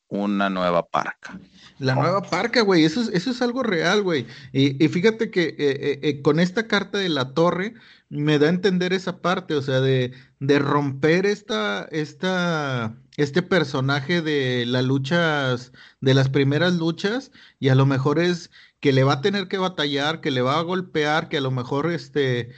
una 0.08 0.50
nueva 0.50 0.86
parca. 0.88 1.40
La 1.80 1.96
nueva 1.96 2.22
parca, 2.22 2.62
güey, 2.62 2.84
eso 2.84 3.02
es, 3.02 3.08
eso 3.10 3.32
es 3.32 3.42
algo 3.42 3.64
real, 3.64 4.04
güey. 4.04 4.28
Y, 4.52 4.88
fíjate 4.90 5.32
que 5.32 5.44
eh, 5.44 5.56
eh, 5.58 6.00
eh, 6.04 6.22
con 6.22 6.40
esta 6.40 6.68
carta 6.68 6.98
de 6.98 7.10
la 7.10 7.34
torre 7.34 7.74
me 8.12 8.38
da 8.40 8.48
a 8.48 8.50
entender 8.50 8.92
esa 8.92 9.22
parte, 9.22 9.56
o 9.56 9.62
sea, 9.62 9.80
de, 9.80 10.12
de 10.40 10.60
romper 10.60 11.26
esta, 11.26 11.88
esta, 11.92 12.98
este 13.16 13.42
personaje 13.42 14.22
de 14.22 14.66
las 14.66 14.84
luchas, 14.84 15.72
de 16.02 16.14
las 16.14 16.28
primeras 16.28 16.76
luchas, 16.76 17.32
y 17.58 17.70
a 17.70 17.76
lo 17.76 17.86
mejor 17.86 18.20
es 18.20 18.52
que 18.82 18.92
le 18.92 19.06
va 19.06 19.14
a 19.14 19.22
tener 19.22 19.48
que 19.48 19.58
batallar, 19.58 20.20
que 20.20 20.30
le 20.30 20.42
va 20.42 20.60
a 20.60 20.64
golpear, 20.64 21.30
que 21.30 21.38
a 21.38 21.42
lo 21.42 21.52
mejor 21.52 21.90
este, 21.90 22.52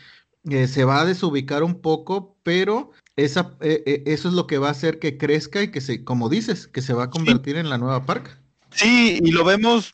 se 0.43 0.85
va 0.85 1.01
a 1.01 1.05
desubicar 1.05 1.61
un 1.61 1.81
poco, 1.81 2.35
pero 2.41 2.91
esa, 3.15 3.55
eh, 3.61 3.83
eh, 3.85 4.03
eso 4.07 4.29
es 4.29 4.33
lo 4.33 4.47
que 4.47 4.57
va 4.57 4.69
a 4.69 4.71
hacer 4.71 4.97
que 4.97 5.19
crezca 5.19 5.61
y 5.61 5.69
que 5.69 5.81
se, 5.81 6.03
como 6.03 6.29
dices, 6.29 6.67
que 6.67 6.81
se 6.81 6.93
va 6.93 7.05
a 7.05 7.09
convertir 7.11 7.57
en 7.57 7.69
la 7.69 7.77
nueva 7.77 8.07
parca. 8.07 8.41
Sí, 8.71 9.19
y 9.21 9.31
lo 9.31 9.45
vemos 9.45 9.93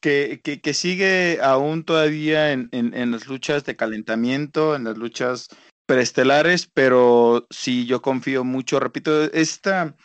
que, 0.00 0.40
que, 0.42 0.74
sigue 0.74 1.38
aún 1.42 1.84
todavía 1.84 2.52
en, 2.52 2.68
en, 2.72 3.10
las 3.10 3.26
luchas 3.26 3.64
de 3.64 3.76
calentamiento, 3.76 4.74
en 4.74 4.84
las 4.84 4.96
luchas 4.96 5.48
preestelares, 5.86 6.66
pero 6.72 7.46
sí, 7.50 7.86
yo 7.86 8.00
confío 8.00 8.44
mucho, 8.44 8.80
repito, 8.80 9.24
esta, 9.32 9.96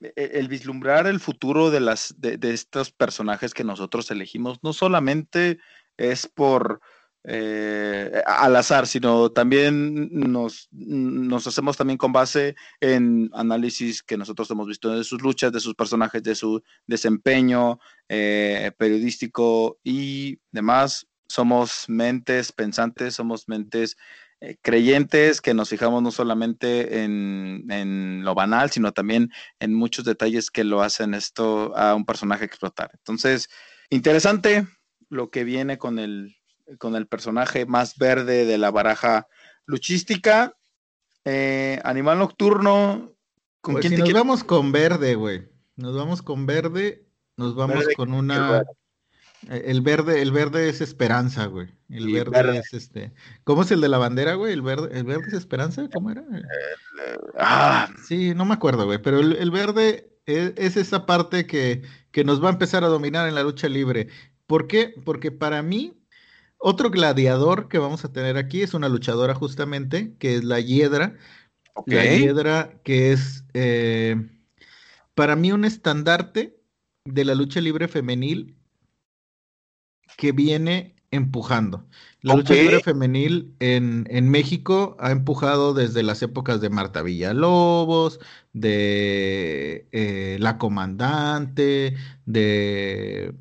e, 0.00 0.12
el 0.34 0.48
vislumbrar 0.48 1.06
el 1.06 1.20
futuro 1.20 1.70
de, 1.70 1.80
las, 1.80 2.14
de, 2.18 2.36
de 2.36 2.52
estos 2.52 2.92
personajes 2.92 3.54
que 3.54 3.64
nosotros 3.64 4.10
elegimos, 4.10 4.58
no 4.62 4.72
solamente 4.72 5.58
es 5.96 6.26
por 6.26 6.80
eh, 7.26 8.22
al 8.26 8.54
azar, 8.54 8.86
sino 8.86 9.30
también 9.30 10.10
nos, 10.12 10.68
nos 10.70 11.46
hacemos 11.46 11.74
también 11.74 11.96
con 11.96 12.12
base 12.12 12.54
en 12.80 13.30
análisis 13.32 14.02
que 14.02 14.18
nosotros 14.18 14.50
hemos 14.50 14.68
visto 14.68 14.94
de 14.94 15.04
sus 15.04 15.22
luchas, 15.22 15.50
de 15.50 15.60
sus 15.60 15.74
personajes, 15.74 16.22
de 16.22 16.34
su 16.34 16.62
desempeño 16.86 17.78
eh, 18.10 18.72
periodístico 18.76 19.78
y 19.82 20.38
demás. 20.52 21.06
Somos 21.26 21.86
mentes 21.88 22.52
pensantes, 22.52 23.14
somos 23.14 23.48
mentes 23.48 23.96
eh, 24.40 24.58
creyentes 24.60 25.40
que 25.40 25.54
nos 25.54 25.70
fijamos 25.70 26.02
no 26.02 26.10
solamente 26.10 27.04
en, 27.04 27.64
en, 27.70 28.22
lo 28.22 28.34
banal, 28.34 28.70
sino 28.70 28.92
también 28.92 29.30
en 29.60 29.72
muchos 29.72 30.04
detalles 30.04 30.50
que 30.50 30.64
lo 30.64 30.82
hacen 30.82 31.14
esto 31.14 31.74
a 31.74 31.94
un 31.94 32.04
personaje 32.04 32.44
explotar. 32.44 32.90
Entonces, 32.92 33.48
interesante 33.88 34.66
lo 35.08 35.30
que 35.30 35.44
viene 35.44 35.78
con 35.78 35.98
el 35.98 36.36
con 36.78 36.96
el 36.96 37.06
personaje 37.06 37.66
más 37.66 37.96
verde 37.96 38.44
de 38.44 38.58
la 38.58 38.70
baraja 38.70 39.28
luchística. 39.66 40.56
Eh, 41.24 41.80
animal 41.84 42.18
nocturno. 42.18 43.12
¿Con 43.60 43.74
pues 43.74 43.86
si 43.86 43.96
nos 43.96 44.12
vamos 44.12 44.44
con 44.44 44.72
verde, 44.72 45.14
güey. 45.14 45.48
Nos 45.76 45.96
vamos 45.96 46.22
con 46.22 46.46
verde. 46.46 47.06
Nos 47.36 47.54
vamos 47.54 47.84
con 47.96 48.12
una. 48.12 48.64
Eh, 49.48 49.64
el 49.66 49.80
verde, 49.80 50.22
el 50.22 50.32
verde 50.32 50.68
es 50.68 50.80
esperanza, 50.80 51.46
güey. 51.46 51.68
El 51.88 52.12
verde, 52.12 52.58
es 52.58 52.72
este. 52.72 53.12
¿Cómo 53.44 53.62
es 53.62 53.70
el 53.70 53.80
de 53.80 53.88
la 53.88 53.98
bandera, 53.98 54.34
güey? 54.34 54.52
El 54.52 54.62
verde, 54.62 54.96
el 54.98 55.04
verde 55.04 55.28
es 55.28 55.34
esperanza, 55.34 55.88
¿cómo 55.92 56.10
era? 56.10 56.24
ah. 57.38 57.88
Sí, 58.06 58.34
no 58.34 58.44
me 58.44 58.54
acuerdo, 58.54 58.86
güey. 58.86 58.98
Pero 58.98 59.20
el, 59.20 59.50
verde 59.50 60.18
es, 60.26 60.52
es, 60.56 60.76
esa 60.76 61.06
parte 61.06 61.46
que, 61.46 61.82
que 62.10 62.24
nos 62.24 62.42
va 62.42 62.48
a 62.48 62.52
empezar 62.52 62.84
a 62.84 62.88
dominar 62.88 63.28
en 63.28 63.34
la 63.34 63.42
lucha 63.42 63.68
libre. 63.68 64.08
¿Por 64.46 64.66
qué? 64.66 64.94
Porque 65.04 65.30
para 65.30 65.62
mí, 65.62 66.03
otro 66.66 66.88
gladiador 66.88 67.68
que 67.68 67.76
vamos 67.76 68.06
a 68.06 68.12
tener 68.12 68.38
aquí 68.38 68.62
es 68.62 68.72
una 68.72 68.88
luchadora 68.88 69.34
justamente, 69.34 70.14
que 70.18 70.36
es 70.36 70.44
la 70.44 70.60
Hiedra. 70.60 71.14
La 71.84 72.04
Hiedra 72.06 72.80
que 72.84 73.12
es 73.12 73.44
eh, 73.52 74.16
para 75.14 75.36
mí 75.36 75.52
un 75.52 75.66
estandarte 75.66 76.58
de 77.04 77.24
la 77.26 77.34
lucha 77.34 77.60
libre 77.60 77.86
femenil 77.86 78.56
que 80.16 80.32
viene 80.32 80.94
empujando. 81.10 81.86
La 82.22 82.34
lucha 82.34 82.54
libre 82.54 82.80
femenil 82.80 83.54
en, 83.58 84.06
en, 84.08 84.30
México 84.30 84.96
ha 84.98 85.10
empujado 85.10 85.74
desde 85.74 86.02
las 86.02 86.22
épocas 86.22 86.62
de 86.62 86.70
Marta 86.70 87.02
Villalobos, 87.02 88.20
de 88.54 89.86
eh, 89.92 90.38
La 90.40 90.56
Comandante, 90.56 91.94
de, 92.24 93.34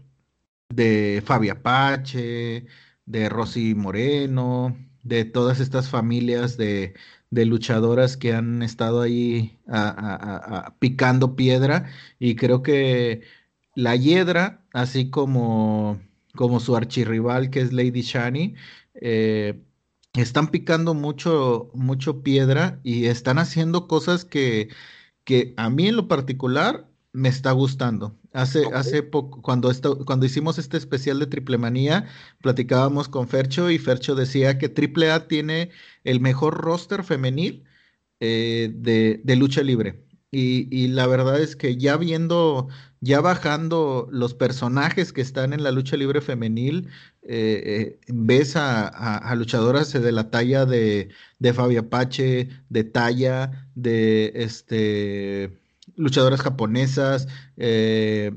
de 0.67 1.23
Fabi 1.25 1.47
Apache, 1.47 2.65
de 3.05 3.29
Rosy 3.29 3.75
Moreno, 3.75 4.77
de 5.03 5.25
todas 5.25 5.59
estas 5.59 5.89
familias 5.89 6.57
de, 6.57 6.93
luchadoras 7.31 8.17
que 8.17 8.33
han 8.33 8.61
estado 8.61 9.01
ahí 9.01 9.59
picando 10.79 11.35
piedra 11.35 11.89
y 12.19 12.35
creo 12.35 12.61
que 12.63 13.21
la 13.75 13.95
Hiedra, 13.95 14.65
así 14.73 15.09
como, 15.09 15.99
como 16.35 16.59
su 16.59 16.75
archirrival 16.75 17.49
que 17.49 17.61
es 17.61 17.73
Lady 17.73 18.01
Shani, 18.01 18.55
eh, 18.95 19.63
están 20.13 20.49
picando 20.49 20.93
mucho, 20.93 21.71
mucho 21.73 22.21
piedra 22.23 22.79
y 22.83 23.05
están 23.07 23.39
haciendo 23.39 23.87
cosas 23.87 24.25
que, 24.25 24.69
que 25.23 25.53
a 25.57 25.69
mí 25.69 25.87
en 25.87 25.95
lo 25.95 26.07
particular 26.07 26.87
me 27.13 27.29
está 27.29 27.51
gustando. 27.51 28.19
Hace, 28.33 28.65
hace 28.73 29.03
poco, 29.03 29.41
cuando, 29.41 29.71
cuando 30.05 30.25
hicimos 30.25 30.57
este 30.57 30.77
especial 30.77 31.19
de 31.19 31.27
Triple 31.27 31.59
Manía, 31.59 32.07
platicábamos 32.41 33.07
con 33.07 33.27
Fercho 33.27 33.69
y 33.69 33.77
Fercho 33.77 34.15
decía 34.15 34.57
que 34.57 34.67
Triple 34.69 35.11
A 35.11 35.27
tiene 35.27 35.69
el 36.03 36.19
mejor 36.19 36.55
roster 36.55 37.03
femenil 37.03 37.63
eh, 38.19 38.71
de, 38.73 39.35
lucha 39.35 39.61
libre. 39.61 40.03
Y, 40.31 40.87
la 40.87 41.05
verdad 41.05 41.39
es 41.39 41.55
que 41.55 41.77
ya 41.77 41.95
viendo, 41.95 42.67
ya 43.01 43.21
bajando 43.21 44.07
los 44.11 44.33
personajes 44.33 45.13
que 45.13 45.21
están 45.21 45.53
en 45.53 45.61
la 45.61 45.71
lucha 45.71 45.95
libre 45.95 46.21
femenil, 46.21 46.89
eh, 47.21 47.99
eh, 47.99 47.99
ves 48.07 48.55
a, 48.55 49.31
luchadoras 49.35 49.93
de 49.93 50.11
la 50.11 50.31
talla 50.31 50.65
de, 50.65 51.09
de 51.37 51.77
Apache, 51.77 52.49
de 52.69 52.83
talla, 52.83 53.69
de 53.75 54.31
este 54.35 55.62
luchadoras 55.95 56.41
japonesas, 56.41 57.27
eh, 57.57 58.31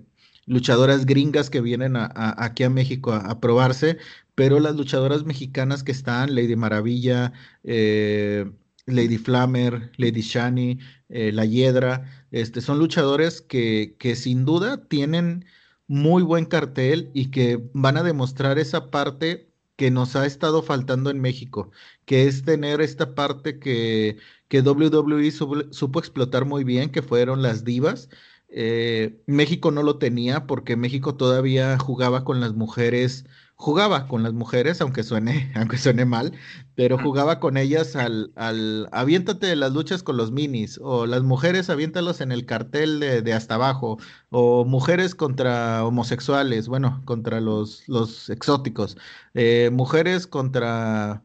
luchadoras 0.47 1.07
gringas 1.07 1.51
que 1.51 1.61
vienen 1.61 1.95
aquí 1.97 2.63
a 2.65 2.71
México 2.71 3.13
a, 3.13 3.41
probarse, 3.41 3.99
pero 4.35 4.61
las 4.61 4.77
luchadoras 4.77 5.25
mexicanas 5.25 5.83
que 5.83 5.93
están, 5.93 6.35
Lady 6.35 6.57
Maravilla, 6.57 7.33
eh, 7.65 8.51
Lady 8.87 9.19
Flammer, 9.19 9.91
Lady 9.97 10.21
Shani, 10.23 10.79
eh, 11.09 11.33
La 11.33 11.45
Hiedra, 11.45 12.27
este, 12.31 12.61
son 12.61 12.79
luchadores 12.79 13.41
que, 13.41 13.97
que 13.99 14.15
sin 14.17 14.45
duda 14.45 14.87
tienen 14.89 15.45
muy 15.89 16.23
buen 16.23 16.47
cartel 16.47 17.11
y 17.15 17.31
que 17.31 17.61
van 17.73 17.97
a 17.97 18.03
demostrar 18.03 18.59
esa 18.59 18.91
parte 18.91 19.49
que 19.77 19.91
nos 19.91 20.17
ha 20.17 20.27
estado 20.27 20.63
faltando 20.63 21.11
en 21.11 21.21
México, 21.21 21.71
que 22.07 22.27
es 22.27 22.45
tener 22.45 22.81
esta 22.81 23.15
parte 23.15 23.59
que, 23.59 24.17
que 24.49 24.61
WWE 24.61 25.31
supo, 25.31 25.99
explotar 25.99 26.45
muy 26.45 26.65
bien, 26.65 26.91
que 26.91 27.03
fueron 27.03 27.43
las 27.43 27.65
divas. 27.65 28.09
Eh, 28.49 29.21
México 29.27 29.71
no 29.73 29.83
lo 29.83 29.99
tenía 29.99 30.47
porque 30.47 30.77
México 30.77 31.17
todavía 31.17 31.79
jugaba 31.79 32.25
con 32.25 32.41
las 32.41 32.55
mujeres, 32.55 33.27
jugaba 33.57 34.07
con 34.07 34.23
las 34.23 34.35
mujeres, 34.35 34.81
aunque 34.81 35.03
suene, 35.03 35.53
aunque 35.57 35.79
suene 35.79 36.05
mal, 36.05 36.33
pero 36.75 36.99
jugaba 36.99 37.41
con 37.41 37.57
ellas 37.57 37.97
al, 37.97 38.33
al 38.37 38.89
aviéntate 38.93 39.47
de 39.47 39.57
las 39.57 39.73
luchas 39.73 40.03
con 40.03 40.17
los 40.17 40.31
minis, 40.31 40.79
o 40.83 41.07
las 41.07 41.23
mujeres 41.23 41.71
aviéntalos 41.71 42.21
en 42.21 42.31
el 42.33 42.47
cartel 42.47 43.01
de, 43.01 43.23
de 43.23 43.33
hasta 43.33 43.57
abajo, 43.57 43.99
o 44.31 44.65
mujeres 44.65 45.15
contra 45.15 45.85
homosexuales, 45.85 46.69
bueno, 46.69 47.03
contra 47.05 47.41
los, 47.41 47.83
los 47.89 48.31
exóticos, 48.31 48.97
eh, 49.35 49.71
mujeres 49.73 50.27
contra 50.27 51.25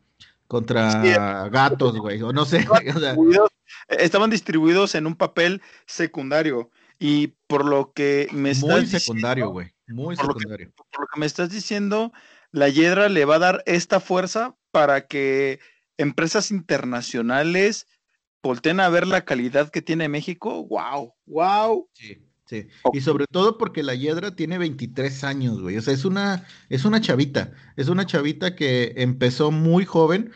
contra 0.51 1.47
gatos, 1.47 1.97
güey, 1.97 2.21
o 2.21 2.33
no 2.33 2.43
sé. 2.43 2.67
estaban 3.87 4.29
distribuidos 4.29 4.95
en 4.95 5.07
un 5.07 5.15
papel 5.15 5.61
secundario. 5.85 6.69
Y 6.99 7.27
por 7.47 7.65
lo 7.65 7.93
que 7.93 8.27
me 8.33 8.51
estás 8.51 8.69
Muy 8.69 8.85
secundario, 8.85 9.49
güey. 9.49 9.73
Muy 9.87 10.15
por 10.17 10.27
lo 10.27 10.33
que- 10.35 10.39
secundario. 10.41 10.73
por 10.91 11.01
lo 11.01 11.07
que 11.07 11.19
me 11.21 11.25
estás 11.25 11.49
diciendo, 11.49 12.11
la 12.51 12.67
Hiedra 12.67 13.07
le 13.07 13.23
va 13.25 13.35
a 13.35 13.39
dar 13.39 13.63
esta 13.65 13.99
fuerza 14.01 14.55
para 14.71 15.07
que 15.07 15.59
empresas 15.97 16.51
internacionales 16.51 17.87
volteen 18.43 18.81
a 18.81 18.89
ver 18.89 19.07
la 19.07 19.23
calidad 19.23 19.69
que 19.71 19.81
tiene 19.81 20.09
México. 20.09 20.65
¡Wow! 20.67 21.15
¡Wow! 21.25 21.89
Sí, 21.93 22.17
sí. 22.51 22.67
Y 22.93 23.01
sobre 23.01 23.25
todo 23.27 23.57
porque 23.57 23.83
la 23.83 23.95
Hiedra 23.95 24.35
tiene 24.35 24.57
23 24.57 25.23
años, 25.23 25.61
güey. 25.61 25.77
O 25.77 25.81
sea, 25.81 25.93
es 25.93 26.05
una, 26.05 26.45
es 26.69 26.85
una 26.85 26.99
chavita. 27.01 27.53
Es 27.77 27.87
una 27.87 28.05
chavita 28.05 28.55
que 28.55 28.93
empezó 28.97 29.51
muy 29.51 29.85
joven. 29.85 30.31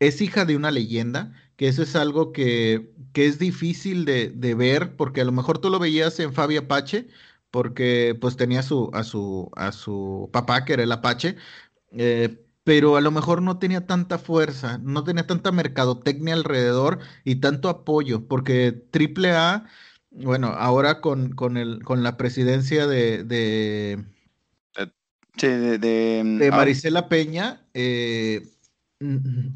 Es 0.00 0.20
hija 0.20 0.44
de 0.44 0.56
una 0.56 0.72
leyenda, 0.72 1.32
que 1.56 1.68
eso 1.68 1.82
es 1.82 1.94
algo 1.96 2.32
que, 2.32 2.92
que 3.12 3.26
es 3.26 3.38
difícil 3.38 4.04
de, 4.04 4.30
de 4.30 4.54
ver, 4.54 4.96
porque 4.96 5.20
a 5.20 5.24
lo 5.24 5.32
mejor 5.32 5.58
tú 5.58 5.70
lo 5.70 5.78
veías 5.78 6.18
en 6.20 6.32
Fabi 6.32 6.56
Apache, 6.56 7.06
porque 7.50 8.16
pues 8.20 8.36
tenía 8.36 8.60
a 8.60 8.62
su, 8.64 8.90
a 8.92 9.04
su, 9.04 9.50
a 9.56 9.72
su 9.72 10.28
papá, 10.32 10.64
que 10.64 10.72
era 10.74 10.82
el 10.82 10.92
Apache. 10.92 11.36
eh, 11.92 12.38
pero 12.64 12.96
a 12.96 13.00
lo 13.00 13.10
mejor 13.10 13.42
no 13.42 13.58
tenía 13.58 13.86
tanta 13.86 14.18
fuerza, 14.18 14.78
no 14.78 15.02
tenía 15.04 15.26
tanta 15.26 15.50
mercadotecnia 15.52 16.34
alrededor 16.34 17.00
y 17.24 17.36
tanto 17.36 17.68
apoyo, 17.68 18.28
porque 18.28 18.84
AAA 18.92 19.66
bueno, 20.14 20.48
ahora 20.48 21.00
con, 21.00 21.32
con, 21.32 21.56
el, 21.56 21.82
con 21.82 22.02
la 22.02 22.16
presidencia 22.16 22.86
de, 22.86 23.24
de, 23.24 24.04
Sí, 25.36 25.46
de, 25.46 25.78
de, 25.78 26.22
de 26.38 26.48
ah, 26.48 26.56
Marisela 26.56 27.08
Peña, 27.08 27.66
eh, 27.74 28.42
mm, 29.00 29.48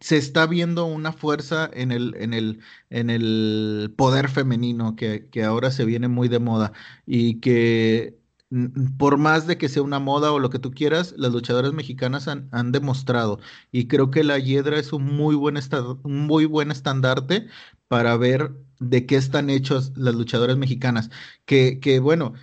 se 0.00 0.16
está 0.16 0.46
viendo 0.46 0.86
una 0.86 1.12
fuerza 1.12 1.68
en 1.72 1.90
el, 1.90 2.14
en 2.18 2.32
el, 2.32 2.60
en 2.90 3.10
el 3.10 3.92
poder 3.96 4.28
femenino 4.28 4.94
que, 4.96 5.28
que 5.30 5.42
ahora 5.44 5.70
se 5.72 5.84
viene 5.84 6.08
muy 6.08 6.28
de 6.28 6.38
moda 6.38 6.72
y 7.06 7.40
que 7.40 8.18
mm, 8.50 8.96
por 8.98 9.16
más 9.18 9.46
de 9.46 9.58
que 9.58 9.68
sea 9.68 9.82
una 9.82 9.98
moda 9.98 10.32
o 10.32 10.38
lo 10.38 10.50
que 10.50 10.58
tú 10.60 10.70
quieras, 10.70 11.14
las 11.16 11.32
luchadoras 11.32 11.72
mexicanas 11.72 12.28
han, 12.28 12.48
han 12.52 12.70
demostrado 12.72 13.40
y 13.72 13.88
creo 13.88 14.10
que 14.10 14.22
la 14.24 14.38
Hiedra 14.38 14.78
es 14.78 14.92
un 14.92 15.04
muy 15.16 15.34
buen, 15.34 15.56
un 16.04 16.26
muy 16.26 16.44
buen 16.44 16.70
estandarte 16.70 17.48
para 17.88 18.16
ver 18.16 18.52
de 18.80 19.06
qué 19.06 19.16
están 19.16 19.50
hechos 19.50 19.92
las 19.96 20.14
luchadoras 20.14 20.56
mexicanas. 20.56 21.10
Que, 21.44 21.80
que 21.80 21.98
bueno, 22.00 22.34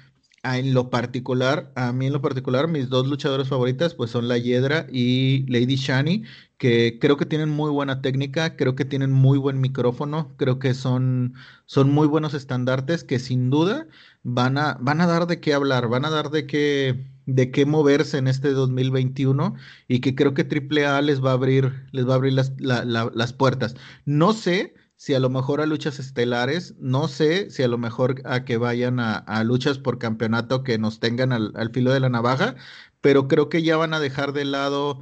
a- 0.44 0.58
en 0.60 0.74
lo 0.74 0.90
particular, 0.90 1.72
a 1.76 1.92
mí 1.94 2.08
en 2.08 2.14
lo 2.14 2.22
particular, 2.22 2.68
mis 2.68 2.90
dos 2.90 3.08
luchadoras 3.08 3.48
favoritas 3.50 3.94
pues 3.96 4.12
son 4.12 4.28
la 4.28 4.38
Hiedra 4.38 4.88
y 4.92 5.46
Lady 5.52 5.76
Shani, 5.76 6.24
que 6.58 6.98
creo 7.00 7.18
que 7.18 7.26
tienen 7.26 7.50
muy 7.50 7.72
buena 7.72 8.02
técnica, 8.02 8.56
creo 8.56 8.76
que 8.76 8.86
tienen 8.86 9.12
muy 9.12 9.38
buen 9.38 9.60
micrófono, 9.62 10.34
creo 10.38 10.60
que 10.60 10.74
son, 10.74 11.34
son 11.66 11.92
muy 11.92 12.08
buenos 12.08 12.34
estandartes 12.34 13.04
que 13.04 13.20
sin 13.20 13.50
duda 13.50 13.88
van 14.24 14.58
a, 14.58 14.78
van 14.82 15.02
a 15.02 15.08
dar 15.08 15.28
de 15.28 15.40
qué 15.40 15.54
hablar, 15.54 15.88
van 15.88 16.06
a 16.06 16.10
dar 16.10 16.30
de 16.30 16.46
qué, 16.48 17.06
de 17.26 17.52
qué 17.52 17.66
moverse 17.66 18.18
en 18.18 18.28
este 18.28 18.52
2021 18.52 19.56
y 19.88 20.00
que 20.02 20.16
creo 20.16 20.34
que 20.34 20.44
AAA 20.46 21.02
les 21.02 21.24
va 21.24 21.32
a 21.32 21.34
abrir, 21.34 21.74
les 21.92 22.08
va 22.08 22.14
a 22.14 22.16
abrir 22.16 22.34
las, 22.34 22.54
la- 22.60 22.86
la- 22.86 23.12
las 23.14 23.34
puertas. 23.34 23.76
No 24.06 24.34
sé 24.34 24.74
si 24.96 25.14
a 25.14 25.20
lo 25.20 25.30
mejor 25.30 25.62
a 25.62 25.66
luchas 25.66 26.00
estelares, 26.00 26.76
no 26.80 27.08
sé 27.08 27.50
si 27.50 27.64
a 27.64 27.68
lo 27.68 27.78
mejor 27.78 28.22
a 28.26 28.46
que 28.46 28.58
vayan 28.58 29.00
a, 29.00 29.44
luchas 29.44 29.78
por 29.80 30.00
campeonato 30.00 30.64
que 30.64 30.78
nos 30.78 31.00
tengan 31.00 31.32
al, 31.34 31.72
filo 31.74 31.92
de 31.92 32.00
la 32.00 32.10
navaja, 32.10 32.56
pero 33.02 33.28
creo 33.28 33.50
que 33.50 33.64
ya 33.64 33.78
van 33.78 33.94
a 33.94 34.00
dejar 34.00 34.34
de 34.34 34.46
lado 34.46 35.02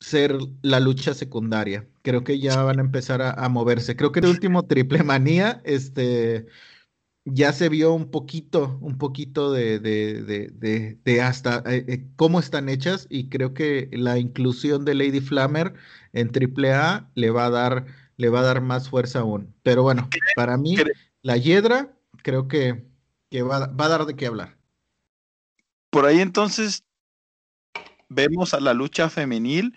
ser 0.00 0.36
la 0.62 0.80
lucha 0.80 1.14
secundaria. 1.14 1.88
Creo 2.02 2.22
que 2.24 2.38
ya 2.38 2.62
van 2.62 2.78
a 2.78 2.82
empezar 2.82 3.22
a, 3.22 3.48
moverse. 3.48 3.96
Creo 3.96 4.12
que 4.12 4.20
el 4.20 4.26
último 4.26 4.66
Triple 4.66 5.02
Manía, 5.02 5.62
este, 5.64 6.46
ya 7.26 7.52
se 7.52 7.68
vio 7.68 7.92
un 7.92 8.10
poquito, 8.10 8.78
un 8.80 8.98
poquito 8.98 9.52
de, 9.52 9.80
de, 9.80 10.22
de, 10.22 10.48
de, 10.48 10.98
de 11.04 11.22
hasta 11.22 11.62
eh, 11.66 11.84
eh, 11.88 12.06
cómo 12.16 12.38
están 12.40 12.68
hechas 12.68 13.06
y 13.10 13.28
creo 13.28 13.52
que 13.52 13.90
la 13.92 14.18
inclusión 14.18 14.84
de 14.84 14.94
Lady 14.94 15.20
Flammer 15.20 15.74
en 16.12 16.30
AAA 16.30 17.10
le 17.14 17.30
va 17.30 17.46
a 17.46 17.50
dar, 17.50 17.86
le 18.16 18.28
va 18.28 18.40
a 18.40 18.44
dar 18.44 18.60
más 18.60 18.88
fuerza 18.88 19.20
aún. 19.20 19.54
Pero 19.62 19.82
bueno, 19.82 20.08
para 20.34 20.56
mí, 20.56 20.76
la 21.22 21.36
Hiedra 21.36 21.92
creo 22.22 22.48
que, 22.48 22.86
que 23.30 23.42
va, 23.42 23.56
a- 23.56 23.66
va 23.68 23.86
a 23.86 23.88
dar 23.88 24.04
de 24.06 24.16
qué 24.16 24.26
hablar. 24.26 24.56
Por 25.90 26.06
ahí 26.06 26.20
entonces 26.20 26.84
vemos 28.08 28.54
a 28.54 28.60
la 28.60 28.74
lucha 28.74 29.08
femenil 29.10 29.74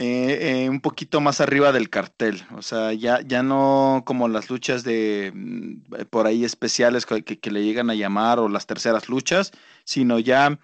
eh, 0.00 0.64
eh, 0.64 0.68
un 0.70 0.80
poquito 0.80 1.20
más 1.20 1.40
arriba 1.40 1.72
del 1.72 1.90
cartel. 1.90 2.44
O 2.56 2.62
sea, 2.62 2.92
ya, 2.92 3.20
ya 3.22 3.42
no 3.42 4.04
como 4.06 4.28
las 4.28 4.48
luchas 4.48 4.84
de 4.84 5.32
mm, 5.34 6.04
por 6.10 6.26
ahí 6.26 6.44
especiales 6.44 7.04
que, 7.04 7.24
que- 7.24 7.40
que 7.40 7.50
le 7.50 7.64
llegan 7.64 7.90
a 7.90 7.94
llamar 7.96 8.38
o 8.38 8.48
las 8.48 8.66
terceras 8.66 9.08
luchas, 9.08 9.50
sino 9.84 10.20
ya 10.20 10.58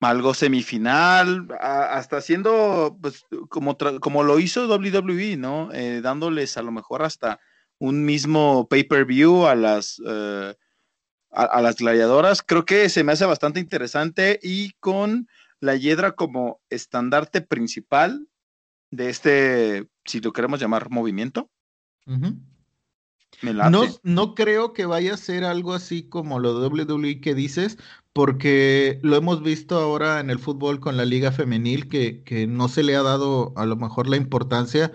algo 0.00 0.34
semifinal, 0.34 1.48
hasta 1.60 2.18
haciendo 2.18 2.96
pues 3.00 3.24
como, 3.48 3.76
como 4.00 4.22
lo 4.22 4.38
hizo 4.38 4.68
WWE, 4.68 5.36
¿no? 5.36 5.72
Eh, 5.72 6.00
dándoles 6.02 6.56
a 6.56 6.62
lo 6.62 6.72
mejor 6.72 7.02
hasta 7.02 7.40
un 7.78 8.04
mismo 8.04 8.68
pay-per-view 8.68 9.46
a 9.46 9.54
las 9.54 10.00
eh, 10.06 10.54
a, 11.30 11.60
las 11.60 11.76
gladiadoras. 11.76 12.42
Creo 12.42 12.64
que 12.64 12.88
se 12.88 13.04
me 13.04 13.12
hace 13.12 13.26
bastante 13.26 13.60
interesante 13.60 14.40
y 14.42 14.72
con 14.80 15.28
la 15.60 15.76
Hiedra 15.76 16.12
como 16.12 16.60
estandarte 16.70 17.40
principal 17.40 18.28
de 18.90 19.10
este, 19.10 19.88
si 20.04 20.20
lo 20.20 20.32
queremos 20.32 20.60
llamar 20.60 20.90
movimiento, 20.90 21.50
Ujú. 22.06 22.36
Me 23.42 23.52
late. 23.54 23.70
No, 23.70 23.82
no 24.02 24.34
creo 24.34 24.72
que 24.72 24.86
vaya 24.86 25.14
a 25.14 25.16
ser 25.16 25.44
algo 25.44 25.74
así 25.74 26.08
como 26.08 26.38
lo 26.38 26.58
de 26.58 26.66
WWE 26.68 27.20
que 27.20 27.34
dices, 27.34 27.78
porque 28.12 28.98
lo 29.02 29.16
hemos 29.16 29.42
visto 29.42 29.76
ahora 29.78 30.20
en 30.20 30.30
el 30.30 30.38
fútbol 30.38 30.80
con 30.80 30.96
la 30.96 31.04
liga 31.04 31.32
femenil, 31.32 31.88
que, 31.88 32.22
que 32.24 32.46
no 32.46 32.68
se 32.68 32.82
le 32.82 32.96
ha 32.96 33.02
dado 33.02 33.52
a 33.56 33.66
lo 33.66 33.76
mejor 33.76 34.08
la 34.08 34.16
importancia. 34.16 34.90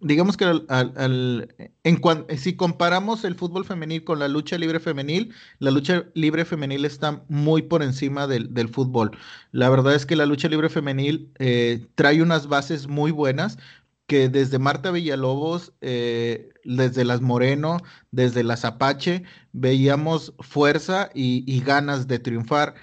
Digamos 0.00 0.36
que 0.36 0.44
al- 0.46 0.64
al- 0.68 0.92
al- 0.96 1.54
en 1.84 1.96
cuan- 2.00 2.24
si 2.38 2.54
comparamos 2.56 3.24
el 3.24 3.34
fútbol 3.34 3.64
femenil 3.66 4.04
con 4.04 4.18
la 4.20 4.28
lucha 4.28 4.56
libre 4.56 4.80
femenil, 4.80 5.34
la 5.58 5.70
lucha 5.70 6.04
libre 6.14 6.44
femenil 6.46 6.84
está 6.84 7.24
muy 7.28 7.62
por 7.62 7.82
encima 7.82 8.26
del, 8.26 8.54
del 8.54 8.68
fútbol. 8.68 9.10
La 9.50 9.68
verdad 9.68 9.94
es 9.94 10.06
que 10.06 10.16
la 10.16 10.24
lucha 10.26 10.48
libre 10.48 10.68
femenil 10.70 11.30
eh, 11.38 11.86
trae 11.94 12.22
unas 12.22 12.46
bases 12.48 12.86
muy 12.88 13.10
buenas 13.10 13.58
que 14.06 14.28
desde 14.28 14.58
Marta 14.58 14.90
Villalobos, 14.90 15.72
eh, 15.80 16.50
desde 16.64 17.04
las 17.04 17.20
Moreno, 17.20 17.78
desde 18.10 18.44
las 18.44 18.64
Apache, 18.64 19.24
veíamos 19.52 20.34
fuerza 20.40 21.10
y, 21.14 21.44
y 21.46 21.60
ganas 21.60 22.08
de 22.08 22.18
triunfar. 22.18 22.74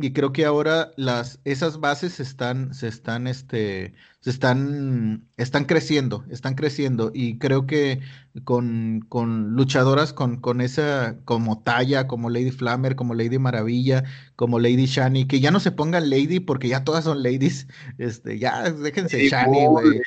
Y 0.00 0.12
creo 0.12 0.32
que 0.32 0.44
ahora 0.44 0.92
las, 0.96 1.40
esas 1.44 1.80
bases 1.80 2.14
se 2.14 2.22
están, 2.22 2.72
se 2.72 2.86
están, 2.86 3.26
este, 3.26 3.94
se 4.20 4.30
están, 4.30 5.26
están 5.36 5.64
creciendo, 5.64 6.24
están 6.30 6.54
creciendo. 6.54 7.10
Y 7.12 7.38
creo 7.38 7.66
que 7.66 8.00
con, 8.44 9.04
con 9.08 9.56
luchadoras 9.56 10.12
con, 10.12 10.40
con 10.40 10.60
esa, 10.60 11.18
como 11.24 11.62
Talla, 11.64 12.06
como 12.06 12.30
Lady 12.30 12.52
Flammer, 12.52 12.94
como 12.94 13.14
Lady 13.14 13.38
Maravilla, 13.38 14.04
como 14.36 14.60
Lady 14.60 14.86
Shani, 14.86 15.26
que 15.26 15.40
ya 15.40 15.50
no 15.50 15.58
se 15.58 15.72
pongan 15.72 16.10
Lady 16.10 16.38
porque 16.38 16.68
ya 16.68 16.84
todas 16.84 17.02
son 17.04 17.22
ladies. 17.24 17.66
Este, 17.98 18.38
ya 18.38 18.70
déjense 18.70 19.16
Lady 19.16 19.28
Shani, 19.30 19.66
güey. 19.66 20.00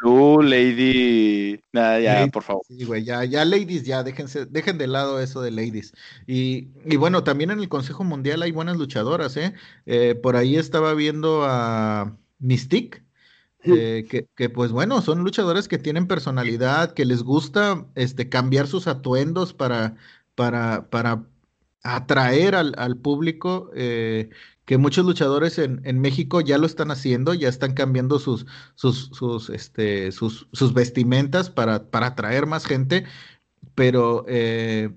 Blue, 0.00 0.42
Lady. 0.42 1.60
Nada, 1.72 2.00
ya, 2.00 2.14
Lady- 2.20 2.30
por 2.30 2.42
favor. 2.42 2.62
Sí, 2.66 2.84
güey, 2.84 3.04
ya, 3.04 3.24
ya 3.24 3.44
ladies, 3.44 3.84
ya, 3.84 4.02
déjense, 4.02 4.46
dejen 4.46 4.78
de 4.78 4.86
lado 4.86 5.20
eso 5.20 5.42
de 5.42 5.50
ladies. 5.50 5.92
Y, 6.26 6.68
y 6.86 6.96
bueno, 6.96 7.22
también 7.22 7.50
en 7.50 7.58
el 7.60 7.68
Consejo 7.68 8.02
Mundial 8.04 8.42
hay 8.42 8.50
buenas 8.52 8.78
luchadoras, 8.78 9.36
¿eh? 9.36 9.52
Eh, 9.86 10.14
por 10.14 10.36
ahí 10.36 10.56
estaba 10.56 10.94
viendo 10.94 11.42
a 11.44 12.16
Mystique, 12.38 13.02
eh, 13.64 14.06
que, 14.08 14.26
que, 14.36 14.48
pues 14.50 14.72
bueno, 14.72 15.02
son 15.02 15.22
luchadoras 15.22 15.68
que 15.68 15.78
tienen 15.78 16.06
personalidad, 16.06 16.94
que 16.94 17.04
les 17.04 17.22
gusta 17.22 17.86
este, 17.94 18.28
cambiar 18.30 18.66
sus 18.68 18.86
atuendos 18.86 19.52
para, 19.52 19.96
para, 20.34 20.88
para 20.90 21.26
atraer 21.82 22.54
al, 22.54 22.74
al 22.76 22.96
público, 22.96 23.70
eh, 23.74 24.30
que 24.64 24.78
muchos 24.78 25.04
luchadores 25.04 25.58
en, 25.58 25.80
en 25.84 26.00
México 26.00 26.40
ya 26.40 26.56
lo 26.56 26.66
están 26.66 26.90
haciendo, 26.90 27.34
ya 27.34 27.48
están 27.48 27.74
cambiando 27.74 28.18
sus, 28.18 28.46
sus, 28.76 29.10
sus, 29.12 29.50
este, 29.50 30.12
sus, 30.12 30.46
sus 30.52 30.74
vestimentas 30.74 31.50
para, 31.50 31.90
para 31.90 32.08
atraer 32.08 32.46
más 32.46 32.66
gente, 32.66 33.04
pero 33.74 34.24
eh, 34.28 34.90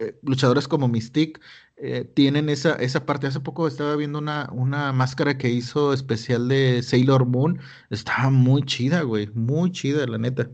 eh, 0.00 0.18
luchadores 0.22 0.66
como 0.66 0.88
Mystique 0.88 1.40
eh, 1.76 2.10
tienen 2.14 2.48
esa, 2.48 2.72
esa 2.74 3.06
parte. 3.06 3.26
Hace 3.28 3.40
poco 3.40 3.68
estaba 3.68 3.94
viendo 3.96 4.18
una, 4.18 4.48
una 4.52 4.92
máscara 4.92 5.38
que 5.38 5.48
hizo 5.48 5.92
especial 5.92 6.48
de 6.48 6.82
Sailor 6.82 7.24
Moon, 7.24 7.60
estaba 7.90 8.30
muy 8.30 8.62
chida, 8.64 9.02
güey, 9.02 9.28
muy 9.34 9.70
chida, 9.70 10.06
la 10.06 10.18
neta. 10.18 10.50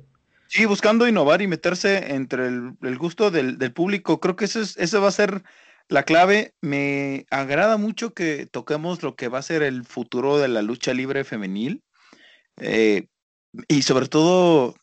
Sí, 0.49 0.65
buscando 0.67 1.09
innovar 1.09 1.43
y 1.43 1.47
meterse 1.47 2.15
entre 2.15 2.49
el, 2.49 2.75
el 2.83 2.99
gusto 2.99 3.31
del, 3.31 3.59
del 3.59 3.73
público. 3.73 4.21
Creo 4.21 4.37
que 4.37 4.45
eso, 4.45 4.61
es, 4.61 4.77
eso 4.77 5.01
va 5.01 5.09
a 5.09 5.13
ser 5.13 5.43
la 5.89 6.05
clave. 6.05 6.55
Me 6.61 7.27
agrada 7.31 7.77
mucho 7.77 8.15
que 8.15 8.47
toquemos 8.47 9.03
lo 9.03 9.17
que 9.17 9.29
va 9.29 9.39
a 9.39 9.43
ser 9.43 9.63
el 9.63 9.85
futuro 9.85 10.39
de 10.39 10.49
la 10.49 10.63
lucha 10.63 10.95
libre 10.95 11.25
femenil. 11.25 11.83
Eh, 12.59 13.09
y 13.69 13.83
sobre 13.83 14.09
todo, 14.09 14.75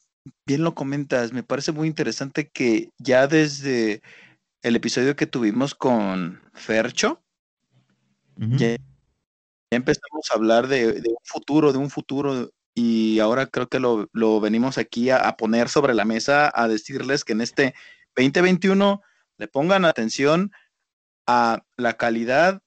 bien 0.46 0.64
lo 0.64 0.76
comentas, 0.76 1.34
me 1.34 1.44
parece 1.44 1.72
muy 1.72 1.88
interesante 1.88 2.50
que 2.50 2.90
ya 2.98 3.28
desde 3.28 4.02
el 4.62 4.76
episodio 4.76 5.16
que 5.16 5.28
tuvimos 5.28 5.76
con 5.76 6.42
Fercho, 6.54 7.22
ya, 8.36 8.78
empezamos 9.70 10.32
a 10.32 10.36
hablar 10.36 10.68
de, 10.68 11.04
un 11.06 11.18
futuro, 11.24 11.72
de 11.72 11.78
un 11.78 11.90
futuro, 11.90 12.52
y 12.74 13.20
ahora 13.20 13.46
creo 13.46 13.68
que 13.68 13.80
lo, 13.80 14.10
venimos 14.42 14.78
aquí 14.78 15.10
a, 15.12 15.18
a, 15.18 15.38
poner 15.38 15.70
sobre 15.70 15.94
la 15.94 16.06
mesa, 16.06 16.52
a 16.54 16.68
decirles 16.68 17.24
que 17.24 17.34
en 17.34 17.42
este 17.42 17.76
2021 18.16 19.02
le 19.38 19.48
pongan 19.48 19.86
atención 19.86 20.52
a 21.28 21.64
la 21.78 21.94
calidad 21.94 22.62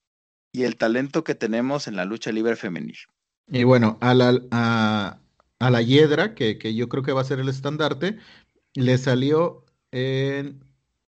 y 0.52 0.64
el 0.64 0.76
talento 0.76 1.24
que 1.24 1.34
tenemos 1.34 1.86
en 1.86 1.96
la 1.96 2.04
lucha 2.04 2.32
libre 2.32 2.56
femenil. 2.56 2.96
Y 3.48 3.64
bueno, 3.64 3.98
a 4.00 4.14
la, 4.14 4.40
a, 4.50 5.18
a 5.58 5.70
la 5.70 5.82
Hiedra, 5.82 6.34
que, 6.34 6.58
que, 6.58 6.74
yo 6.74 6.88
creo 6.88 7.02
que 7.02 7.12
va 7.12 7.20
a 7.20 7.24
ser 7.24 7.38
el 7.38 7.48
estandarte, 7.48 8.18
le 8.74 8.98
salió 8.98 9.64
en 9.92 10.64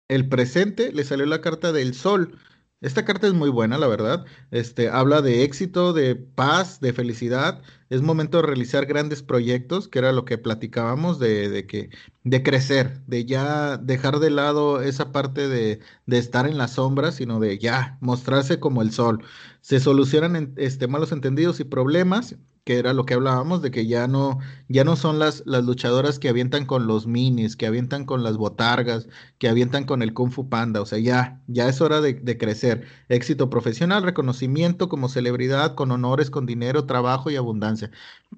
el 0.08 0.28
presente, 0.28 0.92
le 0.92 1.04
salió 1.04 1.26
la 1.26 1.40
carta 1.40 1.72
del 1.72 1.94
sol. 1.94 2.38
Esta 2.80 3.04
carta 3.04 3.26
es 3.26 3.34
muy 3.34 3.50
buena, 3.50 3.76
la 3.76 3.88
verdad. 3.88 4.24
Este, 4.52 4.88
habla 4.88 5.20
de 5.20 5.42
éxito, 5.42 5.92
de 5.92 6.14
paz, 6.14 6.80
de 6.80 6.92
felicidad. 6.92 7.60
Es 7.90 8.02
momento 8.02 8.38
de 8.38 8.46
realizar 8.46 8.86
grandes 8.86 9.20
proyectos, 9.24 9.88
que 9.88 9.98
era 9.98 10.12
lo 10.12 10.24
que 10.24 10.38
platicábamos, 10.38 11.18
de, 11.18 11.48
de 11.48 11.66
que, 11.66 11.90
de 12.22 12.42
crecer, 12.44 13.02
de 13.06 13.24
ya 13.24 13.78
dejar 13.78 14.20
de 14.20 14.30
lado 14.30 14.80
esa 14.80 15.10
parte 15.10 15.48
de, 15.48 15.80
de, 16.06 16.18
estar 16.18 16.46
en 16.46 16.56
la 16.56 16.68
sombra, 16.68 17.10
sino 17.10 17.40
de 17.40 17.58
ya 17.58 17.98
mostrarse 18.00 18.60
como 18.60 18.80
el 18.82 18.92
sol. 18.92 19.24
Se 19.60 19.80
solucionan 19.80 20.54
este, 20.56 20.86
malos 20.86 21.10
entendidos 21.10 21.58
y 21.58 21.64
problemas 21.64 22.36
que 22.68 22.78
era 22.78 22.92
lo 22.92 23.06
que 23.06 23.14
hablábamos, 23.14 23.62
de 23.62 23.70
que 23.70 23.86
ya 23.86 24.06
no, 24.08 24.40
ya 24.68 24.84
no 24.84 24.94
son 24.94 25.18
las, 25.18 25.42
las 25.46 25.64
luchadoras 25.64 26.18
que 26.18 26.28
avientan 26.28 26.66
con 26.66 26.86
los 26.86 27.06
minis, 27.06 27.56
que 27.56 27.66
avientan 27.66 28.04
con 28.04 28.22
las 28.22 28.36
botargas, 28.36 29.08
que 29.38 29.48
avientan 29.48 29.84
con 29.84 30.02
el 30.02 30.12
Kung 30.12 30.30
Fu 30.30 30.50
Panda, 30.50 30.82
o 30.82 30.84
sea, 30.84 30.98
ya, 30.98 31.40
ya 31.46 31.66
es 31.66 31.80
hora 31.80 32.02
de, 32.02 32.36
crecer. 32.36 32.86
Éxito 33.08 33.48
profesional, 33.48 34.02
reconocimiento 34.02 34.90
como 34.90 35.08
celebridad, 35.08 35.76
con 35.76 35.90
honores, 35.92 36.28
con 36.28 36.44
dinero, 36.44 36.84
trabajo 36.84 37.30
y 37.30 37.36
abundancia. 37.36 37.90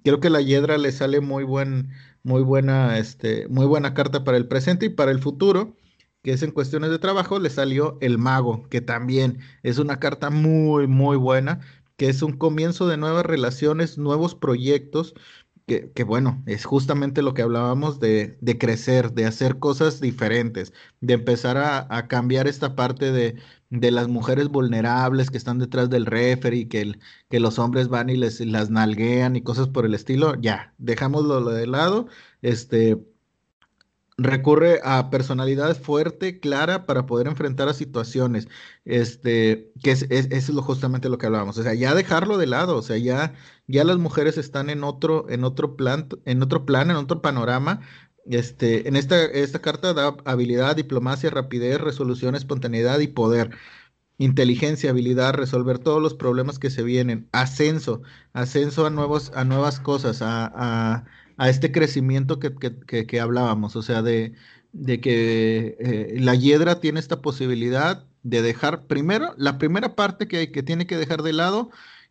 Creo 0.04 0.20
que 0.20 0.30
la 0.30 0.40
Hiedra 0.40 0.78
le 0.78 0.92
sale 0.92 1.20
muy 1.20 1.42
buen, 1.42 1.90
muy 2.22 2.42
buena, 2.42 2.98
este, 2.98 3.48
muy 3.48 3.66
buena 3.66 3.94
carta 3.94 4.22
para 4.22 4.36
el 4.36 4.46
presente 4.46 4.86
y 4.86 4.90
para 4.90 5.10
el 5.10 5.18
futuro 5.18 5.74
que 6.22 6.32
es 6.32 6.42
en 6.42 6.50
cuestiones 6.50 6.90
de 6.90 6.98
trabajo, 6.98 7.38
le 7.38 7.48
salió 7.48 7.96
el 8.00 8.18
mago, 8.18 8.68
que 8.68 8.82
también 8.82 9.38
es 9.62 9.78
una 9.78 9.98
carta 9.98 10.28
muy, 10.28 10.86
muy 10.86 11.16
buena, 11.16 11.60
que 12.00 12.08
es 12.08 12.22
un 12.22 12.32
comienzo 12.38 12.88
de 12.88 12.96
nuevas 12.96 13.26
relaciones, 13.26 13.98
nuevos 13.98 14.34
proyectos, 14.34 15.12
que, 15.66 16.02
bueno, 16.02 16.42
es 16.46 16.64
justamente 16.64 17.20
lo 17.20 17.34
que 17.34 17.42
hablábamos 17.42 18.00
de, 18.00 18.38
crecer, 18.58 19.12
de 19.12 19.26
hacer 19.26 19.58
cosas 19.58 20.00
diferentes, 20.00 20.72
de 21.02 21.12
empezar 21.12 21.58
a, 21.58 22.08
cambiar 22.08 22.48
esta 22.48 22.74
parte 22.74 23.12
de, 23.12 23.36
las 23.90 24.08
mujeres 24.08 24.48
vulnerables 24.48 25.30
que 25.30 25.36
están 25.36 25.58
detrás 25.58 25.90
del 25.90 26.06
referee, 26.06 26.68
que, 26.68 26.98
que 27.28 27.38
los 27.38 27.58
hombres 27.58 27.88
van 27.88 28.08
y 28.08 28.16
les 28.16 28.40
las 28.40 28.70
nalguean 28.70 29.36
y 29.36 29.42
cosas 29.42 29.68
por 29.68 29.84
el 29.84 29.92
estilo, 29.92 30.36
ya, 30.40 30.72
dejámoslo 30.78 31.44
de 31.50 31.66
lado, 31.66 32.06
este, 32.40 32.96
recurre 34.20 34.80
a 34.84 35.10
personalidad 35.10 35.76
fuerte, 35.76 36.40
clara, 36.40 36.86
para 36.86 37.06
poder 37.06 37.26
enfrentar 37.26 37.68
a 37.68 37.74
situaciones, 37.74 38.48
este, 38.84 39.72
que 39.82 39.92
es, 39.92 40.02
es, 40.10 40.48
lo, 40.50 40.62
justamente 40.62 41.08
lo 41.08 41.18
que 41.18 41.26
hablábamos, 41.26 41.56
o 41.58 41.62
sea, 41.62 41.74
ya 41.74 41.94
dejarlo 41.94 42.38
de 42.38 42.46
lado, 42.46 42.76
o 42.76 42.82
sea, 42.82 42.98
ya, 42.98 43.34
ya 43.66 43.84
las 43.84 43.98
mujeres 43.98 44.36
están 44.38 44.70
en 44.70 44.84
otro, 44.84 45.28
en 45.30 45.44
otro 45.44 45.76
plan, 45.76 46.08
en 46.24 46.42
otro 46.42 46.66
plan, 46.66 46.90
en 46.90 46.96
otro 46.96 47.22
panorama, 47.22 47.80
este, 48.26 48.86
en 48.88 48.96
esta, 48.96 49.24
esta 49.24 49.60
carta 49.60 49.94
da 49.94 50.16
habilidad, 50.24 50.76
diplomacia, 50.76 51.30
rapidez, 51.30 51.80
resolución, 51.80 52.34
espontaneidad 52.34 53.00
y 53.00 53.08
poder. 53.08 53.50
Inteligencia, 54.18 54.90
habilidad, 54.90 55.32
resolver 55.34 55.78
todos 55.78 56.02
los 56.02 56.14
problemas 56.14 56.58
que 56.58 56.68
se 56.70 56.82
vienen, 56.82 57.28
ascenso, 57.32 58.02
ascenso 58.34 58.86
a 58.86 58.90
nuevos, 58.90 59.32
a 59.34 59.44
nuevas 59.44 59.80
cosas, 59.80 60.20
a 60.20 60.52
a 60.54 61.04
este 61.48 61.72
crecimiento 61.72 62.38
que, 62.38 63.20
hablábamos, 63.20 63.76
o 63.76 63.82
sea, 63.82 64.02
de, 64.02 64.34
de 64.72 65.00
que 65.00 65.76
eh, 65.80 66.16
la 66.20 66.34
hiedra 66.34 66.80
tiene 66.80 67.00
esta 67.00 67.22
posibilidad 67.22 68.04
de 68.22 68.42
dejar, 68.42 68.86
primero, 68.86 69.34
la 69.38 69.58
primera 69.58 69.94
parte 69.96 70.28
que, 70.28 70.52
que 70.52 70.62
tiene 70.62 70.86
que 70.86 70.96
dejar 70.98 71.22
de 71.22 71.32
lado, 71.32 71.70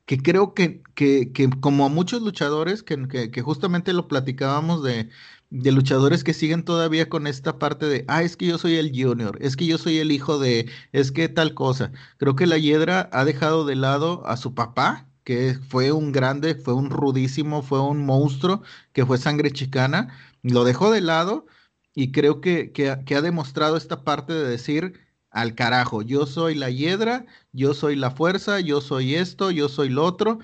que 0.09 0.17
creo 0.17 0.55
que, 0.55 0.81
que, 0.95 1.31
como 1.61 1.85
a 1.85 1.89
muchos 1.89 2.23
luchadores, 2.23 2.81
que, 2.81 3.41
justamente 3.43 3.93
lo 3.93 4.07
platicábamos 4.07 4.83
de, 4.83 5.09
de 5.51 5.71
luchadores 5.71 6.23
que 6.23 6.33
siguen 6.33 6.63
todavía 6.63 7.09
con 7.09 7.27
esta 7.27 7.59
parte 7.59 7.85
de, 7.85 8.05
ah, 8.07 8.23
es 8.23 8.35
que 8.35 8.47
yo 8.47 8.57
soy 8.57 8.77
el 8.77 8.91
junior, 8.91 9.37
es 9.41 9.55
que 9.55 9.67
yo 9.67 9.77
soy 9.77 9.99
el 9.99 10.11
hijo 10.11 10.39
de, 10.39 10.67
es 10.93 11.11
que 11.11 11.29
tal 11.29 11.53
cosa. 11.53 11.91
Creo 12.17 12.35
que 12.35 12.47
la 12.47 12.57
hiedra 12.57 13.09
ha 13.13 13.23
dejado 13.25 13.65
de 13.65 13.75
lado 13.75 14.25
a 14.25 14.35
su 14.37 14.55
papá, 14.55 15.08
que 15.29 15.53
fue 15.69 15.91
un 15.91 16.11
grande, 16.11 16.55
fue 16.55 16.73
un 16.73 16.89
rudísimo, 16.89 17.61
fue 17.61 17.79
un 17.79 18.03
monstruo, 18.03 18.63
que 18.93 19.05
fue 19.05 19.19
sangre 19.19 19.51
chicana, 19.51 20.17
lo 20.41 20.63
dejó 20.63 20.89
de 20.89 21.01
lado 21.01 21.45
y 21.93 22.11
creo 22.11 22.41
que, 22.41 22.73
ha 22.89 23.21
demostrado 23.21 23.77
esta 23.77 24.03
parte 24.03 24.33
de 24.33 24.49
decir 24.49 24.99
al 25.29 25.53
carajo, 25.53 26.01
yo 26.01 26.25
soy 26.25 26.55
la 26.55 26.71
hiedra, 26.71 27.27
yo 27.51 27.75
soy 27.75 27.95
la 27.95 28.09
fuerza, 28.09 28.59
yo 28.59 28.81
soy 28.81 29.13
esto, 29.13 29.51
yo 29.51 29.69
soy 29.69 29.89
lo 29.89 30.03
otro, 30.03 30.39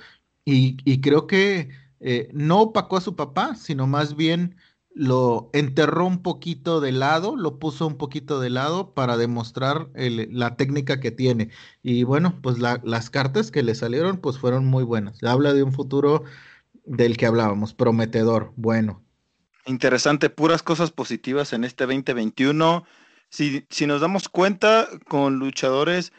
y, 0.46 1.02
creo 1.02 1.26
que 1.26 1.70
eh, 2.00 2.30
no 2.32 2.62
opacó 2.62 2.98
a 2.98 3.02
su 3.02 3.16
papá, 3.16 3.56
sino 3.56 3.88
más 3.88 4.16
bien 4.16 4.56
lo 4.96 5.50
enterró 5.52 6.06
un 6.06 6.24
poquito 6.24 6.80
de 6.80 6.94
lado, 6.94 7.36
lo 7.36 7.60
puso 7.60 7.86
un 7.86 7.98
poquito 7.98 8.40
de 8.40 8.50
lado 8.50 8.94
para 8.94 9.18
demostrar 9.18 9.90
la 9.94 10.56
técnica 10.56 11.02
que 11.02 11.12
tiene. 11.12 11.50
Y 11.84 12.04
bueno, 12.04 12.40
pues 12.42 12.60
las 12.60 13.10
cartas 13.10 13.52
que 13.52 13.62
le 13.62 13.76
salieron 13.76 14.18
pues 14.18 14.40
fueron 14.40 14.66
muy 14.66 14.86
buenas. 14.86 15.22
Habla 15.22 15.54
de 15.54 15.64
un 15.64 15.74
futuro 15.74 16.24
del 16.86 17.18
que 17.18 17.26
hablábamos, 17.26 17.74
prometedor, 17.74 18.54
bueno. 18.56 19.04
Interesante, 19.66 20.30
puras 20.30 20.64
cosas 20.64 20.92
positivas 20.92 21.52
en 21.52 21.66
este 21.66 21.86
2021. 21.86 22.86
Si, 23.30 23.66
si 23.70 23.88
nos 23.88 24.00
damos 24.00 24.30
cuenta, 24.30 24.88
con 25.10 25.40
luchadores 25.40 26.14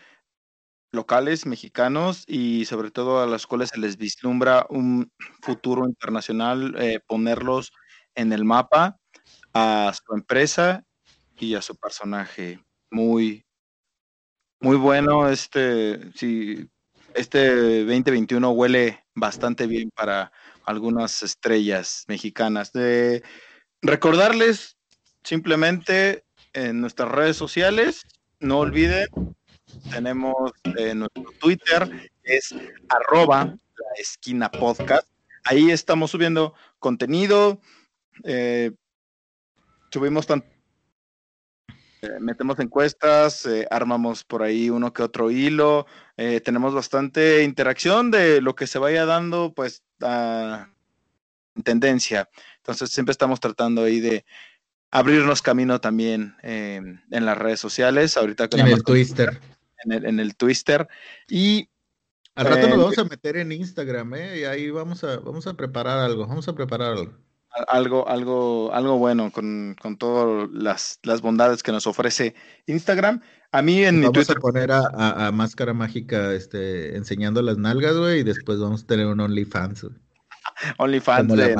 locales 0.92 1.46
mexicanos 1.46 2.24
y 2.26 2.66
sobre 2.66 2.90
todo 2.90 3.22
a 3.22 3.26
los 3.26 3.46
cuales 3.46 3.70
se 3.70 3.78
les 3.78 3.96
vislumbra 3.96 4.66
un 4.68 5.10
futuro 5.40 5.86
internacional, 5.86 6.74
eh, 6.78 7.00
ponerlos 7.06 7.72
en 8.16 8.32
el 8.32 8.44
mapa 8.44 8.98
a 9.54 9.92
su 9.94 10.14
empresa 10.14 10.84
y 11.38 11.54
a 11.54 11.62
su 11.62 11.76
personaje. 11.76 12.58
Muy, 12.90 13.44
muy 14.60 14.76
bueno. 14.76 15.28
Este, 15.28 16.12
sí, 16.14 16.68
este 17.14 17.84
2021 17.84 18.50
huele 18.50 19.04
bastante 19.14 19.66
bien 19.66 19.90
para 19.94 20.32
algunas 20.64 21.22
estrellas 21.22 22.04
mexicanas. 22.08 22.72
De 22.72 23.22
recordarles 23.82 24.76
simplemente 25.22 26.24
en 26.52 26.80
nuestras 26.80 27.10
redes 27.10 27.36
sociales, 27.36 28.02
no 28.40 28.58
olviden, 28.58 29.06
tenemos 29.90 30.52
eh, 30.78 30.94
nuestro 30.94 31.24
Twitter, 31.40 32.10
es 32.22 32.54
arroba 32.88 33.44
la 33.44 34.00
esquina 34.00 34.50
podcast. 34.50 35.08
Ahí 35.44 35.70
estamos 35.70 36.10
subiendo 36.10 36.54
contenido, 36.78 37.60
eh, 38.24 38.72
subimos 39.90 40.26
tan 40.26 40.44
eh, 42.02 42.20
metemos 42.20 42.58
encuestas, 42.58 43.46
eh, 43.46 43.66
armamos 43.70 44.24
por 44.24 44.42
ahí 44.42 44.68
uno 44.70 44.92
que 44.92 45.02
otro 45.02 45.30
hilo, 45.30 45.86
eh, 46.16 46.40
tenemos 46.40 46.74
bastante 46.74 47.42
interacción 47.42 48.10
de 48.10 48.40
lo 48.40 48.54
que 48.54 48.66
se 48.66 48.78
vaya 48.78 49.06
dando, 49.06 49.54
pues, 49.54 49.82
en 50.00 51.62
tendencia. 51.62 52.28
Entonces, 52.58 52.90
siempre 52.90 53.12
estamos 53.12 53.40
tratando 53.40 53.84
ahí 53.84 54.00
de 54.00 54.24
abrirnos 54.90 55.40
camino 55.40 55.80
también 55.80 56.36
en 56.42 57.00
las 57.10 57.38
redes 57.38 57.60
sociales. 57.60 58.16
Ahorita 58.16 58.48
en 58.52 58.66
el 58.66 58.82
Twitter. 58.82 59.40
En 59.84 59.92
el, 59.92 60.04
en 60.04 60.20
el 60.20 60.36
Twitter. 60.36 60.86
Y 61.28 61.70
al 62.34 62.46
rato 62.46 62.68
nos 62.68 62.78
vamos 62.78 62.98
a 62.98 63.04
meter 63.04 63.38
en 63.38 63.52
Instagram, 63.52 64.14
¿eh? 64.14 64.40
Y 64.40 64.44
ahí 64.44 64.70
vamos 64.70 65.02
a, 65.04 65.18
vamos 65.18 65.46
a 65.46 65.54
preparar 65.54 65.98
algo, 65.98 66.26
vamos 66.26 66.46
a 66.48 66.54
preparar 66.54 66.92
algo 66.92 67.25
algo, 67.68 68.08
algo, 68.08 68.72
algo 68.72 68.98
bueno 68.98 69.30
con, 69.30 69.76
con 69.80 69.96
todas 69.96 70.48
las, 70.52 70.98
las, 71.02 71.20
bondades 71.20 71.62
que 71.62 71.72
nos 71.72 71.86
ofrece 71.86 72.34
Instagram. 72.66 73.22
A 73.52 73.62
mí 73.62 73.84
en 73.84 74.00
mi 74.00 74.12
Twitter. 74.12 74.36
a 74.36 74.40
poner 74.40 74.70
a, 74.72 75.30
Máscara 75.32 75.72
Mágica 75.72 76.32
este, 76.32 76.96
enseñando 76.96 77.40
las 77.42 77.58
nalgas, 77.58 77.96
güey, 77.96 78.20
y 78.20 78.24
después 78.24 78.58
vamos 78.58 78.82
a 78.82 78.86
tener 78.86 79.06
un 79.06 79.20
OnlyFans. 79.20 79.86
OnlyFans 80.78 81.32
de 81.34 81.56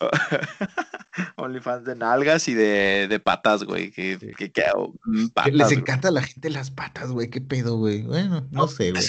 OnlyFans 1.36 1.84
de 1.84 1.96
nalgas 1.96 2.46
y 2.48 2.54
de, 2.54 3.06
de 3.08 3.20
patas, 3.20 3.64
güey. 3.64 3.90
Que, 3.90 4.18
que, 4.36 4.52
que, 4.52 4.64
mm, 5.04 5.26
Les 5.52 5.72
encanta 5.72 6.08
a 6.08 6.12
la 6.12 6.22
gente 6.22 6.50
las 6.50 6.70
patas, 6.70 7.10
güey. 7.10 7.30
¿Qué 7.30 7.40
pedo, 7.40 7.76
güey? 7.76 8.02
Bueno, 8.02 8.46
no, 8.50 8.68
sé, 8.68 8.92
güey. 8.92 9.04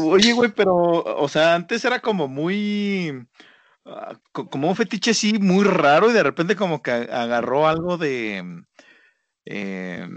oye, 0.00 0.32
güey, 0.32 0.50
pero, 0.50 0.74
o 0.76 1.28
sea, 1.28 1.54
antes 1.54 1.84
era 1.84 2.00
como 2.00 2.28
muy 2.28 3.26
como 4.32 4.68
un 4.68 4.76
fetiche 4.76 5.10
así 5.10 5.38
muy 5.38 5.64
raro 5.64 6.10
y 6.10 6.14
de 6.14 6.22
repente 6.22 6.56
como 6.56 6.82
que 6.82 6.90
agarró 6.90 7.68
algo 7.68 7.98
de... 7.98 8.64
Eh, 9.44 10.08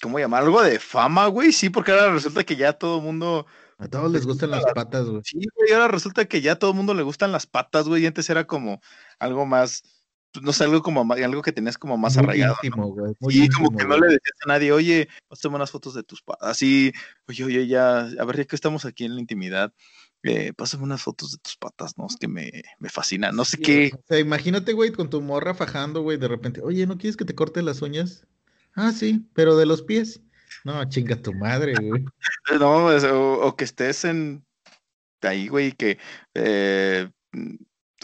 ¿Cómo 0.00 0.18
llamar? 0.18 0.42
Algo 0.42 0.62
de 0.62 0.78
fama, 0.78 1.26
güey. 1.26 1.52
Sí, 1.52 1.70
porque 1.70 1.92
ahora 1.92 2.12
resulta 2.12 2.44
que 2.44 2.56
ya 2.56 2.72
todo 2.72 2.98
el 2.98 3.04
mundo... 3.04 3.46
A 3.78 3.88
todos 3.88 4.10
les 4.12 4.26
gustan 4.26 4.50
las 4.50 4.64
patas, 4.74 5.06
güey. 5.06 5.22
Sí, 5.24 5.38
güey, 5.54 5.72
ahora 5.72 5.88
resulta 5.88 6.24
que 6.24 6.40
ya 6.40 6.56
todo 6.56 6.70
el 6.70 6.76
mundo 6.76 6.94
le 6.94 7.02
gustan 7.02 7.32
las 7.32 7.46
patas, 7.46 7.88
güey. 7.88 8.02
Y 8.02 8.06
antes 8.06 8.28
era 8.30 8.46
como 8.46 8.80
algo 9.18 9.46
más 9.46 9.82
no 10.40 10.52
sé, 10.52 10.64
algo 10.64 10.82
como 10.82 11.12
algo 11.12 11.42
que 11.42 11.52
tenías 11.52 11.76
como 11.76 11.98
más 11.98 12.16
arraigado. 12.16 12.56
Íntimo, 12.62 12.94
y 13.28 13.48
como 13.48 13.76
que 13.76 13.84
no 13.84 13.98
le 13.98 14.06
decías 14.06 14.38
a 14.44 14.48
nadie, 14.48 14.72
oye, 14.72 15.08
pásame 15.28 15.56
unas 15.56 15.70
fotos 15.70 15.94
de 15.94 16.02
tus 16.02 16.22
patas. 16.22 16.48
Así, 16.48 16.92
oye, 17.28 17.44
oye, 17.44 17.66
ya, 17.66 18.00
a 18.00 18.24
ver, 18.24 18.38
ya 18.38 18.44
que 18.44 18.56
estamos 18.56 18.84
aquí 18.84 19.04
en 19.04 19.14
la 19.14 19.20
intimidad, 19.20 19.72
eh, 20.22 20.52
pásame 20.54 20.84
unas 20.84 21.02
fotos 21.02 21.32
de 21.32 21.38
tus 21.38 21.56
patas, 21.56 21.98
¿no? 21.98 22.06
Es 22.06 22.16
que 22.16 22.28
me, 22.28 22.62
me 22.78 22.88
fascina, 22.88 23.32
no 23.32 23.44
sé 23.44 23.58
qué. 23.58 23.90
O 23.94 24.04
sea, 24.08 24.18
imagínate, 24.18 24.72
güey, 24.72 24.92
con 24.92 25.10
tu 25.10 25.20
morra 25.20 25.54
fajando, 25.54 26.00
güey, 26.02 26.16
de 26.16 26.28
repente, 26.28 26.62
oye, 26.62 26.86
¿no 26.86 26.96
quieres 26.96 27.16
que 27.16 27.24
te 27.24 27.34
corte 27.34 27.60
las 27.62 27.82
uñas? 27.82 28.26
Ah, 28.74 28.92
sí, 28.92 29.28
pero 29.34 29.56
de 29.56 29.66
los 29.66 29.82
pies. 29.82 30.22
No, 30.64 30.84
chinga 30.88 31.16
tu 31.16 31.32
madre, 31.34 31.74
güey. 31.74 32.04
no, 32.60 32.86
o, 32.86 33.56
que 33.56 33.64
estés 33.64 34.04
en 34.04 34.44
ahí, 35.22 35.48
güey, 35.48 35.72
que 35.72 35.98
eh, 36.34 37.10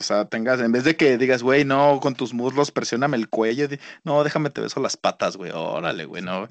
o 0.00 0.02
sea, 0.02 0.24
tengas, 0.26 0.60
en 0.60 0.72
vez 0.72 0.84
de 0.84 0.96
que 0.96 1.18
digas, 1.18 1.42
güey, 1.42 1.64
no, 1.64 2.00
con 2.00 2.14
tus 2.14 2.32
muslos, 2.34 2.70
presióname 2.70 3.16
el 3.16 3.28
cuello, 3.28 3.68
no, 4.04 4.24
déjame 4.24 4.50
te 4.50 4.60
beso 4.60 4.80
las 4.80 4.96
patas, 4.96 5.36
güey, 5.36 5.50
órale, 5.52 6.04
güey, 6.04 6.22
no. 6.22 6.48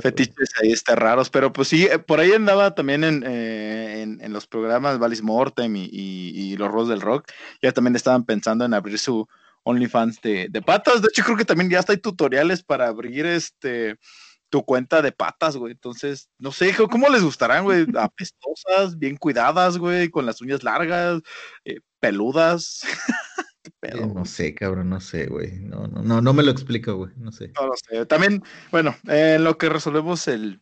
fetiches 0.00 0.50
ahí 0.60 0.72
está 0.72 0.94
raros, 0.94 1.30
pero 1.30 1.52
pues 1.52 1.68
sí, 1.68 1.86
eh, 1.86 1.98
por 1.98 2.20
ahí 2.20 2.32
andaba 2.32 2.74
también 2.74 3.04
en, 3.04 3.24
eh, 3.26 4.02
en, 4.02 4.32
los 4.32 4.46
programas 4.46 4.98
Valis 4.98 5.22
Mortem 5.22 5.76
y, 5.76 5.88
y, 5.92 6.56
los 6.56 6.70
Rolls 6.70 6.88
del 6.88 7.00
Rock, 7.00 7.30
ya 7.62 7.72
también 7.72 7.96
estaban 7.96 8.24
pensando 8.24 8.64
en 8.64 8.74
abrir 8.74 8.98
su 8.98 9.26
OnlyFans 9.64 10.20
de, 10.20 10.48
de 10.50 10.62
patas, 10.62 11.02
de 11.02 11.08
hecho 11.08 11.24
creo 11.24 11.36
que 11.36 11.44
también 11.44 11.70
ya 11.70 11.80
está 11.80 11.92
hay 11.92 11.98
tutoriales 11.98 12.62
para 12.62 12.88
abrir 12.88 13.26
este 13.26 13.98
tu 14.50 14.64
cuenta 14.64 15.02
de 15.02 15.12
patas, 15.12 15.56
güey. 15.56 15.72
Entonces, 15.72 16.28
no 16.38 16.52
sé, 16.52 16.74
¿cómo 16.90 17.08
les 17.08 17.22
gustarán, 17.22 17.64
güey? 17.64 17.86
Apestosas, 17.98 18.98
bien 18.98 19.16
cuidadas, 19.16 19.78
güey, 19.78 20.08
con 20.10 20.26
las 20.26 20.40
uñas 20.40 20.62
largas, 20.62 21.22
eh, 21.64 21.80
peludas. 22.00 22.82
no 24.14 24.24
sé, 24.24 24.54
cabrón, 24.54 24.90
no 24.90 25.00
sé, 25.00 25.26
güey. 25.26 25.52
No, 25.60 25.86
no, 25.86 26.02
no, 26.02 26.20
no 26.20 26.32
me 26.32 26.42
lo 26.42 26.50
explico, 26.50 26.94
güey. 26.94 27.12
No 27.16 27.32
sé. 27.32 27.52
No 27.58 27.66
lo 27.66 27.74
sé. 27.76 28.06
También, 28.06 28.42
bueno, 28.70 28.96
en 29.04 29.44
lo 29.44 29.58
que 29.58 29.68
resolvemos 29.68 30.28
el. 30.28 30.60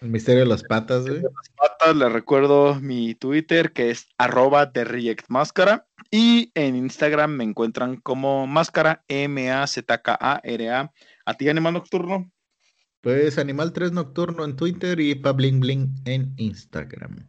El 0.00 0.08
misterio 0.08 0.40
de 0.40 0.46
las 0.46 0.62
patas, 0.62 1.06
güey. 1.06 1.20
Las 1.20 1.50
patas, 1.56 1.94
les 1.94 2.10
recuerdo 2.10 2.76
mi 2.76 3.14
Twitter, 3.14 3.72
que 3.72 3.90
es 3.90 4.08
arroba 4.16 4.64
de 4.64 5.16
Máscara. 5.28 5.86
Y 6.10 6.50
en 6.54 6.74
Instagram 6.74 7.32
me 7.32 7.44
encuentran 7.44 7.96
como 7.96 8.46
Máscara, 8.46 9.04
M-A-Z-K-A-R-A. 9.08 10.80
-A. 10.80 10.92
¿A 11.26 11.34
ti, 11.34 11.48
Animal 11.48 11.74
Nocturno? 11.74 12.30
Pues 13.00 13.38
Animal 13.38 13.72
3 13.72 13.92
Nocturno 13.92 14.44
en 14.44 14.56
Twitter 14.56 15.00
y 15.00 15.14
Pabling 15.14 15.60
Bling 15.60 15.94
en 16.04 16.34
Instagram. 16.36 17.26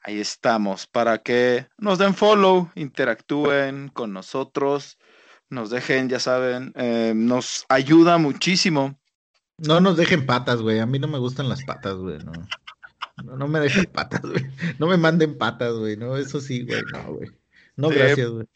Ahí 0.00 0.20
estamos, 0.20 0.86
para 0.86 1.18
que 1.18 1.66
nos 1.78 1.98
den 1.98 2.14
follow, 2.14 2.70
interactúen 2.76 3.88
con 3.88 4.12
nosotros, 4.12 4.98
nos 5.50 5.68
dejen, 5.68 6.08
ya 6.08 6.18
saben, 6.18 6.72
eh, 6.76 7.12
nos 7.14 7.66
ayuda 7.68 8.16
muchísimo. 8.16 8.98
No 9.58 9.80
nos 9.80 9.96
dejen 9.96 10.24
patas, 10.24 10.62
güey. 10.62 10.78
A 10.78 10.86
mí 10.86 10.98
no 10.98 11.08
me 11.08 11.18
gustan 11.18 11.48
las 11.48 11.64
patas, 11.64 11.96
güey. 11.96 12.18
No. 12.18 12.32
no, 13.36 13.48
me 13.48 13.60
dejen 13.60 13.86
patas, 13.86 14.22
güey. 14.22 14.46
No 14.78 14.86
me 14.86 14.96
manden 14.96 15.36
patas, 15.36 15.74
güey. 15.74 15.96
No, 15.96 16.16
eso 16.16 16.40
sí, 16.40 16.64
güey. 16.64 16.82
No, 16.92 17.14
güey. 17.14 17.30
No, 17.76 17.88
gracias, 17.88 18.28
güey. 18.28 18.46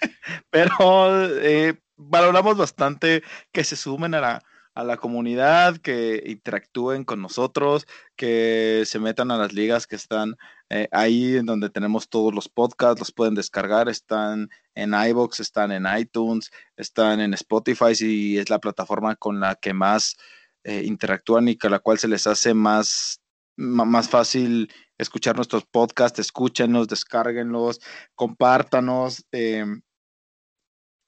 Pero 0.50 1.30
eh, 1.40 1.74
valoramos 1.96 2.56
bastante 2.56 3.22
que 3.50 3.64
se 3.64 3.76
sumen 3.76 4.14
a 4.14 4.20
la 4.20 4.42
a 4.74 4.84
la 4.84 4.96
comunidad, 4.96 5.76
que 5.78 6.22
interactúen 6.26 7.04
con 7.04 7.20
nosotros, 7.20 7.86
que 8.16 8.84
se 8.86 8.98
metan 8.98 9.30
a 9.30 9.36
las 9.36 9.52
ligas 9.52 9.86
que 9.86 9.96
están 9.96 10.36
eh, 10.70 10.88
ahí 10.92 11.36
en 11.36 11.46
donde 11.46 11.68
tenemos 11.70 12.08
todos 12.08 12.34
los 12.34 12.48
podcasts, 12.48 13.00
los 13.00 13.12
pueden 13.12 13.34
descargar, 13.34 13.88
están 13.88 14.48
en 14.74 14.94
iBox, 14.94 15.40
están 15.40 15.72
en 15.72 15.86
iTunes, 15.98 16.50
están 16.76 17.20
en 17.20 17.34
Spotify 17.34 17.92
y 18.00 18.38
es 18.38 18.48
la 18.48 18.58
plataforma 18.58 19.16
con 19.16 19.40
la 19.40 19.54
que 19.56 19.74
más 19.74 20.16
eh, 20.64 20.82
interactúan 20.86 21.48
y 21.48 21.58
con 21.58 21.72
la 21.72 21.80
cual 21.80 21.98
se 21.98 22.08
les 22.08 22.26
hace 22.26 22.54
más, 22.54 23.20
más 23.56 24.08
fácil 24.08 24.72
escuchar 24.96 25.36
nuestros 25.36 25.64
podcasts, 25.66 26.18
escúchenlos, 26.18 26.88
descárguenlos, 26.88 27.80
compártanos. 28.14 29.26
Em, 29.32 29.82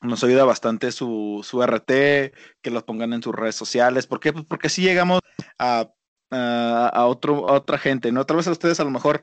nos 0.05 0.23
ayuda 0.25 0.45
bastante 0.45 0.93
su, 0.93 1.41
su 1.43 1.63
RT, 1.63 2.33
que 2.63 2.71
los 2.71 2.83
pongan 2.85 3.13
en 3.13 3.23
sus 3.23 3.35
redes 3.35 3.55
sociales. 3.55 4.07
¿Por 4.07 4.21
qué? 4.21 4.33
Pues 4.33 4.45
porque 4.45 4.69
así 4.69 4.83
llegamos 4.83 5.21
a, 5.59 5.91
a, 6.31 7.07
otro, 7.07 7.43
otra 7.45 7.79
gente, 7.79 8.13
¿no? 8.13 8.21
Otra 8.21 8.37
vez 8.37 8.47
a 8.47 8.53
ustedes 8.53 8.81
a 8.81 8.85
lo 8.85 8.91
mejor, 8.91 9.23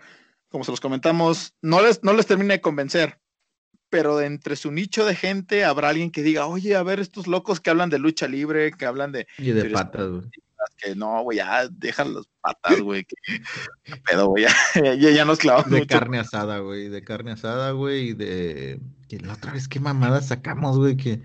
como 0.50 0.64
se 0.64 0.72
los 0.72 0.82
comentamos, 0.82 1.56
no 1.62 1.82
les, 1.82 2.04
no 2.04 2.14
les 2.14 2.28
termina 2.28 2.54
de 2.54 2.62
convencer, 2.62 3.20
pero 3.90 4.18
de 4.18 4.26
entre 4.26 4.56
su 4.56 4.72
nicho 4.72 5.06
de 5.06 5.16
gente 5.16 5.64
habrá 5.64 5.90
alguien 5.90 6.12
que 6.12 6.24
diga, 6.24 6.48
oye, 6.48 6.76
a 6.76 6.84
ver, 6.84 7.00
estos 7.00 7.28
locos 7.28 7.60
que 7.60 7.70
hablan 7.70 7.90
de 7.90 8.00
lucha 8.00 8.28
libre, 8.28 8.72
que 8.72 8.86
hablan 8.86 9.12
de... 9.12 9.28
Y 9.38 9.52
de 9.52 9.70
patas, 9.70 10.10
güey 10.10 10.24
que 10.78 10.96
no, 10.96 11.24
güey, 11.24 11.38
ya 11.38 11.68
dejan 11.70 12.14
las 12.14 12.26
patas, 12.42 12.82
güey. 12.82 13.06
Que, 13.06 13.96
pedo, 14.10 14.28
güey, 14.28 14.46
ya, 14.76 14.96
ya, 14.96 15.26
nos 15.26 15.40
clavamos. 15.40 15.72
De 15.72 15.88
carne 15.88 16.20
asada, 16.20 16.60
güey, 16.60 16.90
de 16.90 17.04
carne 17.04 17.32
asada, 17.32 17.72
güey, 17.72 18.10
y 18.10 18.14
de. 18.14 18.82
Que 19.08 19.20
la 19.20 19.34
otra 19.34 19.54
vez, 19.54 19.68
qué 19.68 19.80
mamada 19.80 20.22
sacamos, 20.22 20.78
güey, 20.78 20.96
que, 20.96 21.22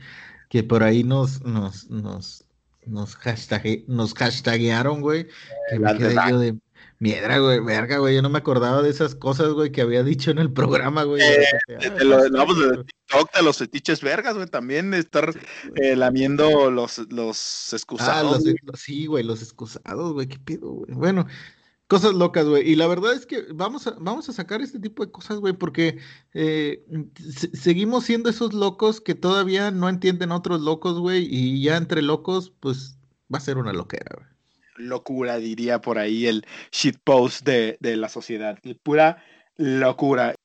que 0.49 0.65
por 0.65 0.83
ahí 0.83 1.05
nos, 1.05 1.43
nos, 1.43 1.89
nos, 1.89 2.45
nos, 2.85 3.17
hashtag, 3.17 3.85
nos 3.87 4.15
hashtaguearon, 4.15 5.01
güey. 5.01 5.29
Que 5.71 5.79
me 5.79 5.97
quedé 5.97 6.15
yo 6.29 6.39
de. 6.39 6.59
Miedra, 6.99 7.39
güey, 7.39 7.61
verga, 7.61 7.99
güey, 7.99 8.15
yo 8.15 8.23
no 8.23 8.31
me 8.31 8.39
acordaba 8.39 8.81
de 8.81 8.89
esas 8.89 9.15
cosas, 9.15 9.53
güey, 9.53 9.71
que 9.71 9.83
había 9.83 10.03
dicho 10.03 10.31
en 10.31 10.39
el 10.39 10.51
programa, 10.51 11.03
güey. 11.03 11.21
Eh, 11.21 11.91
de, 11.91 12.31
no, 12.31 12.47
pues 12.47 12.59
de 12.59 12.85
TikTok, 12.85 13.35
de 13.35 13.43
los 13.43 13.59
fetiches 13.59 14.01
vergas, 14.01 14.35
güey, 14.35 14.47
también 14.47 14.95
estar 14.95 15.35
eh, 15.75 15.95
lamiendo 15.95 16.71
los, 16.71 16.99
los 17.11 17.73
excusados. 17.75 18.43
Ah, 18.47 18.53
los, 18.63 18.81
sí, 18.81 19.07
güey, 19.07 19.25
los 19.25 19.43
excusados, 19.43 20.15
güey, 20.15 20.27
qué 20.27 20.39
pedo, 20.39 20.71
güey. 20.71 20.95
Bueno, 20.95 21.27
cosas 21.87 22.15
locas, 22.15 22.47
güey. 22.47 22.67
Y 22.67 22.77
la 22.77 22.87
verdad 22.87 23.13
es 23.13 23.27
que 23.27 23.45
vamos 23.53 23.87
a, 23.87 23.97
vamos 24.01 24.31
a 24.31 24.33
sacar 24.33 24.63
este 24.63 24.81
tipo 24.81 25.05
de 25.05 25.13
cosas, 25.13 25.39
güey, 25.39 25.53
porque 25.53 25.99
eh, 26.33 26.83
seguimos 27.53 28.05
siendo 28.05 28.31
esos 28.31 28.55
locos 28.55 29.03
que 29.03 29.15
todavía 29.15 29.71
no 29.71 29.91
entienden 29.91 30.33
otros 30.33 30.63
locos, 30.63 30.99
güey, 30.99 31.29
y 31.31 31.63
ya 31.63 31.77
entre 31.77 32.01
locos, 32.01 32.55
pues 32.59 32.97
va 33.33 33.37
a 33.37 33.43
ser 33.43 33.59
una 33.59 33.75
loquera, 33.75 34.17
güey 34.17 34.36
locura, 34.79 35.39
diría 35.39 35.81
por 35.81 35.99
ahí 35.99 36.27
el 36.27 36.47
shitpost 36.73 37.45
de, 37.45 37.77
de 37.81 37.97
la 37.97 38.09
sociedad. 38.09 38.59
Pura 38.83 39.23
locura. 39.57 40.35